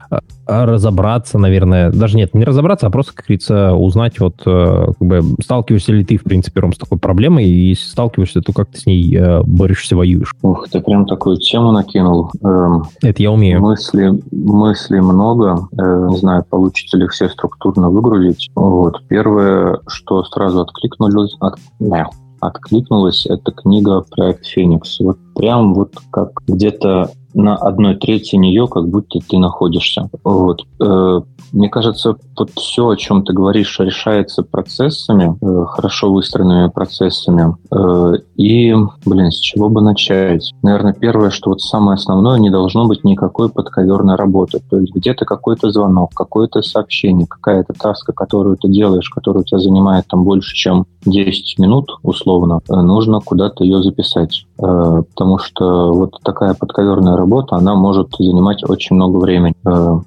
разобраться, 0.51 1.39
наверное, 1.39 1.91
даже 1.91 2.17
нет, 2.17 2.35
не 2.35 2.45
разобраться, 2.45 2.87
а 2.87 2.91
просто, 2.91 3.15
как 3.15 3.27
говорится, 3.27 3.75
узнать, 3.75 4.19
вот, 4.19 4.43
э, 4.45 4.87
как 4.99 5.09
бы, 5.09 5.21
сталкиваешься 5.41 5.93
ли 5.93 6.05
ты, 6.05 6.17
в 6.17 6.25
принципе, 6.25 6.61
Ром, 6.61 6.73
с 6.73 6.79
такой 6.79 6.99
проблемой, 6.99 7.45
и 7.45 7.69
если 7.69 7.87
сталкиваешься, 7.87 8.41
то 8.41 8.53
как 8.53 8.71
ты 8.71 8.79
с 8.79 8.87
ней 8.87 9.17
э, 9.17 9.43
борешься, 9.43 9.97
воюешь? 9.97 10.35
Ух, 10.43 10.69
ты 10.69 10.81
прям 10.81 11.07
такую 11.07 11.37
тему 11.37 11.73
накинул. 11.73 12.31
Эм, 12.43 12.85
Это 13.03 13.23
я 13.23 13.31
умею. 13.31 13.61
Мысли, 13.61 14.11
мыслей 14.33 15.01
много, 15.01 15.69
э, 15.73 16.07
не 16.11 16.17
знаю, 16.17 16.45
получится 16.49 16.97
ли 16.97 17.07
все 17.09 17.29
структурно 17.29 17.91
выгрузить. 17.91 18.51
Вот. 18.55 19.03
Первое, 19.09 19.79
что 19.87 20.25
сразу 20.25 20.63
откликнулось, 20.63 21.37
от, 21.41 21.59
откликнулось, 22.41 23.27
это 23.27 23.53
книга 23.53 24.05
«Проект 24.11 24.47
Феникс». 24.47 25.01
Вот 25.01 25.19
прям 25.35 25.75
вот 25.75 25.95
как 26.11 26.33
где-то 26.47 27.11
на 27.35 27.57
одной 27.57 27.97
трети 27.97 28.37
нее, 28.37 28.67
как 28.67 28.89
будто 28.89 29.21
ты 29.21 29.39
находишься. 29.39 30.11
Вот. 30.25 30.63
Э, 30.81 31.21
мне 31.53 31.69
кажется, 31.69 32.17
вот 32.37 32.51
все, 32.51 32.89
о 32.89 32.97
чем 32.97 33.25
ты 33.25 33.33
говоришь, 33.33 33.79
решается 33.81 34.43
процессами, 34.43 35.37
э, 35.41 35.65
хорошо 35.67 36.13
выстроенными 36.13 36.69
процессами. 36.71 37.55
Э, 37.73 38.15
и, 38.37 38.75
блин, 39.05 39.31
с 39.31 39.39
чего 39.39 39.69
бы 39.69 39.81
начать? 39.81 40.53
Наверное, 40.63 40.93
первое, 40.93 41.31
что 41.31 41.51
вот 41.51 41.61
самое 41.61 41.95
основное, 41.95 42.39
не 42.39 42.51
должно 42.51 42.87
быть 42.87 43.05
никакой 43.05 43.49
подковерной 43.49 44.17
работы. 44.17 44.61
То 44.69 44.79
есть 44.79 44.95
где-то 44.95 45.25
какой-то 45.25 45.71
звонок, 45.71 46.11
какое-то 46.15 46.63
сообщение, 46.63 47.27
какая-то 47.27 47.75
таска, 47.75 48.13
которую 48.13 48.57
ты 48.57 48.69
делаешь, 48.69 49.11
которая 49.11 49.43
у 49.43 49.45
тебя 49.45 49.59
занимает 49.59 50.07
там 50.09 50.25
больше, 50.25 50.55
чем 50.55 50.87
10 51.05 51.59
минут, 51.59 51.99
условно, 52.03 52.61
нужно 52.69 53.21
куда-то 53.21 53.65
ее 53.65 53.83
записать. 53.83 54.47
потому 54.61 55.39
что 55.39 55.93
вот 55.93 56.19
такая 56.23 56.55
подковерная 56.55 57.17
работа, 57.17 57.57
она 57.57 57.75
может 57.75 58.09
занимать 58.19 58.63
очень 58.69 58.97
много 58.97 59.17
времени. 59.19 59.55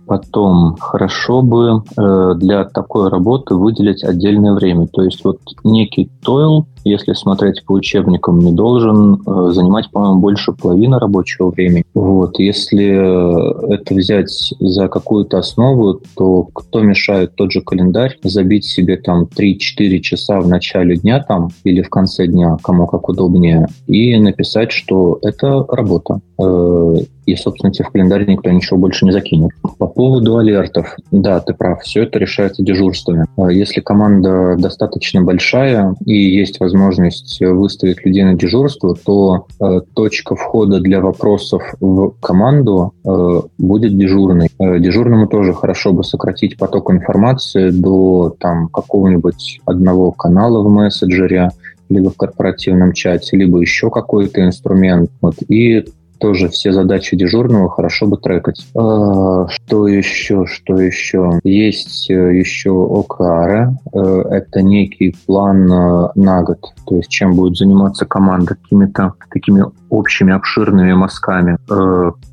Потом 0.05 0.75
хорошо 0.79 1.41
бы 1.41 1.81
для 1.95 2.65
такой 2.65 3.09
работы 3.09 3.55
выделить 3.55 4.03
отдельное 4.03 4.53
время. 4.53 4.87
То 4.87 5.01
есть 5.01 5.23
вот 5.25 5.39
некий 5.63 6.11
тойл, 6.23 6.67
если 6.83 7.13
смотреть 7.13 7.63
по 7.65 7.73
учебникам, 7.73 8.39
не 8.39 8.51
должен 8.51 9.15
э, 9.15 9.51
занимать, 9.51 9.89
по-моему, 9.91 10.19
больше 10.19 10.51
половины 10.51 10.99
рабочего 10.99 11.51
времени. 11.51 11.83
Вот. 11.93 12.39
Если 12.39 13.73
это 13.73 13.93
взять 13.93 14.53
за 14.59 14.87
какую-то 14.87 15.39
основу, 15.39 16.01
то 16.15 16.43
кто 16.53 16.81
мешает 16.81 17.35
тот 17.35 17.51
же 17.51 17.61
календарь 17.61 18.17
забить 18.23 18.65
себе 18.65 18.97
там 18.97 19.23
3-4 19.23 19.99
часа 19.99 20.39
в 20.39 20.47
начале 20.47 20.97
дня 20.97 21.23
там 21.23 21.49
или 21.63 21.81
в 21.81 21.89
конце 21.89 22.27
дня, 22.27 22.57
кому 22.61 22.87
как 22.87 23.09
удобнее, 23.09 23.67
и 23.87 24.17
написать, 24.17 24.71
что 24.71 25.19
это 25.21 25.65
работа. 25.69 26.21
Э, 26.43 26.95
и, 27.25 27.35
собственно, 27.35 27.71
тебе 27.71 27.85
в 27.85 27.91
календарь 27.91 28.27
никто 28.27 28.49
ничего 28.49 28.77
больше 28.77 29.05
не 29.05 29.11
закинет. 29.11 29.51
По 29.77 29.87
поводу 29.87 30.37
алертов, 30.37 30.95
да, 31.11 31.39
ты 31.39 31.53
прав, 31.53 31.81
все 31.81 32.03
это 32.03 32.19
решается 32.19 32.63
дежурствами. 32.63 33.25
Э, 33.37 33.53
если 33.53 33.79
команда 33.79 34.55
достаточно 34.57 35.21
большая 35.21 35.95
и 36.05 36.13
есть 36.13 36.59
возможность 36.59 37.39
выставить 37.39 38.05
людей 38.05 38.23
на 38.23 38.33
дежурство, 38.33 38.95
то 38.95 39.47
э, 39.59 39.81
точка 39.93 40.35
входа 40.35 40.79
для 40.79 40.99
вопросов 40.99 41.63
в 41.79 42.11
команду 42.19 42.93
э, 43.05 43.41
будет 43.57 43.97
дежурной. 43.97 44.49
Дежурному 44.59 45.27
тоже 45.27 45.53
хорошо 45.53 45.93
бы 45.93 46.03
сократить 46.03 46.57
поток 46.57 46.91
информации 46.91 47.69
до 47.69 48.35
там 48.39 48.67
какого-нибудь 48.67 49.61
одного 49.65 50.11
канала 50.11 50.61
в 50.61 50.69
мессенджере, 50.69 51.49
либо 51.89 52.09
в 52.09 52.17
корпоративном 52.17 52.93
чате, 52.93 53.37
либо 53.37 53.59
еще 53.59 53.89
какой-то 53.89 54.43
инструмент. 54.43 55.09
Вот, 55.21 55.35
и 55.47 55.85
тоже 56.19 56.49
все 56.49 56.71
задачи 56.71 57.15
дежурного 57.15 57.69
хорошо 57.69 58.07
бы 58.07 58.17
трекать. 58.17 58.65
А, 58.75 59.47
что 59.47 59.87
еще, 59.87 60.45
что 60.45 60.79
еще? 60.79 61.39
Есть 61.43 62.09
э, 62.09 62.37
еще 62.37 62.71
ОКР. 62.71 63.71
Э, 63.93 64.23
это 64.29 64.61
некий 64.61 65.15
план 65.25 65.71
э, 65.71 66.09
на 66.15 66.43
год. 66.43 66.59
То 66.87 66.95
есть 66.95 67.09
чем 67.09 67.35
будет 67.35 67.57
заниматься 67.57 68.05
команда 68.05 68.55
какими-то 68.55 69.13
такими 69.31 69.65
общими 69.89 70.33
обширными 70.33 70.93
мазками. 70.93 71.57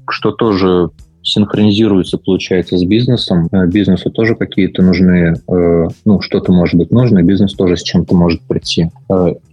Что 0.08 0.32
тоже 0.32 0.90
синхронизируется, 1.22 2.18
получается, 2.18 2.78
с 2.78 2.84
бизнесом. 2.84 3.48
Бизнесу 3.68 4.10
тоже 4.10 4.34
какие-то 4.34 4.82
нужны, 4.82 5.34
ну, 5.46 6.20
что-то 6.22 6.50
может 6.50 6.76
быть 6.76 6.90
нужно, 6.90 7.22
бизнес 7.22 7.52
тоже 7.52 7.76
с 7.76 7.82
чем-то 7.82 8.14
может 8.14 8.40
прийти. 8.42 8.90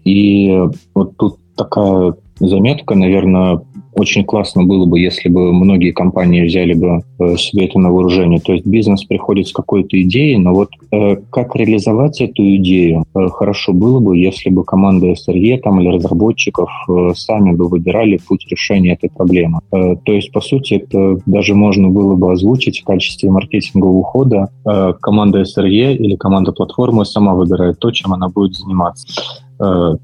И 0.06 0.58
вот 0.96 1.18
тут 1.18 1.38
такая 1.56 2.16
заметка, 2.40 2.96
наверное, 2.96 3.62
очень 3.98 4.24
классно 4.24 4.64
было 4.64 4.86
бы, 4.86 5.00
если 5.00 5.28
бы 5.28 5.52
многие 5.52 5.92
компании 5.92 6.46
взяли 6.46 6.74
бы 6.74 7.02
э, 7.20 7.36
себе 7.38 7.66
это 7.66 7.80
на 7.80 7.90
вооружение. 7.90 8.40
То 8.40 8.54
есть 8.54 8.66
бизнес 8.66 9.04
приходит 9.04 9.48
с 9.48 9.52
какой-то 9.52 10.00
идеей, 10.02 10.38
но 10.38 10.54
вот 10.54 10.70
э, 10.92 11.18
как 11.32 11.56
реализовать 11.56 12.22
эту 12.22 12.44
идею, 12.58 13.06
э, 13.16 13.28
хорошо 13.30 13.74
было 13.74 14.00
бы, 14.00 14.18
если 14.18 14.50
бы 14.50 14.64
команда 14.64 15.14
SRE 15.14 15.58
там, 15.60 15.82
или 15.82 15.90
разработчиков 15.90 16.70
сами 17.16 17.54
бы 17.54 17.68
выбирали 17.68 18.20
путь 18.28 18.48
решения 18.50 18.94
этой 18.94 19.10
проблемы. 19.10 19.60
То 19.72 20.12
есть, 20.12 20.32
по 20.32 20.42
сути, 20.42 20.76
это 20.76 21.20
даже 21.26 21.56
можно 21.56 21.90
было 21.90 22.16
бы 22.16 22.32
озвучить 22.32 22.82
в 22.82 22.84
качестве 22.84 23.30
маркетингового 23.30 23.98
ухода. 23.98 24.50
Команда 25.02 25.42
SRE 25.42 25.96
или 25.96 26.16
команда 26.16 26.52
платформы 26.52 27.06
сама 27.06 27.34
выбирает 27.34 27.80
то, 27.80 27.92
чем 27.92 28.14
она 28.14 28.30
будет 28.30 28.54
заниматься. 28.56 29.08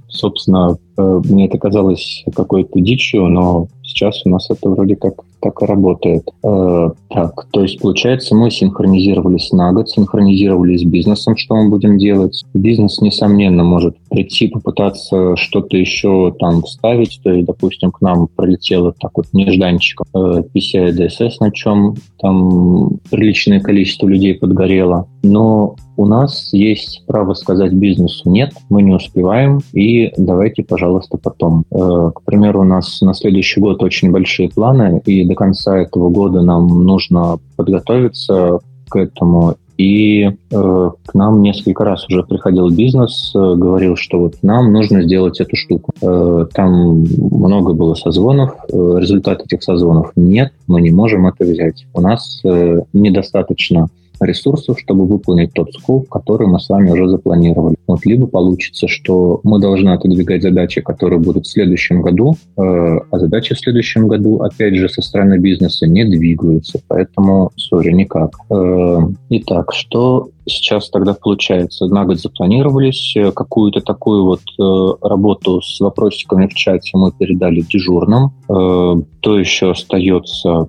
Собственно, 0.08 0.78
мне 0.98 1.46
это 1.46 1.58
казалось 1.58 2.24
какой-то 2.34 2.80
дичью, 2.80 3.28
но 3.28 3.68
сейчас 3.94 4.26
у 4.26 4.30
нас 4.30 4.50
это 4.50 4.70
вроде 4.70 4.96
как 4.96 5.24
так 5.44 5.62
и 5.62 5.66
работает. 5.66 6.30
Э, 6.44 6.89
так, 7.10 7.48
то 7.52 7.62
есть, 7.62 7.80
получается, 7.82 8.34
мы 8.36 8.50
синхронизировались 8.50 9.52
на 9.52 9.74
год, 9.74 9.89
синхронизировались 9.89 10.82
с 10.82 10.86
бизнесом, 10.86 11.36
что 11.36 11.56
мы 11.56 11.70
будем 11.70 11.98
делать. 11.98 12.44
Бизнес, 12.54 13.02
несомненно, 13.02 13.64
может 13.64 13.98
прийти, 14.10 14.48
попытаться 14.48 15.36
что-то 15.36 15.76
еще 15.76 16.34
там 16.39 16.64
вставить. 16.64 17.20
То 17.24 17.32
есть, 17.32 17.46
допустим, 17.46 17.91
к 17.91 18.02
нам 18.02 18.28
пролетело 18.34 18.94
так 19.00 19.12
вот 19.16 19.28
нежданчиком 19.34 20.06
PCI 20.14 20.91
DSS, 20.91 21.34
на 21.41 21.52
чем 21.52 21.96
там 22.20 23.00
приличное 23.12 23.60
количество 23.60 24.08
людей 24.08 24.36
подгорело. 24.36 25.08
Но 25.24 25.76
у 25.96 26.06
нас 26.06 26.50
есть 26.54 27.04
право 27.06 27.34
сказать 27.34 27.74
бизнесу 27.74 28.30
«нет, 28.30 28.54
мы 28.70 28.82
не 28.82 28.94
успеваем, 28.94 29.60
и 29.74 30.12
давайте, 30.18 30.64
пожалуйста, 30.64 31.18
потом». 31.18 31.66
Э, 31.72 32.12
к 32.14 32.24
примеру, 32.24 32.62
у 32.62 32.66
нас 32.66 33.02
на 33.02 33.14
следующий 33.14 33.62
год 33.62 33.82
очень 33.84 34.11
большие 34.11 34.49
планы, 34.49 35.01
и 35.05 35.25
до 35.25 35.36
конца 35.36 35.77
этого 35.77 36.09
года 36.09 36.41
нам 36.41 36.67
нужно 36.84 37.39
подготовиться 37.55 38.59
к 38.89 38.95
этому. 38.95 39.55
И 39.75 40.25
э, 40.25 40.31
к 40.51 41.13
нам 41.15 41.41
несколько 41.41 41.84
раз 41.84 42.05
уже 42.07 42.21
приходил 42.23 42.69
бизнес, 42.69 43.31
э, 43.36 43.55
говорил, 43.55 43.95
что 43.95 44.19
вот 44.19 44.36
нам 44.43 44.71
нужно 44.71 45.01
сделать 45.01 45.41
эту 45.41 45.55
штуку. 45.55 45.93
Э, 45.99 46.45
там 46.53 47.01
много 47.01 47.73
было 47.73 47.95
созвонов, 47.95 48.51
э, 48.71 48.97
результат 48.99 49.41
этих 49.41 49.63
созвонов 49.63 50.11
нет, 50.15 50.53
мы 50.67 50.79
не 50.79 50.91
можем 50.91 51.25
это 51.25 51.43
взять. 51.43 51.88
У 51.93 52.01
нас 52.01 52.41
э, 52.43 52.81
недостаточно 52.93 53.88
ресурсов, 54.20 54.80
чтобы 54.80 55.05
выполнить 55.05 55.53
тот 55.53 55.74
скоп, 55.74 56.07
который 56.09 56.47
мы 56.47 56.59
с 56.59 56.70
вами 56.70 56.91
уже 56.91 57.07
запланировали. 57.07 57.76
Вот 57.88 58.05
либо 58.05 58.28
получится, 58.28 58.88
что 58.88 59.39
мы 59.43 59.59
должны 59.59 59.89
отодвигать 59.89 60.41
задачи, 60.41 60.82
которые 60.82 61.20
будут 61.20 61.45
в 61.45 61.51
следующем 61.51 62.01
году, 62.01 62.36
э, 62.57 62.61
а 62.61 63.20
задачи 63.20 63.55
в 63.55 63.59
следующем 63.59 64.07
году, 64.07 64.38
опять 64.41 64.76
же, 64.76 64.89
со 64.89 65.01
стороны 65.01 65.38
бизнеса 65.38 65.88
не 65.88 66.05
двигаются, 66.05 66.80
поэтому, 66.88 67.51
сори, 67.55 67.91
никак. 67.91 68.32
Э, 68.49 68.99
итак, 69.30 69.74
что 69.74 70.30
сейчас 70.45 70.89
тогда 70.89 71.14
получается? 71.14 71.88
На 71.88 72.05
год 72.05 72.20
запланировались, 72.20 73.16
э, 73.16 73.32
какую-то 73.32 73.82
такую 73.82 74.26
вот 74.26 74.41
э, 74.59 75.07
работу 75.07 75.61
с 75.61 75.80
вопросиками 75.80 76.47
в 76.47 76.53
чате 76.53 76.91
мы 76.93 77.11
передали 77.11 77.61
дежурным. 77.61 78.32
Э, 78.49 78.95
то 79.22 79.39
еще 79.39 79.72
остается 79.72 80.68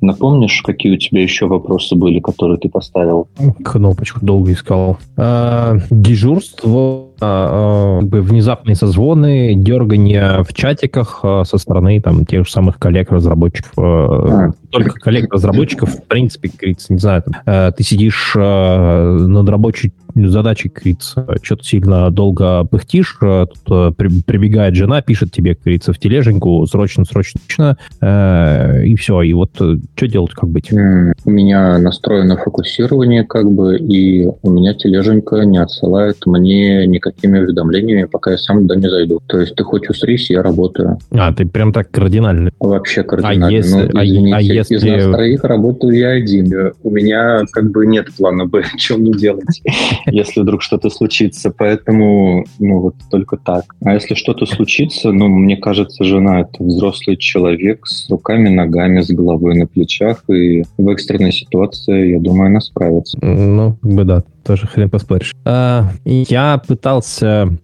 Напомнишь, 0.00 0.62
какие 0.62 0.94
у 0.94 0.98
тебя 0.98 1.22
еще 1.22 1.46
вопросы 1.46 1.94
были, 1.94 2.20
которые 2.20 2.58
ты 2.58 2.68
поставил? 2.68 3.28
Кнопочку 3.64 4.24
долго 4.24 4.52
искал. 4.52 4.98
А, 5.16 5.78
дежурство, 5.90 7.05
а, 7.20 7.98
а, 7.98 8.00
как 8.00 8.08
бы 8.08 8.20
внезапные 8.22 8.74
созвоны, 8.74 9.54
дергание 9.54 10.42
в 10.42 10.52
чатиках 10.52 11.20
а, 11.22 11.44
со 11.44 11.58
стороны 11.58 12.00
там 12.00 12.24
тех 12.24 12.46
же 12.46 12.52
самых 12.52 12.78
коллег-разработчиков. 12.78 13.72
А. 13.78 14.50
Только 14.70 15.00
коллег-разработчиков, 15.00 15.90
в 15.90 16.02
принципе, 16.04 16.50
говорится, 16.56 16.92
не 16.92 16.98
знаю, 16.98 17.22
там, 17.22 17.34
а, 17.46 17.70
ты 17.72 17.82
сидишь 17.82 18.34
а, 18.36 19.16
над 19.18 19.48
рабочей 19.48 19.92
задачей, 20.14 20.70
говорится, 20.74 21.26
что-то 21.42 21.64
сильно 21.64 22.10
долго 22.10 22.64
пыхтишь, 22.64 23.16
а, 23.22 23.46
тут 23.46 23.96
при, 23.96 24.22
прибегает 24.22 24.74
жена, 24.74 25.02
пишет 25.02 25.32
тебе, 25.32 25.56
говорится, 25.62 25.92
в 25.92 25.98
тележеньку, 25.98 26.66
срочно, 26.66 27.04
срочно, 27.04 27.40
срочно, 27.46 27.76
а, 28.00 28.80
и 28.82 28.94
все, 28.96 29.22
и 29.22 29.32
вот 29.32 29.52
что 29.54 30.08
делать, 30.08 30.32
как 30.32 30.48
быть? 30.48 30.72
У 30.72 31.30
меня 31.30 31.78
настроено 31.78 32.36
фокусирование, 32.36 33.24
как 33.24 33.50
бы, 33.50 33.78
и 33.78 34.26
у 34.42 34.50
меня 34.50 34.74
тележенька 34.74 35.44
не 35.44 35.58
отсылает 35.58 36.26
мне 36.26 36.86
никакими 37.06 37.38
уведомлениями, 37.40 38.04
пока 38.04 38.32
я 38.32 38.38
сам 38.38 38.62
туда 38.62 38.76
не 38.76 38.88
зайду. 38.88 39.20
То 39.26 39.40
есть 39.40 39.54
ты 39.54 39.64
хоть 39.64 39.88
усрись, 39.88 40.30
я 40.30 40.42
работаю. 40.42 40.98
А, 41.12 41.32
ты 41.32 41.46
прям 41.46 41.72
так 41.72 41.90
кардинально? 41.90 42.50
Вообще 42.60 43.02
кардинально. 43.02 43.46
А 43.46 43.50
если, 43.50 43.90
ну, 43.92 44.04
извините, 44.04 44.34
а, 44.34 44.38
а 44.38 44.40
если... 44.40 44.74
из 44.76 44.82
нас 44.84 45.04
троих 45.14 45.44
работаю 45.44 45.96
я 45.96 46.10
один. 46.10 46.72
У 46.82 46.90
меня 46.90 47.42
как 47.52 47.70
бы 47.70 47.86
нет 47.86 48.08
плана 48.16 48.46
Б, 48.46 48.62
что 48.76 48.96
мне 48.96 49.12
делать, 49.12 49.62
если 50.06 50.40
вдруг 50.40 50.62
что-то 50.62 50.90
случится. 50.90 51.52
Поэтому, 51.56 52.44
ну, 52.58 52.80
вот 52.80 52.94
только 53.10 53.36
так. 53.36 53.64
А 53.82 53.94
если 53.94 54.14
что-то 54.14 54.46
случится, 54.46 55.12
ну, 55.12 55.28
мне 55.28 55.56
кажется, 55.56 56.04
жена— 56.04 56.40
это 56.42 56.62
взрослый 56.62 57.16
человек 57.16 57.86
с 57.86 58.08
руками, 58.10 58.48
ногами, 58.48 59.00
с 59.00 59.10
головой 59.10 59.56
на 59.56 59.66
плечах, 59.66 60.22
и 60.28 60.64
в 60.76 60.88
экстренной 60.88 61.32
ситуации, 61.32 62.12
я 62.12 62.18
думаю, 62.18 62.48
она 62.48 62.60
справится. 62.60 63.18
Ну, 63.20 63.76
как 63.82 63.92
бы 63.92 64.04
да, 64.04 64.22
тоже 64.46 64.66
хрен 64.66 64.88
поспоришь. 64.88 65.34
А, 65.44 65.90
я 66.04 66.62
пытался 66.66 66.95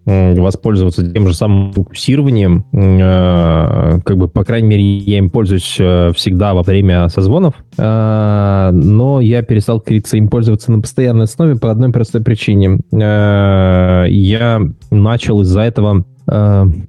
воспользоваться 0.07 1.11
тем 1.11 1.29
же 1.29 1.35
самым 1.35 1.73
фокусированием, 1.73 2.65
а, 2.73 4.01
как 4.05 4.17
бы, 4.17 4.29
по 4.29 4.45
крайней 4.45 4.69
мере, 4.69 4.83
я 4.83 5.19
им 5.19 5.31
пользуюсь 5.31 5.77
э, 5.79 6.13
всегда 6.15 6.55
во 6.55 6.63
время 6.63 7.09
созвонов, 7.09 7.55
а, 7.79 8.71
но 8.73 9.21
я 9.21 9.43
перестал, 9.43 9.81
как 9.81 9.93
им 10.13 10.29
пользоваться 10.29 10.73
на 10.73 10.81
постоянной 10.81 11.25
основе 11.25 11.57
по 11.57 11.71
одной 11.71 11.91
простой 11.91 12.23
причине. 12.23 12.81
Я 12.93 14.61
начал 14.91 15.41
из-за 15.43 15.61
этого 15.61 16.05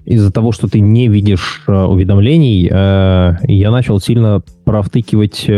из-за 0.06 0.32
того, 0.32 0.52
что 0.52 0.68
ты 0.68 0.80
не 0.80 1.08
видишь 1.08 1.64
уведомлений, 1.68 2.66
я 2.68 3.72
начал 3.72 4.00
сильно 4.00 4.44
провтыкивать 4.64 5.50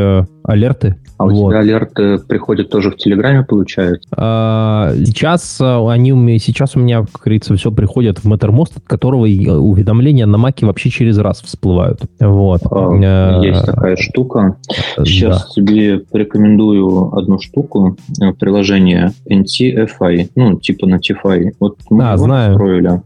алерты 0.43 0.95
А 1.17 1.25
у 1.25 1.29
вот. 1.29 1.49
тебя 1.49 1.59
алерты 1.59 2.17
приходят 2.19 2.69
тоже 2.69 2.91
в 2.91 2.97
Телеграме, 2.97 3.43
получается? 3.43 4.07
А, 4.15 4.93
сейчас 5.05 5.59
они 5.61 6.11
у 6.13 6.17
меня, 6.17 6.37
сейчас 6.39 6.75
у 6.75 6.79
меня, 6.79 7.01
как 7.01 7.23
говорится, 7.23 7.55
все 7.55 7.71
приходит 7.71 8.19
в 8.19 8.31
Mattermost, 8.31 8.77
от 8.77 8.83
которого 8.85 9.23
уведомления 9.23 10.25
на 10.25 10.37
Маке 10.37 10.65
вообще 10.65 10.89
через 10.89 11.17
раз 11.17 11.41
всплывают. 11.41 12.01
Вот. 12.19 12.61
А, 12.69 13.39
есть 13.41 13.65
такая 13.65 13.95
штука. 13.95 14.57
Сейчас 14.97 15.43
да. 15.43 15.47
тебе 15.55 15.99
порекомендую 15.99 17.15
одну 17.15 17.39
штуку, 17.39 17.97
приложение 18.39 19.11
NTFI, 19.29 20.29
ну, 20.35 20.59
типа 20.59 20.85
Notify. 20.85 21.51
Вот 21.59 21.77
мы 21.89 22.11
а, 22.11 22.17
знаю. 22.17 22.55
строили 22.55 23.01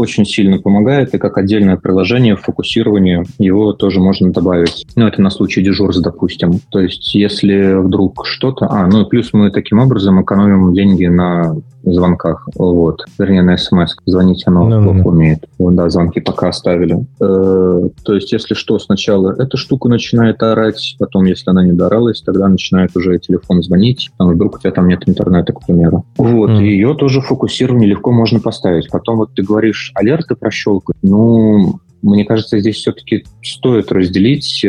очень 0.00 0.24
сильно 0.24 0.58
помогает, 0.58 1.14
и 1.14 1.18
как 1.18 1.38
отдельное 1.38 1.76
приложение 1.76 2.36
в 2.36 2.40
фокусировании 2.40 3.24
его 3.38 3.72
тоже 3.72 4.00
можно 4.00 4.32
добавить. 4.32 4.86
Ну, 4.96 5.06
это 5.06 5.20
на 5.22 5.30
случай 5.30 5.62
дежурств, 5.62 6.02
допустим. 6.02 6.60
То 6.70 6.80
есть, 6.80 7.14
если 7.14 7.74
вдруг 7.74 8.26
что-то... 8.26 8.66
А, 8.70 8.86
ну 8.86 9.02
и 9.02 9.08
плюс 9.08 9.32
мы 9.32 9.50
таким 9.50 9.78
образом 9.78 10.22
экономим 10.22 10.74
деньги 10.74 11.06
на 11.06 11.54
звонках. 11.82 12.48
Вот. 12.56 13.04
Вернее, 13.18 13.42
на 13.42 13.56
смс. 13.56 13.94
Звонить 14.06 14.44
оно 14.46 14.68
no, 14.68 14.82
плохо 14.82 15.00
no. 15.00 15.08
умеет. 15.08 15.46
Вот, 15.58 15.74
да, 15.74 15.88
звонки 15.88 16.20
пока 16.20 16.48
оставили. 16.48 17.06
Э, 17.20 17.88
то 18.04 18.14
есть, 18.14 18.32
если 18.32 18.54
что, 18.54 18.78
сначала 18.78 19.34
эта 19.38 19.56
штука 19.56 19.88
начинает 19.88 20.42
орать, 20.42 20.96
потом, 20.98 21.24
если 21.24 21.50
она 21.50 21.64
не 21.64 21.72
дооралась, 21.72 22.22
тогда 22.22 22.48
начинает 22.48 22.96
уже 22.96 23.18
телефон 23.18 23.62
звонить, 23.62 24.10
а 24.18 24.26
вдруг 24.26 24.56
у 24.56 24.58
тебя 24.58 24.72
там 24.72 24.88
нет 24.88 25.02
интернета, 25.06 25.52
к 25.52 25.66
примеру. 25.66 26.04
Вот. 26.16 26.50
Mm. 26.50 26.62
Ее 26.62 26.94
тоже 26.94 27.20
фокусирование 27.20 27.88
легко 27.88 28.12
можно 28.12 28.40
поставить. 28.40 28.90
Потом 28.90 29.16
вот 29.18 29.34
ты 29.34 29.42
говоришь, 29.42 29.89
алерты 29.94 30.34
прощелкать. 30.34 30.96
Ну, 31.02 31.80
мне 32.02 32.24
кажется, 32.24 32.58
здесь 32.58 32.76
все-таки 32.76 33.24
стоит 33.42 33.92
разделить 33.92 34.64
э, 34.64 34.68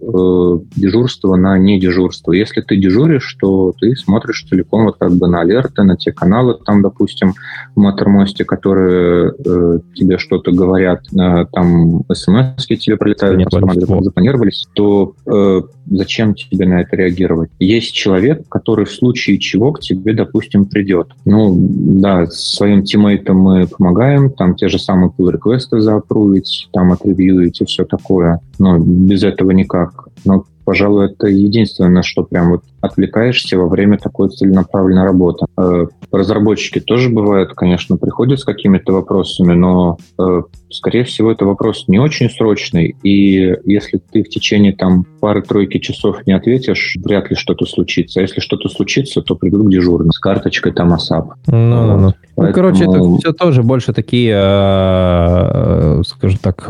э, 0.00 0.58
дежурство 0.76 1.36
на 1.36 1.58
не 1.58 1.78
дежурство. 1.78 2.32
Если 2.32 2.60
ты 2.60 2.76
дежуришь, 2.76 3.36
то 3.40 3.72
ты 3.78 3.94
смотришь 3.96 4.46
целиком 4.48 4.84
вот 4.84 4.96
как 4.98 5.12
бы 5.12 5.28
на 5.28 5.40
алерты, 5.40 5.82
на 5.82 5.96
те 5.96 6.12
каналы, 6.12 6.58
там, 6.64 6.82
допустим, 6.82 7.34
в 7.74 7.80
Маттермосте, 7.80 8.44
которые 8.44 9.32
э, 9.32 9.78
тебе 9.94 10.18
что-то 10.18 10.50
говорят, 10.52 11.00
э, 11.12 11.46
там 11.52 12.02
смс 12.12 12.66
тебе 12.66 12.96
прилетают, 12.96 13.42
запланировались, 13.50 14.66
то 14.74 15.14
э, 15.26 15.62
зачем 15.86 16.34
тебе 16.34 16.66
на 16.66 16.80
это 16.80 16.96
реагировать? 16.96 17.50
Есть 17.58 17.94
человек, 17.94 18.48
который 18.48 18.84
в 18.84 18.92
случае 18.92 19.38
чего 19.38 19.72
к 19.72 19.80
тебе, 19.80 20.14
допустим, 20.14 20.64
придет. 20.64 21.08
Ну, 21.24 21.54
да, 21.56 22.26
своим 22.26 22.82
тиммейтам 22.82 23.38
мы 23.38 23.66
помогаем, 23.66 24.30
там 24.30 24.54
те 24.54 24.68
же 24.68 24.78
самые 24.78 25.12
pull-реквесты 25.16 25.80
заапрувить, 25.80 26.63
там 26.72 26.92
отревьюете, 26.92 27.64
все 27.64 27.84
такое. 27.84 28.40
Но 28.58 28.78
без 28.78 29.22
этого 29.22 29.50
никак. 29.50 30.08
Но, 30.24 30.44
пожалуй, 30.64 31.06
это 31.06 31.26
единственное, 31.26 32.02
что 32.02 32.24
прям 32.24 32.50
вот 32.50 32.64
отвлекаешься 32.84 33.58
во 33.58 33.68
время 33.68 33.98
такой 33.98 34.28
целенаправленной 34.28 35.04
работы. 35.04 35.46
Э, 35.58 35.86
разработчики 36.12 36.80
тоже 36.80 37.08
бывают, 37.08 37.54
конечно, 37.54 37.96
приходят 37.96 38.40
с 38.40 38.44
какими-то 38.44 38.92
вопросами, 38.92 39.54
но, 39.54 39.98
э, 40.18 40.42
скорее 40.70 41.04
всего, 41.04 41.32
это 41.32 41.44
вопрос 41.44 41.84
не 41.88 41.98
очень 41.98 42.30
срочный, 42.30 42.96
и 43.02 43.56
если 43.64 44.00
ты 44.12 44.22
в 44.22 44.28
течение 44.28 44.72
там 44.72 45.04
пары-тройки 45.20 45.78
часов 45.78 46.26
не 46.26 46.32
ответишь, 46.32 46.96
вряд 47.02 47.30
ли 47.30 47.36
что-то 47.36 47.66
случится. 47.66 48.20
А 48.20 48.22
если 48.22 48.40
что-то 48.40 48.68
случится, 48.68 49.22
то 49.22 49.34
придут 49.34 49.66
к 49.66 49.70
дежурным 49.70 50.12
с 50.12 50.18
карточкой 50.18 50.72
там 50.72 50.92
ASAP. 50.92 51.30
Ну, 51.46 51.86
вот. 51.86 52.00
ну, 52.00 52.12
Поэтому... 52.36 52.48
ну, 52.48 52.52
короче, 52.52 52.84
это 52.84 53.16
все 53.18 53.32
тоже 53.32 53.62
больше 53.62 53.92
такие, 53.92 54.32
э, 54.34 56.02
скажем 56.04 56.38
так, 56.42 56.68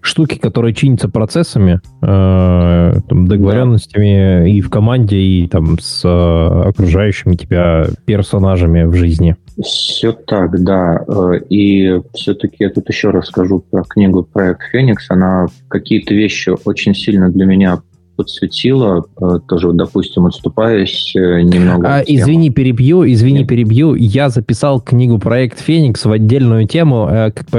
штуки, 0.00 0.38
которые 0.38 0.74
чинятся 0.74 1.08
процессами, 1.08 1.80
договоренностями 2.00 4.40
да. 4.40 4.48
и 4.48 4.60
в 4.60 4.70
команде, 4.70 5.16
и 5.16 5.48
там 5.50 5.78
с 5.78 6.02
э, 6.04 6.68
окружающими 6.68 7.34
тебя 7.34 7.86
персонажами 8.06 8.84
в 8.84 8.94
жизни. 8.94 9.36
Все 9.62 10.12
так, 10.12 10.62
да. 10.62 11.04
Э, 11.06 11.40
и 11.50 12.00
все-таки 12.14 12.56
я 12.60 12.70
тут 12.70 12.88
еще 12.88 13.10
расскажу 13.10 13.64
про 13.70 13.82
книгу 13.82 14.22
«Проект 14.22 14.62
Феникс». 14.72 15.10
Она 15.10 15.46
какие-то 15.68 16.14
вещи 16.14 16.52
очень 16.64 16.94
сильно 16.94 17.30
для 17.30 17.44
меня 17.44 17.82
подсветила, 18.20 19.02
э, 19.18 19.38
тоже, 19.48 19.72
допустим, 19.72 20.26
отступаясь 20.26 21.14
э, 21.16 21.40
немного. 21.40 21.88
А, 21.88 22.00
извини, 22.00 22.50
перебью, 22.50 23.10
извини, 23.10 23.40
Нет. 23.40 23.48
перебью. 23.48 23.94
Я 23.94 24.28
записал 24.28 24.78
книгу 24.78 25.18
«Проект 25.18 25.58
Феникс» 25.58 26.04
в 26.04 26.12
отдельную 26.12 26.68
тему. 26.68 27.08
Э, 27.10 27.30
как 27.30 27.48
бы 27.48 27.58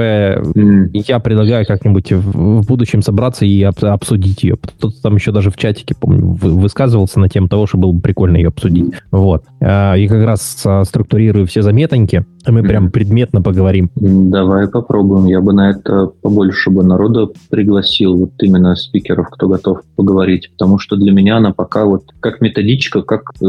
mm. 0.54 1.02
Я 1.06 1.18
предлагаю 1.18 1.66
как-нибудь 1.66 2.12
в 2.12 2.64
будущем 2.64 3.02
собраться 3.02 3.44
и 3.44 3.60
обсудить 3.62 4.44
ее. 4.44 4.56
Кто-то 4.56 5.02
там 5.02 5.16
еще 5.16 5.32
даже 5.32 5.50
в 5.50 5.56
чатике, 5.56 5.96
помню, 5.98 6.38
высказывался 6.40 7.18
на 7.18 7.28
тему 7.28 7.48
того, 7.48 7.66
что 7.66 7.78
было 7.78 7.90
бы 7.90 8.00
прикольно 8.00 8.36
ее 8.36 8.48
обсудить. 8.48 8.92
Вот. 9.10 9.44
И 9.60 10.06
как 10.08 10.24
раз 10.24 10.64
структурирую 10.84 11.46
все 11.46 11.62
заметоньки, 11.62 12.24
мы 12.46 12.60
mm. 12.60 12.68
прям 12.68 12.90
предметно 12.90 13.42
поговорим. 13.42 13.90
Давай 13.96 14.68
попробуем. 14.68 15.26
Я 15.26 15.40
бы 15.40 15.52
на 15.52 15.70
это 15.70 16.10
побольше 16.22 16.70
бы 16.70 16.82
народа 16.84 17.28
пригласил, 17.50 18.16
вот 18.16 18.32
именно 18.40 18.74
спикеров, 18.76 19.28
кто 19.30 19.48
готов 19.48 19.82
поговорить 19.96 20.50
потому 20.52 20.78
что 20.78 20.96
для 20.96 21.12
меня 21.12 21.38
она 21.38 21.52
пока 21.52 21.84
вот 21.84 22.04
как 22.20 22.40
методичка, 22.40 23.02
как 23.02 23.32
э, 23.40 23.44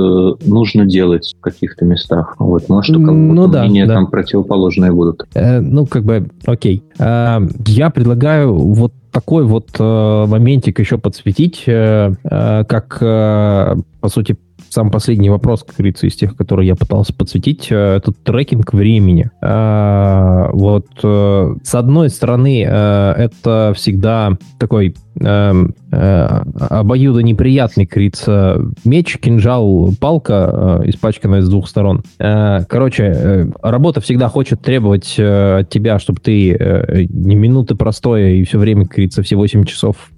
нужно 0.46 0.86
делать 0.86 1.34
в 1.38 1.42
каких-то 1.42 1.86
местах. 1.86 2.36
Вот, 2.40 2.70
может, 2.70 2.96
у 2.96 3.00
кого-то 3.00 3.14
ну, 3.14 3.48
да, 3.48 3.64
мнения 3.64 3.86
да. 3.86 3.96
там 3.96 4.08
противоположные 4.08 4.92
будут. 4.92 5.26
Э, 5.36 5.60
ну, 5.60 5.86
как 5.86 6.04
бы, 6.04 6.28
окей. 6.46 6.84
Э, 7.00 7.40
я 7.68 7.90
предлагаю 7.90 8.54
вот 8.54 8.94
такой 9.12 9.46
вот 9.46 9.70
э, 9.78 10.26
моментик 10.28 10.80
еще 10.80 10.98
подсветить, 10.98 11.64
э, 11.68 12.14
э, 12.24 12.64
как, 12.66 12.98
э, 13.00 13.76
по 14.02 14.10
сути, 14.10 14.36
сам 14.74 14.90
последний 14.90 15.30
вопрос, 15.30 15.64
как 15.64 15.76
говорится, 15.76 16.08
из 16.08 16.16
тех, 16.16 16.36
которые 16.36 16.68
я 16.68 16.76
пытался 16.76 17.14
подсветить, 17.14 17.68
э, 17.70 17.98
это 17.98 18.12
трекинг 18.12 18.74
времени. 18.74 19.30
Э, 19.40 20.50
вот 20.52 20.88
э, 21.04 21.56
с 21.64 21.76
одной 21.76 22.10
стороны, 22.10 22.64
это 22.64 23.74
всегда 23.76 24.38
такой 24.60 24.96
эм, 25.20 25.76
обоюдо 25.92 27.22
неприятный, 27.22 27.86
говорится, 27.86 28.62
меч, 28.84 29.18
кинжал, 29.20 29.92
палка, 30.00 30.82
испачканная 30.86 31.42
с 31.42 31.50
двух 31.50 31.68
сторон. 31.68 32.04
Короче, 32.18 33.52
работа 33.62 34.02
всегда 34.02 34.28
хочет 34.30 34.62
требовать 34.62 35.20
от 35.20 35.70
тебя, 35.70 36.00
чтобы 36.00 36.20
ты 36.20 37.08
не 37.10 37.36
минуты 37.36 37.76
простоя 37.76 38.30
и 38.30 38.44
все 38.44 38.58
время, 38.58 38.86
говорится, 38.86 39.22
все 39.22 39.36
8 39.36 39.66
часов 39.66 40.13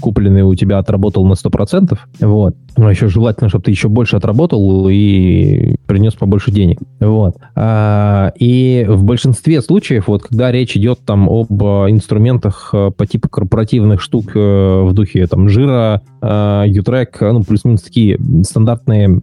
купленные 0.00 0.44
у 0.44 0.54
тебя 0.54 0.78
отработал 0.78 1.24
на 1.26 1.34
100%. 1.34 1.98
Вот. 2.20 2.56
Но 2.76 2.90
еще 2.90 3.08
желательно, 3.08 3.48
чтобы 3.48 3.64
ты 3.64 3.70
еще 3.70 3.88
больше 3.88 4.16
отработал 4.16 4.88
и 4.88 5.76
принес 5.86 6.14
побольше 6.14 6.50
денег. 6.50 6.78
Вот. 7.00 7.36
А, 7.54 8.32
и 8.38 8.86
в 8.88 9.04
большинстве 9.04 9.60
случаев, 9.60 10.08
вот 10.08 10.22
когда 10.22 10.50
речь 10.50 10.76
идет 10.76 11.00
там 11.04 11.28
об 11.28 11.62
инструментах 11.62 12.70
э, 12.72 12.90
по 12.96 13.06
типу 13.06 13.28
корпоративных 13.28 14.00
штук 14.00 14.32
э, 14.34 14.82
в 14.82 14.92
духе 14.92 15.26
там 15.26 15.48
жира, 15.48 16.02
Utrack, 16.20 17.08
э, 17.20 17.32
ну, 17.32 17.42
плюс-минус 17.42 17.82
такие 17.82 18.18
стандартные 18.44 19.20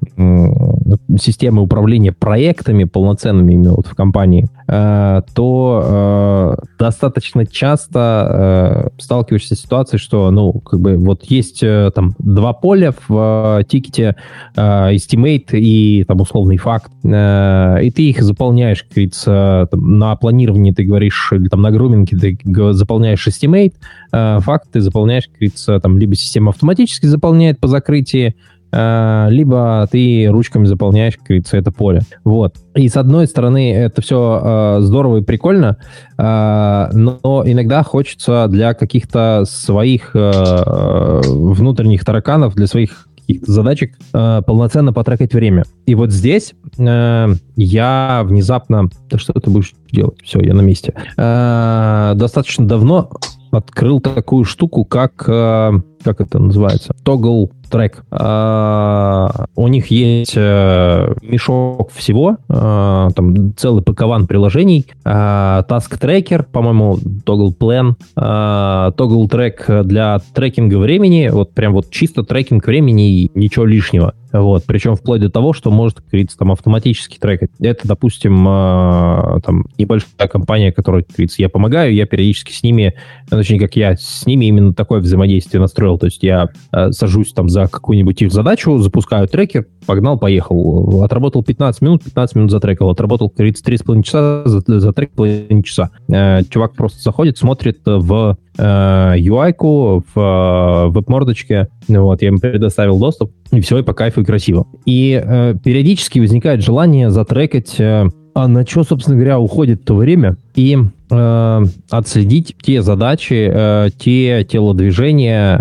системы 1.19 1.61
управления 1.61 2.11
проектами 2.11 2.83
полноценными 2.83 3.53
именно 3.53 3.73
вот 3.73 3.87
в 3.87 3.95
компании, 3.95 4.47
то 4.67 6.57
достаточно 6.77 7.45
часто 7.45 8.91
сталкиваешься 8.97 9.55
с 9.55 9.59
ситуацией, 9.59 9.99
что, 9.99 10.08
ну, 10.11 10.53
как 10.53 10.79
бы 10.79 10.97
вот 10.97 11.23
есть 11.25 11.61
там 11.93 12.15
два 12.19 12.53
поля 12.53 12.93
в 13.07 13.59
Э, 13.59 13.63
тикете 13.67 14.15
э, 14.55 14.61
estimate 14.61 15.51
и 15.53 16.03
там 16.07 16.21
условный 16.21 16.57
факт, 16.57 16.91
э, 17.03 17.83
и 17.83 17.91
ты 17.91 18.09
их 18.09 18.21
заполняешь, 18.21 18.83
как 18.83 18.91
говорится, 18.91 19.67
там, 19.71 19.97
на 19.97 20.15
планировании 20.15 20.71
ты 20.71 20.83
говоришь, 20.83 21.31
или 21.31 21.47
там 21.47 21.61
на 21.61 21.71
груминге 21.71 22.17
ты 22.17 22.37
заполняешь 22.73 23.27
estimate, 23.27 23.73
э, 24.11 24.39
факт 24.41 24.67
ты 24.71 24.81
заполняешь, 24.81 25.25
как 25.25 25.33
говорится, 25.33 25.79
там 25.79 25.97
либо 25.97 26.15
система 26.15 26.49
автоматически 26.49 27.05
заполняет 27.05 27.59
по 27.59 27.67
закрытии, 27.67 28.27
э, 28.27 28.33
либо 28.71 29.87
ты 29.91 30.27
ручками 30.29 30.65
заполняешь, 30.65 31.17
как 31.17 31.27
говорится, 31.27 31.57
это 31.57 31.71
поле. 31.71 32.01
Вот. 32.23 32.55
И 32.75 32.87
с 32.87 32.97
одной 32.97 33.27
стороны, 33.27 33.73
это 33.73 34.01
все 34.01 34.41
э, 34.41 34.81
здорово 34.81 35.17
и 35.17 35.23
прикольно, 35.23 35.77
э, 36.17 36.89
но 36.93 37.43
иногда 37.45 37.83
хочется 37.83 38.47
для 38.47 38.73
каких-то 38.73 39.43
своих 39.47 40.11
э, 40.13 41.21
внутренних 41.25 42.05
тараканов, 42.05 42.55
для 42.55 42.67
своих 42.67 43.07
каких-то 43.17 43.51
задачек 43.51 43.97
э, 44.13 44.41
полноценно 44.45 44.93
потрекать 44.93 45.33
время. 45.33 45.63
И 45.85 45.95
вот 45.95 46.11
здесь 46.11 46.53
э, 46.77 47.27
я 47.55 48.21
внезапно... 48.23 48.89
Да 49.09 49.17
что 49.17 49.33
ты 49.33 49.49
будешь 49.49 49.73
делать? 49.91 50.19
Все, 50.23 50.39
я 50.41 50.53
на 50.53 50.61
месте. 50.61 50.93
Э, 51.17 52.13
достаточно 52.15 52.67
давно 52.67 53.11
открыл 53.51 53.99
такую 53.99 54.45
штуку, 54.45 54.85
как 54.85 55.25
э, 55.27 55.71
как 56.03 56.21
это 56.21 56.39
называется, 56.39 56.93
Toggle 57.03 57.51
трек. 57.69 58.03
А, 58.11 59.45
у 59.55 59.67
них 59.67 59.87
есть 59.87 60.33
а, 60.35 61.15
мешок 61.21 61.91
всего, 61.91 62.37
а, 62.49 63.09
там 63.15 63.55
целый 63.55 63.83
пакован 63.83 64.27
приложений, 64.27 64.87
а, 65.05 65.63
Task 65.69 65.99
Tracker, 65.99 66.45
по-моему, 66.51 66.97
Toggle 67.25 67.55
Plan, 67.57 67.93
а, 68.15 68.91
Toggle 68.91 69.29
Track 69.29 69.83
для 69.83 70.19
трекинга 70.33 70.77
времени, 70.77 71.29
вот 71.31 71.53
прям 71.53 71.73
вот 71.73 71.89
чисто 71.89 72.23
трекинг 72.23 72.65
времени 72.65 73.23
и 73.23 73.31
ничего 73.33 73.65
лишнего. 73.65 74.13
Вот, 74.31 74.63
причем 74.67 74.95
вплоть 74.95 75.21
до 75.21 75.29
того, 75.29 75.53
что 75.53 75.71
может, 75.71 76.01
как 76.01 76.19
там 76.37 76.51
автоматически 76.51 77.17
трекать. 77.17 77.49
Это, 77.59 77.87
допустим, 77.87 78.47
э, 78.47 79.39
там 79.43 79.65
небольшая 79.77 80.27
компания, 80.29 80.71
которой, 80.71 81.03
как 81.03 81.17
я 81.37 81.49
помогаю, 81.49 81.93
я 81.93 82.05
периодически 82.05 82.51
с 82.51 82.61
ними, 82.61 82.93
точнее, 83.29 83.59
как 83.59 83.75
я 83.75 83.95
с 83.95 84.25
ними 84.25 84.45
именно 84.45 84.73
такое 84.73 84.99
взаимодействие 84.99 85.61
настроил. 85.61 85.97
То 85.97 86.05
есть 86.05 86.21
я 86.21 86.49
э, 86.71 86.91
сажусь 86.91 87.33
там 87.33 87.49
за 87.49 87.58
какую-нибудь 87.67 88.21
их 88.21 88.31
задачу, 88.31 88.77
запускаю 88.77 89.27
трекер, 89.27 89.65
погнал, 89.85 90.17
поехал. 90.17 91.03
Отработал 91.03 91.43
15 91.43 91.81
минут, 91.81 92.03
15 92.03 92.35
минут 92.35 92.51
затрекал. 92.51 92.89
Отработал, 92.89 93.29
как 93.29 93.37
говорится, 93.37 93.63
3,5 93.63 94.03
часа, 94.03 94.43
затрекал 94.45 95.15
половиной 95.15 95.63
часа. 95.63 95.89
Э, 96.07 96.43
чувак 96.49 96.75
просто 96.75 97.01
заходит, 97.01 97.37
смотрит 97.37 97.79
в 97.85 98.37
UI-ку 98.59 100.03
в 100.13 100.19
э, 100.19 100.89
веб-мордочке. 100.89 101.69
Вот, 101.87 102.21
я 102.21 102.27
ему 102.27 102.39
предоставил 102.39 102.99
доступ, 102.99 103.31
и 103.51 103.61
все, 103.61 103.79
и 103.79 103.83
по 103.83 103.93
кайфу, 103.93 104.21
и 104.21 104.25
красиво. 104.25 104.67
И 104.85 105.21
э, 105.23 105.55
периодически 105.63 106.19
возникает 106.19 106.61
желание 106.61 107.09
затрекать, 107.09 107.79
э, 107.79 108.07
а 108.35 108.47
на 108.47 108.65
что, 108.65 108.83
собственно 108.83 109.15
говоря, 109.15 109.39
уходит 109.39 109.85
то 109.85 109.95
время, 109.95 110.35
и 110.55 110.77
э, 111.09 111.61
отследить 111.89 112.55
те 112.61 112.81
задачи, 112.81 113.49
э, 113.51 113.89
те 113.97 114.43
телодвижения, 114.43 115.57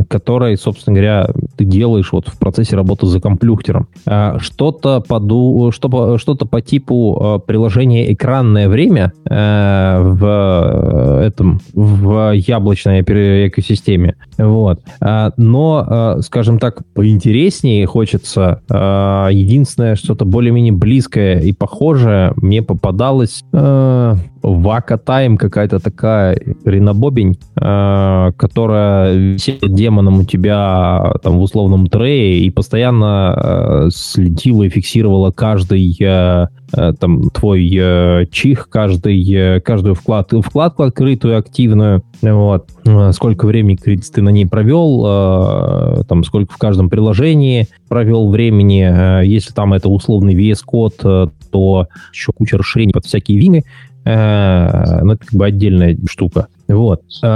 э, 0.00 0.04
которые, 0.08 0.56
собственно 0.56 0.94
говоря, 0.94 1.30
ты 1.56 1.64
делаешь 1.64 2.12
вот 2.12 2.28
в 2.28 2.38
процессе 2.38 2.76
работы 2.76 3.06
за 3.06 3.20
комплюхтером. 3.20 3.88
Э, 4.06 4.38
что-то 4.40 5.00
по, 5.00 5.70
что, 5.72 6.18
что-то 6.18 6.46
по 6.46 6.60
типу 6.60 7.40
э, 7.44 7.46
приложения 7.46 8.12
«Экранное 8.12 8.68
время» 8.68 9.12
э, 9.28 10.00
в, 10.02 11.22
этом, 11.24 11.60
в 11.74 12.32
яблочной 12.34 13.02
экосистеме. 13.02 14.16
Вот. 14.36 14.80
Э, 15.00 15.30
но, 15.36 16.16
э, 16.18 16.22
скажем 16.22 16.58
так, 16.58 16.82
поинтереснее 16.94 17.86
хочется. 17.86 18.62
Э, 18.70 19.28
единственное, 19.30 19.96
что-то 19.96 20.24
более-менее 20.24 20.72
близкое 20.72 21.40
и 21.40 21.52
похожее 21.52 22.32
мне 22.36 22.62
попадалось... 22.62 23.42
Э, 23.52 24.14
Вака 24.42 24.98
Тайм 24.98 25.36
какая-то 25.36 25.78
такая 25.78 26.40
ринобобень, 26.64 27.38
э, 27.60 28.32
которая 28.36 29.14
висела 29.14 29.68
демоном 29.68 30.20
у 30.20 30.24
тебя 30.24 31.14
там 31.22 31.38
в 31.38 31.42
условном 31.42 31.86
трее 31.86 32.40
и 32.40 32.50
постоянно 32.50 33.34
э, 33.36 33.88
следила 33.92 34.64
и 34.64 34.68
фиксировала 34.68 35.30
каждый 35.30 35.96
э, 36.00 36.46
э 36.72 36.92
там 36.98 37.30
твой 37.30 37.70
э, 37.74 38.26
чих, 38.30 38.68
каждый, 38.68 39.22
э, 39.32 39.60
каждую 39.60 39.94
вклад, 39.94 40.32
вкладку 40.32 40.82
открытую, 40.84 41.38
активную, 41.38 42.02
вот, 42.22 42.68
э, 42.84 43.12
сколько 43.12 43.46
времени 43.46 43.76
ты 43.76 44.22
на 44.22 44.30
ней 44.30 44.46
провел, 44.46 45.04
э, 45.06 46.04
там, 46.08 46.24
сколько 46.24 46.52
в 46.52 46.58
каждом 46.58 46.88
приложении 46.90 47.66
провел 47.88 48.30
времени, 48.30 49.20
э, 49.22 49.26
если 49.26 49.52
там 49.52 49.72
это 49.72 49.88
условный 49.88 50.34
VS-код, 50.34 50.94
э, 51.04 51.26
то 51.50 51.88
еще 52.12 52.32
куча 52.32 52.58
расширений 52.58 52.92
под 52.92 53.06
всякие 53.06 53.38
вины, 53.38 53.64
Э, 54.04 55.00
ну, 55.02 55.12
это 55.12 55.26
как 55.26 55.34
бы 55.34 55.46
отдельная 55.46 55.96
штука. 56.08 56.48
Вот. 56.68 57.02
Э, 57.22 57.26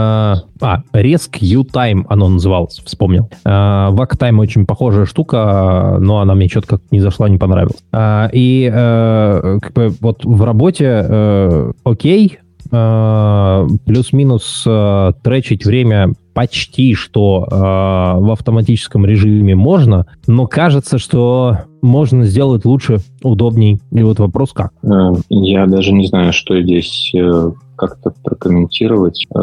а, 0.61 0.83
Resk 0.93 1.39
U-Time 1.41 2.05
оно 2.09 2.29
называлось, 2.29 2.81
вспомнил. 2.85 3.29
Э, 3.45 3.89
очень 4.39 4.67
похожая 4.67 5.07
штука, 5.07 5.97
но 6.01 6.21
она 6.21 6.35
мне 6.35 6.49
как 6.67 6.81
не 6.91 7.01
зашла, 7.01 7.29
не 7.29 7.39
понравилась. 7.39 7.83
И 8.33 8.71
как 8.73 9.73
бы 9.73 9.95
вот 10.01 10.25
в 10.25 10.43
работе 10.45 11.73
окей, 11.85 12.39
плюс-минус 13.85 14.67
тречить 15.23 15.67
время 15.67 16.15
почти 16.33 16.95
что 16.95 17.47
э, 17.51 17.55
в 17.55 18.31
автоматическом 18.31 19.05
режиме 19.05 19.55
можно, 19.55 20.07
но 20.27 20.47
кажется, 20.47 20.99
что 20.99 21.59
можно 21.83 22.25
сделать 22.25 22.65
лучше, 22.65 22.99
удобней. 23.23 23.81
И 23.91 24.03
вот 24.03 24.19
вопрос 24.21 24.53
как? 24.53 24.73
Э, 24.83 25.13
я 25.29 25.67
даже 25.67 25.93
не 25.93 26.07
знаю, 26.07 26.33
что 26.33 26.61
здесь 26.61 27.13
э, 27.15 27.51
как-то 27.77 28.13
прокомментировать. 28.23 29.27
Э, 29.35 29.39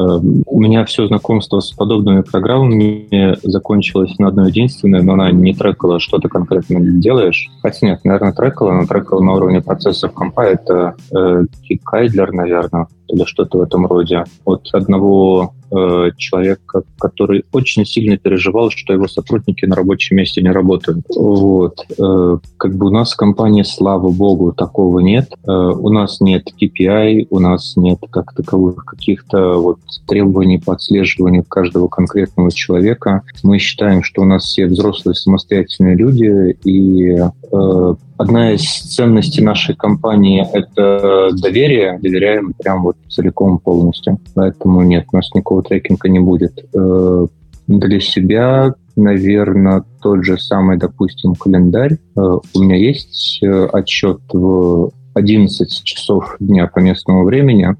у 0.45 0.59
меня 0.59 0.85
все 0.85 1.05
знакомство 1.07 1.59
с 1.59 1.71
подобными 1.71 2.21
программами 2.21 3.37
закончилось 3.43 4.17
на 4.17 4.29
одно 4.29 4.47
единственное, 4.47 5.01
но 5.01 5.13
она 5.13 5.31
не 5.31 5.53
трекала, 5.53 5.99
что 5.99 6.17
ты 6.19 6.29
конкретно 6.29 6.79
делаешь. 6.79 7.49
Хотя 7.61 7.87
нет, 7.87 8.05
наверное, 8.05 8.33
трекала, 8.33 8.71
но 8.71 8.87
трекала 8.87 9.21
на 9.21 9.33
уровне 9.33 9.61
процессов 9.61 10.13
компа. 10.13 10.45
Это 10.45 10.95
э, 11.13 11.45
Кайдлер, 11.83 12.31
наверное, 12.31 12.87
или 13.09 13.23
что-то 13.25 13.57
в 13.57 13.61
этом 13.61 13.85
роде. 13.85 14.23
От 14.45 14.67
одного 14.73 15.53
э, 15.71 16.11
человека, 16.17 16.83
который 16.97 17.45
очень 17.51 17.85
сильно 17.85 18.17
переживал, 18.17 18.69
что 18.69 18.93
его 18.93 19.07
сотрудники 19.07 19.65
на 19.65 19.75
рабочем 19.75 20.17
месте 20.17 20.41
не 20.41 20.49
работают. 20.49 21.05
Вот. 21.15 21.85
Э, 21.97 22.37
как 22.57 22.75
бы 22.75 22.87
у 22.87 22.89
нас 22.89 23.13
в 23.13 23.17
компании, 23.17 23.63
слава 23.63 24.09
богу, 24.09 24.53
такого 24.53 24.99
нет. 24.99 25.29
Э, 25.47 25.51
у 25.51 25.89
нас 25.89 26.21
нет 26.21 26.47
KPI, 26.59 27.27
у 27.29 27.39
нас 27.39 27.73
нет 27.75 27.99
как 28.09 28.33
таковых 28.33 28.85
каких-то 28.85 29.57
вот 29.57 29.79
требований 30.07 30.59
по 30.59 30.73
отслеживанию 30.73 31.43
каждого 31.43 31.87
конкретного 31.87 32.51
человека. 32.51 33.23
Мы 33.43 33.59
считаем, 33.59 34.03
что 34.03 34.21
у 34.21 34.25
нас 34.25 34.43
все 34.43 34.65
взрослые 34.65 35.15
самостоятельные 35.15 35.95
люди, 35.95 36.57
и 36.63 37.17
э, 37.51 37.95
одна 38.19 38.51
из 38.51 38.63
ценностей 38.63 39.41
нашей 39.41 39.75
компании– 39.75 40.45
это 40.53 41.29
доверие. 41.41 41.97
Доверяем 42.01 42.53
прям 42.53 42.83
вот 42.83 42.97
целиком 43.07 43.59
полностью. 43.59 44.19
Поэтому 44.35 44.81
нет, 44.81 45.05
у 45.11 45.15
нас 45.15 45.29
никакого 45.33 45.63
трекинга 45.63 46.09
не 46.09 46.19
будет. 46.19 46.65
Э, 46.73 47.27
для 47.67 47.99
себя, 48.01 48.75
наверное, 48.97 49.85
тот 50.01 50.25
же 50.25 50.37
самый, 50.37 50.77
допустим, 50.77 51.33
календарь. 51.33 51.93
Э, 51.93 52.19
у 52.53 52.59
меня 52.59 52.75
есть 52.75 53.39
э, 53.41 53.69
отчет 53.71 54.19
в 54.33 54.91
11 55.13 55.83
часов 55.83 56.35
дня 56.41 56.67
по 56.67 56.79
местному 56.79 57.23
времени. 57.23 57.75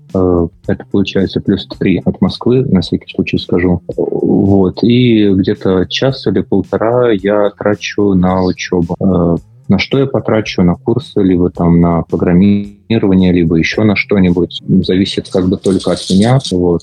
Это 0.68 0.86
получается 0.92 1.42
плюс 1.42 1.68
3 1.68 2.02
от 2.06 2.22
Москвы, 2.22 2.66
на 2.66 2.82
всякий 2.82 3.14
случай 3.14 3.38
скажу. 3.38 3.82
Вот. 3.96 4.84
И 4.84 5.30
где-то 5.34 5.86
час 5.88 6.26
или 6.28 6.42
полтора 6.42 7.12
я 7.12 7.50
трачу 7.52 8.14
на 8.14 8.44
учебу. 8.44 8.96
На 9.70 9.78
что 9.78 10.00
я 10.00 10.08
потрачу? 10.08 10.64
На 10.64 10.76
курсы, 10.76 11.22
либо 11.22 11.52
там 11.52 11.80
на 11.80 12.02
программирование, 12.02 13.32
либо 13.32 13.56
еще 13.56 13.84
на 13.84 13.96
что-нибудь. 13.96 14.62
Зависит 14.84 15.30
как 15.30 15.48
бы 15.48 15.58
только 15.58 15.92
от 15.92 16.00
меня. 16.10 16.40
Вот. 16.52 16.82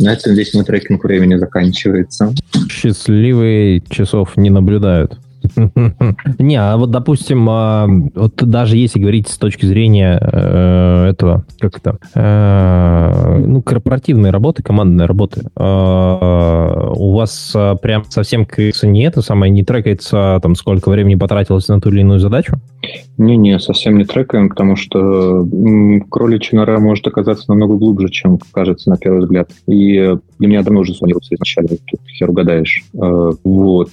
На 0.00 0.12
этом 0.12 0.34
весь 0.34 0.52
мой 0.52 0.64
трекинг 0.64 1.04
времени 1.04 1.36
заканчивается. 1.36 2.34
Счастливые 2.68 3.82
часов 3.88 4.36
не 4.36 4.50
наблюдают. 4.50 5.16
Не, 6.38 6.56
а 6.56 6.76
вот, 6.76 6.90
допустим, 6.90 7.48
а, 7.48 7.86
вот 8.14 8.34
даже 8.36 8.76
если 8.76 9.00
говорить 9.00 9.28
с 9.28 9.38
точки 9.38 9.66
зрения 9.66 10.18
э, 10.20 11.10
этого, 11.10 11.44
как 11.58 11.78
это, 11.78 11.98
э, 12.14 13.44
ну, 13.46 13.62
корпоративной 13.62 14.30
работы, 14.30 14.62
командной 14.62 15.06
работы, 15.06 15.42
э, 15.56 16.92
у 16.96 17.12
вас 17.14 17.56
прям 17.82 18.04
совсем, 18.08 18.46
не 18.82 19.02
это 19.04 19.22
самое, 19.22 19.50
не 19.50 19.64
трекается, 19.64 20.38
там, 20.42 20.54
сколько 20.54 20.90
времени 20.90 21.14
потратилось 21.14 21.68
на 21.68 21.80
ту 21.80 21.90
или 21.90 22.00
иную 22.00 22.20
задачу? 22.20 22.60
Не-не, 23.16 23.58
совсем 23.58 23.98
не 23.98 24.04
трекаем, 24.04 24.48
потому 24.48 24.76
что 24.76 25.46
кроличья 26.10 26.56
нора 26.56 26.78
может 26.78 27.06
оказаться 27.06 27.46
намного 27.48 27.76
глубже, 27.76 28.08
чем 28.08 28.38
кажется 28.52 28.90
на 28.90 28.96
первый 28.96 29.20
взгляд. 29.20 29.50
И 29.66 30.16
для 30.38 30.48
меня 30.48 30.62
давно 30.62 30.80
уже 30.80 30.94
спланировался 30.94 31.34
изначально, 31.34 31.68
тут 31.68 32.00
хер 32.08 32.30
угадаешь. 32.30 32.84
Вот. 32.92 33.90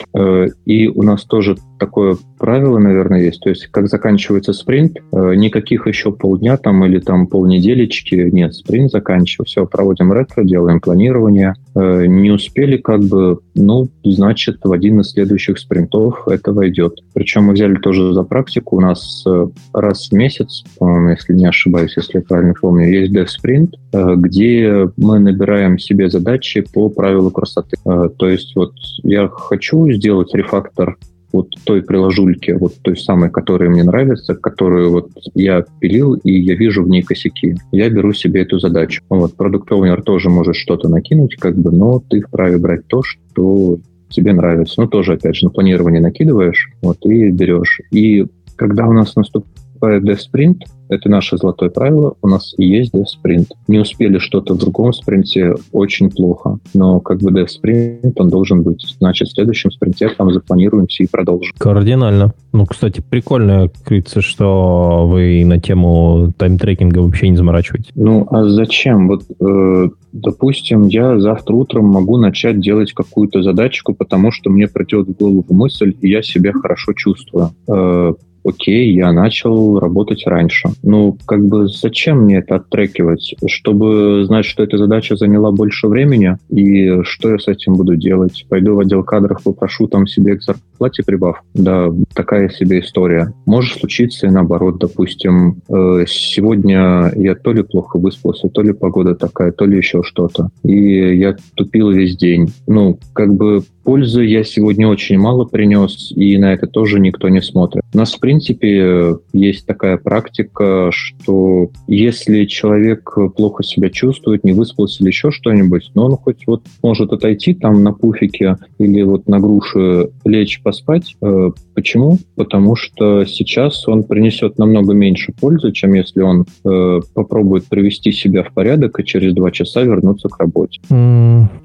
И 0.66 0.88
у 0.88 1.04
нас 1.04 1.24
тоже 1.24 1.58
такое 1.78 2.18
правило, 2.38 2.80
наверное, 2.80 3.22
есть. 3.22 3.41
То 3.41 3.50
есть, 3.50 3.68
как 3.68 3.88
заканчивается 3.88 4.54
спринт, 4.54 4.98
э, 4.98 5.36
никаких 5.36 5.88
еще 5.88 6.12
полдня 6.12 6.58
там 6.58 6.86
или 6.86 7.00
там 7.00 7.28
полнеделечки, 7.28 8.16
нет, 8.32 8.54
спринт 8.54 8.91
заканчивается, 8.91 9.62
все, 9.62 9.66
проводим 9.66 10.14
ретро, 10.14 10.43
делаем 10.43 10.80
планирование. 10.80 11.54
Э, 11.76 12.06
не 12.06 12.32
успели 12.32 12.78
как 12.78 13.02
бы, 13.02 13.39
ну, 13.56 13.88
значит, 14.04 14.60
в 14.64 14.72
один 14.72 15.02
из 15.02 15.12
следующих 15.12 15.60
спринтов 15.60 16.28
это 16.28 16.52
войдет. 16.52 17.00
Причем 17.14 17.46
мы 17.46 17.54
взяли 17.54 17.76
тоже 17.76 18.14
за 18.14 18.24
практику, 18.24 18.78
у 18.78 18.82
нас 18.82 19.24
э, 19.28 19.48
раз 19.74 20.10
в 20.10 20.14
месяц, 20.14 20.64
по-моему, 20.78 21.10
если 21.10 21.34
не 21.34 21.46
ошибаюсь, 21.46 21.93
если 21.96 22.20
я 22.20 22.24
правильно 22.24 22.54
помню, 22.60 22.88
есть 22.88 23.14
dev-спринт, 23.14 23.72
где 23.93 24.89
мы 24.98 25.20
набираем 25.20 25.80
себе 25.80 26.10
задачи 26.10 26.35
по 26.74 26.90
правилу 26.90 27.32
красоты. 27.32 27.78
То 27.84 28.30
есть 28.30 28.56
вот 28.56 28.74
я 29.04 29.28
хочу 29.28 29.92
сделать 29.92 30.34
рефактор 30.34 30.98
вот 31.34 31.50
той 31.66 31.82
приложульки, 31.82 32.52
вот 32.52 32.76
той 32.82 32.96
самой, 32.96 33.30
которая 33.30 33.70
мне 33.70 33.84
нравится, 33.84 34.36
которую 34.36 34.92
вот 34.92 35.10
я 35.34 35.66
пилил, 35.82 36.14
и 36.14 36.32
я 36.32 36.56
вижу 36.56 36.84
в 36.84 36.88
ней 36.88 37.02
косяки. 37.02 37.56
Я 37.74 37.90
беру 37.90 38.14
себе 38.14 38.44
эту 38.44 38.58
задачу. 38.60 39.04
Вот, 39.10 39.36
продукт 39.36 39.70
тоже 40.06 40.30
может 40.30 40.56
что-то 40.56 40.88
накинуть, 40.88 41.36
как 41.36 41.58
бы, 41.58 41.72
но 41.72 42.02
ты 42.10 42.22
вправе 42.22 42.58
брать 42.58 42.88
то, 42.88 43.04
что 43.04 43.80
тебе 44.08 44.34
нравится. 44.34 44.80
Ну, 44.80 44.88
тоже, 44.88 45.14
опять 45.14 45.36
же, 45.36 45.48
на 45.48 45.52
планирование 45.52 46.02
накидываешь, 46.02 46.70
вот, 46.82 47.06
и 47.06 47.30
берешь. 47.32 47.82
И 47.92 48.26
когда 48.56 48.88
у 48.88 48.94
нас 48.94 49.16
наступает 49.18 49.54
Dev 49.88 50.18
Sprint, 50.18 50.62
это 50.88 51.10
наше 51.10 51.38
золотое 51.38 51.70
правило. 51.70 52.16
У 52.22 52.28
нас 52.28 52.54
есть 52.58 52.94
Dev 52.94 53.06
Sprint. 53.06 53.48
Не 53.68 53.80
успели 53.80 54.18
что-то 54.18 54.54
в 54.54 54.58
другом 54.58 54.94
спринте, 54.94 55.56
очень 55.72 56.12
плохо. 56.12 56.60
Но 56.74 57.00
как 57.00 57.20
бы 57.20 57.32
Dev 57.32 57.48
Sprint, 57.48 58.14
он 58.16 58.30
должен 58.30 58.62
быть. 58.62 58.86
Значит, 59.00 59.30
в 59.30 59.32
следующем 59.34 59.72
спринте 59.72 60.10
там 60.10 60.32
запланируемся 60.32 61.04
и 61.04 61.08
продолжим. 61.08 61.54
Кардинально. 61.58 62.34
Ну, 62.54 62.66
кстати, 62.66 63.04
прикольно, 63.08 63.70
кажется, 63.84 64.22
что 64.22 65.08
вы 65.08 65.44
на 65.46 65.60
тему 65.60 66.32
тайм-трекинга 66.38 67.00
вообще 67.00 67.30
не 67.30 67.38
заморачиваете. 67.38 67.92
Ну, 67.96 68.28
а 68.30 68.48
зачем? 68.48 69.08
Вот, 69.08 69.24
э, 69.40 69.90
допустим, 70.14 70.88
я 70.88 71.20
завтра 71.20 71.54
утром 71.54 71.86
могу 71.86 72.18
начать 72.18 72.60
делать 72.60 72.94
какую-то 72.94 73.42
задачку, 73.42 73.94
потому 73.94 74.32
что 74.32 74.50
мне 74.50 74.68
придет 74.68 75.08
в 75.08 75.18
голову 75.18 75.46
мысль, 75.50 75.96
и 76.00 76.10
я 76.10 76.22
себя 76.22 76.54
хорошо 76.54 76.94
чувствую. 76.94 77.50
Э, 77.68 78.14
окей, 78.46 78.93
я 78.93 79.12
начал 79.12 79.80
работать 79.80 80.24
раньше. 80.26 80.70
Ну, 80.84 81.18
как 81.26 81.46
бы 81.46 81.68
зачем 81.68 82.22
мне 82.22 82.38
это 82.38 82.56
оттрекивать? 82.56 83.36
Чтобы 83.48 84.24
знать, 84.26 84.46
что 84.46 84.64
эта 84.64 84.78
задача 84.78 85.16
заняла 85.16 85.52
больше 85.52 85.88
времени, 85.88 86.38
и 86.50 87.02
что 87.04 87.32
я 87.32 87.39
с 87.39 87.48
этим 87.48 87.76
буду 87.76 87.96
делать? 87.96 88.46
Пойду 88.50 88.76
в 88.76 88.80
отдел 88.80 89.04
кадров, 89.04 89.43
попрошу 89.43 89.88
там 89.88 90.08
себе 90.08 90.38
к 90.38 90.43
зарплате 90.43 91.04
прибав? 91.04 91.41
Да, 91.54 91.91
такая 92.14 92.50
себе 92.50 92.80
история. 92.80 93.34
Может 93.46 93.80
случиться 93.80 94.28
и 94.28 94.32
наоборот, 94.32 94.78
допустим, 94.80 95.62
э, 95.68 96.06
сегодня 96.08 97.12
я 97.16 97.36
то 97.36 97.52
ли 97.52 97.64
плохо 97.64 97.98
выспался, 97.98 98.48
то 98.50 98.62
ли 98.62 98.74
погода 98.74 99.16
такая, 99.16 99.52
то 99.52 99.66
ли 99.66 99.78
еще 99.78 100.04
что-то. 100.04 100.50
И 100.64 101.18
я 101.18 101.36
тупил 101.56 101.89
весь 101.91 102.16
день. 102.16 102.52
Ну, 102.68 103.00
как 103.14 103.34
бы 103.34 103.64
пользы 103.86 104.26
я 104.26 104.44
сегодня 104.44 104.88
очень 104.88 105.18
мало 105.18 105.46
принес, 105.46 106.12
и 106.16 106.38
на 106.38 106.54
это 106.54 106.68
тоже 106.68 107.00
никто 107.00 107.30
не 107.30 107.42
смотрит. 107.42 107.84
У 107.94 107.98
нас, 107.98 108.14
в 108.14 108.20
принципе, 108.20 109.16
есть 109.32 109.66
такая 109.66 109.98
практика, 109.98 110.90
что 110.92 111.70
если 111.88 112.46
человек 112.46 113.16
плохо 113.36 113.64
себя 113.64 113.90
чувствует, 113.90 114.44
не 114.44 114.54
выспался 114.54 115.04
или 115.04 115.10
еще 115.10 115.32
что-нибудь, 115.32 115.92
но 115.94 116.06
он 116.06 116.18
хоть 116.18 116.48
вот 116.48 116.64
может 116.84 117.14
отойти 117.14 117.54
там 117.54 117.84
на 117.84 117.94
пуфике 117.94 118.58
или 118.80 119.02
вот 119.04 119.28
на 119.28 119.40
груши 119.40 120.10
лечь 120.26 120.62
поспать. 120.64 121.16
Э, 121.22 121.52
почему? 121.74 122.18
Потому 122.36 122.76
что 122.76 123.24
сейчас 123.26 123.88
он 123.88 124.04
принесет 124.04 124.58
намного 124.58 124.94
меньше 124.94 125.32
пользы, 125.40 125.72
чем 125.72 125.94
если 125.94 126.22
он 126.22 126.46
э, 126.66 127.02
попробует 127.14 127.66
привести 127.66 128.12
себя 128.12 128.44
в 128.44 128.52
порядок 128.54 129.00
и 129.00 129.06
через 129.06 129.34
два 129.34 129.52
часа 129.52 129.84
вернуться 129.84 130.28
к 130.28 130.40
работе. 130.40 130.80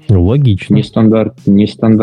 Логично. 0.09 0.75
Нестандарт, 0.75 1.35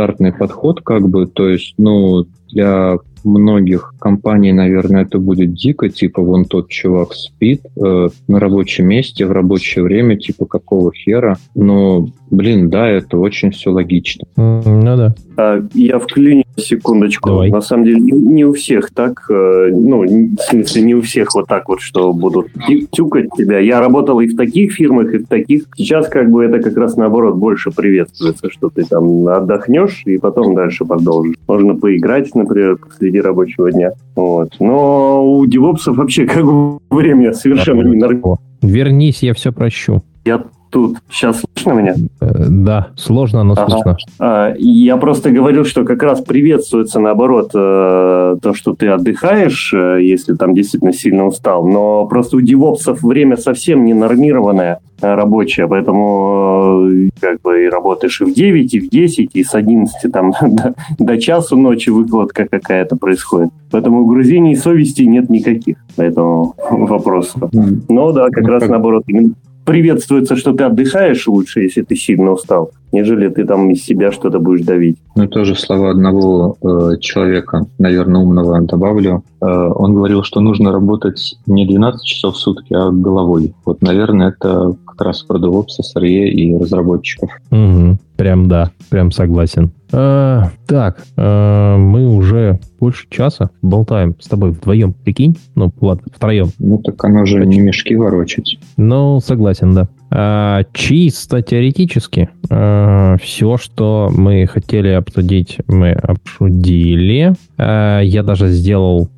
нестандартный 0.08 0.32
подход, 0.32 0.80
как 0.82 1.08
бы, 1.08 1.26
то 1.26 1.48
есть, 1.48 1.74
ну, 1.78 2.26
для 2.50 2.98
многих 3.24 3.94
компаний, 3.98 4.52
наверное, 4.52 5.02
это 5.02 5.18
будет 5.18 5.54
дико, 5.54 5.88
типа 5.88 6.22
вон 6.22 6.44
тот 6.44 6.68
чувак 6.68 7.14
спит 7.14 7.62
э, 7.76 8.08
на 8.28 8.40
рабочем 8.40 8.86
месте 8.86 9.26
в 9.26 9.32
рабочее 9.32 9.84
время, 9.84 10.16
типа 10.16 10.46
какого 10.46 10.92
хера. 10.92 11.36
Но, 11.54 12.08
блин, 12.30 12.70
да, 12.70 12.88
это 12.88 13.18
очень 13.18 13.50
все 13.50 13.70
логично. 13.70 14.26
Ну 14.36 14.62
да. 14.82 15.14
А, 15.36 15.62
я 15.74 15.98
вклиню 16.00 16.42
секундочку. 16.56 17.28
Давай. 17.28 17.50
На 17.50 17.60
самом 17.60 17.84
деле, 17.84 18.00
не 18.00 18.44
у 18.44 18.52
всех 18.52 18.90
так, 18.90 19.24
э, 19.30 19.70
ну, 19.72 20.02
в 20.02 20.40
смысле, 20.40 20.82
не 20.82 20.94
у 20.96 21.02
всех 21.02 21.32
вот 21.34 21.46
так 21.46 21.68
вот, 21.68 21.80
что 21.80 22.12
будут 22.12 22.48
тюкать 22.90 23.28
тебя. 23.36 23.60
Я 23.60 23.80
работал 23.80 24.18
и 24.20 24.26
в 24.26 24.36
таких 24.36 24.72
фирмах, 24.72 25.14
и 25.14 25.18
в 25.18 25.26
таких. 25.28 25.64
Сейчас 25.76 26.08
как 26.08 26.30
бы 26.30 26.44
это 26.44 26.60
как 26.60 26.76
раз 26.76 26.96
наоборот 26.96 27.36
больше 27.36 27.70
приветствуется, 27.70 28.50
что 28.50 28.68
ты 28.68 28.84
там 28.84 29.28
отдохнешь 29.28 30.02
и 30.06 30.18
потом 30.18 30.54
дальше 30.54 30.84
продолжишь. 30.84 31.36
Можно 31.46 31.76
поиграть, 31.76 32.34
например, 32.34 32.76
посреди 33.08 33.20
рабочего 33.20 33.72
дня. 33.72 33.92
Вот. 34.14 34.54
Но 34.60 35.24
у 35.24 35.46
девопсов 35.46 35.96
вообще 35.96 36.26
как 36.26 36.44
бы 36.44 36.78
время 36.90 37.32
совершенно 37.32 37.82
не 37.82 37.96
нормально. 37.96 38.38
Вернись, 38.62 39.22
я 39.22 39.34
все 39.34 39.52
прощу. 39.52 40.02
Я 40.24 40.44
тут. 40.70 40.98
Сейчас 41.10 41.40
слышно 41.40 41.72
меня? 41.72 41.94
Э, 42.20 42.46
да, 42.48 42.88
сложно, 42.96 43.44
но 43.44 43.54
ага. 43.54 43.68
слышно. 43.68 43.96
А, 44.18 44.54
я 44.58 44.96
просто 44.96 45.30
говорил, 45.30 45.64
что 45.64 45.84
как 45.84 46.02
раз 46.02 46.20
приветствуется, 46.20 47.00
наоборот, 47.00 47.50
э, 47.54 48.36
то, 48.42 48.54
что 48.54 48.74
ты 48.74 48.88
отдыхаешь, 48.88 49.72
э, 49.74 49.98
если 50.02 50.34
там 50.34 50.54
действительно 50.54 50.92
сильно 50.92 51.26
устал, 51.26 51.66
но 51.66 52.06
просто 52.06 52.36
у 52.36 52.40
девопсов 52.40 53.02
время 53.02 53.36
совсем 53.36 53.84
не 53.84 53.94
нормированное 53.94 54.80
рабочее, 55.00 55.68
поэтому 55.68 56.88
как 57.20 57.40
бы 57.42 57.64
и 57.64 57.68
работаешь 57.68 58.20
и 58.20 58.24
в 58.24 58.34
9, 58.34 58.74
и 58.74 58.80
в 58.80 58.90
10, 58.90 59.30
и 59.32 59.44
с 59.44 59.54
11 59.54 60.12
там 60.12 60.32
до, 60.40 60.74
до 60.98 61.18
часу 61.18 61.56
ночи 61.56 61.90
выкладка 61.90 62.46
какая-то 62.50 62.96
происходит. 62.96 63.50
Поэтому 63.70 64.02
угрызений 64.02 64.56
совести 64.56 65.02
нет 65.02 65.28
никаких 65.28 65.76
по 65.96 66.02
этому 66.02 66.54
вопросу. 66.70 67.50
Но 67.88 68.12
да, 68.12 68.28
как 68.30 68.44
ну, 68.44 68.50
раз 68.50 68.68
наоборот, 68.68 69.04
именно 69.06 69.34
приветствуется, 69.68 70.34
что 70.36 70.54
ты 70.54 70.64
отдыхаешь 70.64 71.26
лучше, 71.26 71.60
если 71.60 71.82
ты 71.82 71.94
сильно 71.94 72.32
устал, 72.32 72.70
нежели 72.90 73.28
ты 73.28 73.44
там 73.44 73.70
из 73.70 73.84
себя 73.84 74.10
что-то 74.12 74.38
будешь 74.38 74.64
давить. 74.64 74.96
Ну, 75.14 75.28
тоже 75.28 75.54
слова 75.54 75.90
одного 75.90 76.56
э, 76.62 76.98
человека, 77.00 77.66
наверное, 77.78 78.22
умного 78.22 78.60
добавлю. 78.62 79.22
Э, 79.42 79.46
он 79.46 79.94
говорил, 79.94 80.22
что 80.22 80.40
нужно 80.40 80.72
работать 80.72 81.36
не 81.46 81.66
12 81.66 82.02
часов 82.02 82.34
в 82.34 82.38
сутки, 82.38 82.72
а 82.72 82.90
головой. 82.90 83.54
Вот, 83.66 83.82
наверное, 83.82 84.30
это 84.30 84.74
как 84.98 85.06
раз 85.06 85.22
про 85.22 85.38
DevOps, 85.38 85.78
SRE 85.80 86.08
и 86.08 86.56
разработчиков. 86.56 87.30
Угу. 87.50 87.98
Прям 88.16 88.48
да, 88.48 88.72
прям 88.90 89.12
согласен. 89.12 89.70
А, 89.92 90.50
так, 90.66 91.04
а, 91.16 91.76
мы 91.76 92.08
уже 92.08 92.58
больше 92.80 93.06
часа 93.08 93.50
болтаем 93.62 94.16
с 94.18 94.26
тобой 94.26 94.50
вдвоем, 94.50 94.92
прикинь? 94.92 95.38
Ну, 95.54 95.72
ладно, 95.80 96.04
втроем. 96.12 96.50
Ну, 96.58 96.78
так 96.78 97.02
оно 97.04 97.24
же 97.24 97.46
не 97.46 97.60
мешки 97.60 97.94
ворочать. 97.94 98.58
Ну, 98.76 99.20
согласен, 99.20 99.72
да. 99.72 99.88
А, 100.10 100.62
чисто 100.72 101.42
теоретически 101.42 102.30
а, 102.50 103.16
все, 103.22 103.56
что 103.58 104.10
мы 104.14 104.46
хотели 104.46 104.88
обсудить, 104.88 105.58
мы 105.66 105.92
обсудили. 105.92 107.34
А, 107.58 108.00
я 108.00 108.22
даже 108.22 108.48
сделал 108.48 109.08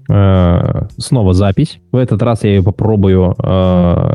снова 0.99 1.34
запись. 1.34 1.78
В 1.93 1.97
этот 1.97 2.20
раз 2.20 2.43
я 2.43 2.51
ее 2.51 2.64
попробую 2.64 3.36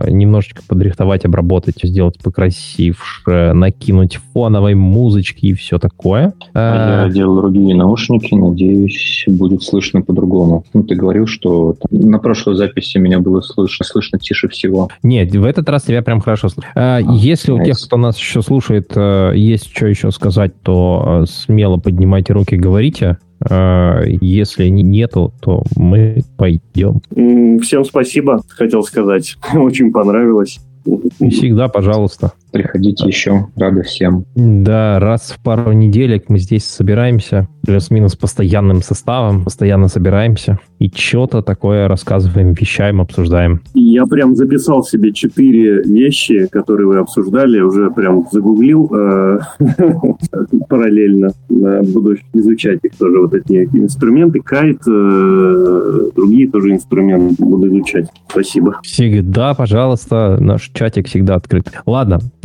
немножечко 0.10 0.62
подрихтовать, 0.68 1.24
обработать, 1.24 1.76
сделать 1.84 2.18
покрасивше, 2.22 3.54
накинуть 3.54 4.20
фоновой 4.34 4.76
музычки 4.76 5.46
и 5.46 5.54
все 5.54 5.80
такое. 5.80 6.34
А, 6.54 7.06
я 7.06 7.10
делал 7.14 7.38
другие 7.38 7.78
наушники, 7.78 8.34
надеюсь, 8.36 9.24
будет 9.28 9.64
слышно 9.64 10.02
по-другому. 10.02 10.66
Ну, 10.74 10.84
ты 10.84 10.96
говорил, 10.96 11.28
что 11.28 11.78
на 11.92 12.20
прошлой 12.20 12.56
записи 12.56 12.98
меня 12.98 13.22
было 13.22 13.40
слышно, 13.40 13.86
слышно 13.86 14.20
тише 14.20 14.50
всего. 14.50 14.90
Нет, 15.02 15.34
в 15.34 15.46
этот 15.46 15.70
раз 15.70 15.84
тебя 15.84 16.02
прям 16.02 16.20
хорошо 16.20 16.50
слышно. 16.50 16.65
А, 16.74 17.00
если 17.00 17.52
у 17.52 17.64
тех, 17.64 17.78
кто 17.78 17.98
нас 17.98 18.18
еще 18.18 18.42
слушает, 18.42 18.92
э, 18.96 19.34
есть 19.36 19.72
что 19.76 19.88
еще 19.88 20.12
сказать, 20.12 20.54
то 20.62 21.22
э, 21.24 21.26
смело 21.28 21.78
поднимайте 21.78 22.34
руки, 22.34 22.56
говорите. 22.56 23.18
А, 23.48 24.02
если 24.04 24.68
нету, 24.70 25.34
то 25.42 25.64
мы 25.76 26.24
пойдем. 26.38 27.02
Всем 27.62 27.86
спасибо, 27.86 28.42
хотел 28.50 28.84
сказать. 28.84 29.38
Очень 29.54 29.92
понравилось. 29.92 30.60
Всегда, 31.20 31.68
пожалуйста. 31.68 32.34
Приходите 32.56 33.06
еще, 33.06 33.48
рады 33.58 33.82
всем. 33.82 34.24
Да, 34.34 34.98
раз 35.02 35.36
в 35.38 35.44
пару 35.44 35.74
неделек 35.74 36.30
мы 36.30 36.40
здесь 36.40 36.64
собираемся, 36.64 37.50
плюс-минус 37.66 38.16
постоянным 38.16 38.82
составом, 38.82 39.44
постоянно 39.44 39.90
собираемся 39.90 40.58
и 40.80 40.90
что-то 40.96 41.42
такое 41.42 41.90
рассказываем, 41.90 42.54
вещаем, 42.54 43.02
обсуждаем. 43.02 43.60
Я 43.74 44.06
прям 44.06 44.38
записал 44.38 44.84
себе 44.84 45.12
четыре 45.12 45.82
вещи, 45.84 46.48
которые 46.50 46.88
вы 46.88 46.98
обсуждали, 47.00 47.60
уже 47.60 47.92
прям 47.92 48.26
загуглил 48.32 48.90
э, 48.96 49.40
параллельно. 50.70 51.32
Буду 51.50 52.16
изучать 52.34 52.80
их 52.84 52.96
тоже, 52.96 53.20
вот 53.20 53.34
эти 53.34 53.66
инструменты, 53.74 54.40
кайт, 54.40 54.80
э, 54.88 56.10
другие 56.16 56.50
тоже 56.50 56.72
инструменты 56.72 57.44
буду 57.44 57.68
изучать. 57.68 58.08
Спасибо. 58.30 58.80
Всегда, 58.82 59.54
пожалуйста, 59.56 60.38
наш 60.40 60.72
чатик 60.74 61.08
всегда 61.08 61.36
открыт. 61.36 61.70
Ладно, 61.86 62.20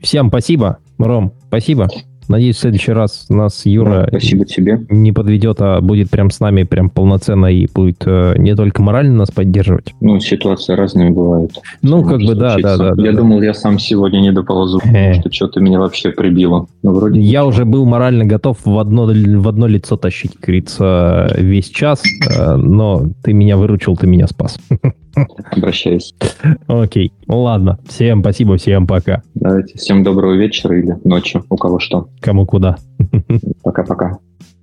всем 0.00 0.28
спасибо. 0.28 0.78
Ром, 0.98 1.32
спасибо. 1.48 1.88
Надеюсь, 2.28 2.56
в 2.56 2.60
следующий 2.60 2.92
раз 2.92 3.26
нас 3.28 3.66
Юра 3.66 4.02
Да, 4.02 4.06
спасибо 4.08 4.44
тебе. 4.44 4.86
не 4.88 5.10
подведет, 5.10 5.56
а 5.60 5.80
будет 5.80 6.10
прям 6.10 6.30
с 6.30 6.38
нами 6.38 6.62
прям 6.62 6.88
полноценно 6.88 7.46
и 7.46 7.66
будет 7.74 8.04
э, 8.06 8.34
не 8.38 8.54
только 8.54 8.82
морально 8.82 9.14
нас 9.16 9.32
поддерживать. 9.32 9.94
Ну, 10.00 10.20
ситуации 10.20 10.74
разные 10.74 11.10
бывают. 11.10 11.58
Ну, 11.82 12.04
как 12.04 12.20
бы 12.20 12.36
да, 12.36 12.56
да, 12.56 12.76
да. 12.76 12.94
да, 12.94 13.02
Я 13.02 13.10
да. 13.10 13.18
думал, 13.18 13.42
я 13.42 13.52
сам 13.52 13.80
сегодня 13.80 14.20
не 14.20 14.30
доползу, 14.30 14.78
Э. 14.78 14.82
потому 14.86 15.14
что 15.14 15.32
что-то 15.32 15.60
меня 15.60 15.80
вообще 15.80 16.10
прибило. 16.12 16.68
Но 16.84 16.92
вроде 16.92 17.20
Я 17.20 17.44
уже 17.44 17.64
был 17.64 17.84
морально 17.84 18.24
готов 18.26 18.58
в 18.64 18.78
одно, 18.78 19.06
в 19.06 19.48
одно 19.48 19.66
лицо 19.66 19.96
тащить, 19.96 20.34
как 20.34 20.42
говорится, 20.42 21.34
весь 21.36 21.68
час, 21.68 22.04
э, 22.30 22.54
но 22.54 23.06
ты 23.24 23.32
меня 23.32 23.56
выручил, 23.56 23.96
ты 23.96 24.06
меня 24.06 24.28
спас. 24.28 24.56
обращаюсь. 25.50 26.14
Окей, 26.66 27.12
ладно. 27.26 27.78
Всем 27.88 28.20
спасибо, 28.20 28.56
всем 28.56 28.86
пока. 28.86 29.22
Давайте. 29.34 29.78
Всем 29.78 30.02
доброго 30.02 30.34
вечера 30.34 30.78
или 30.78 30.96
ночи, 31.04 31.40
у 31.48 31.56
кого 31.56 31.78
что. 31.78 32.08
Кому 32.20 32.46
куда. 32.46 32.76
Пока-пока. 33.62 34.18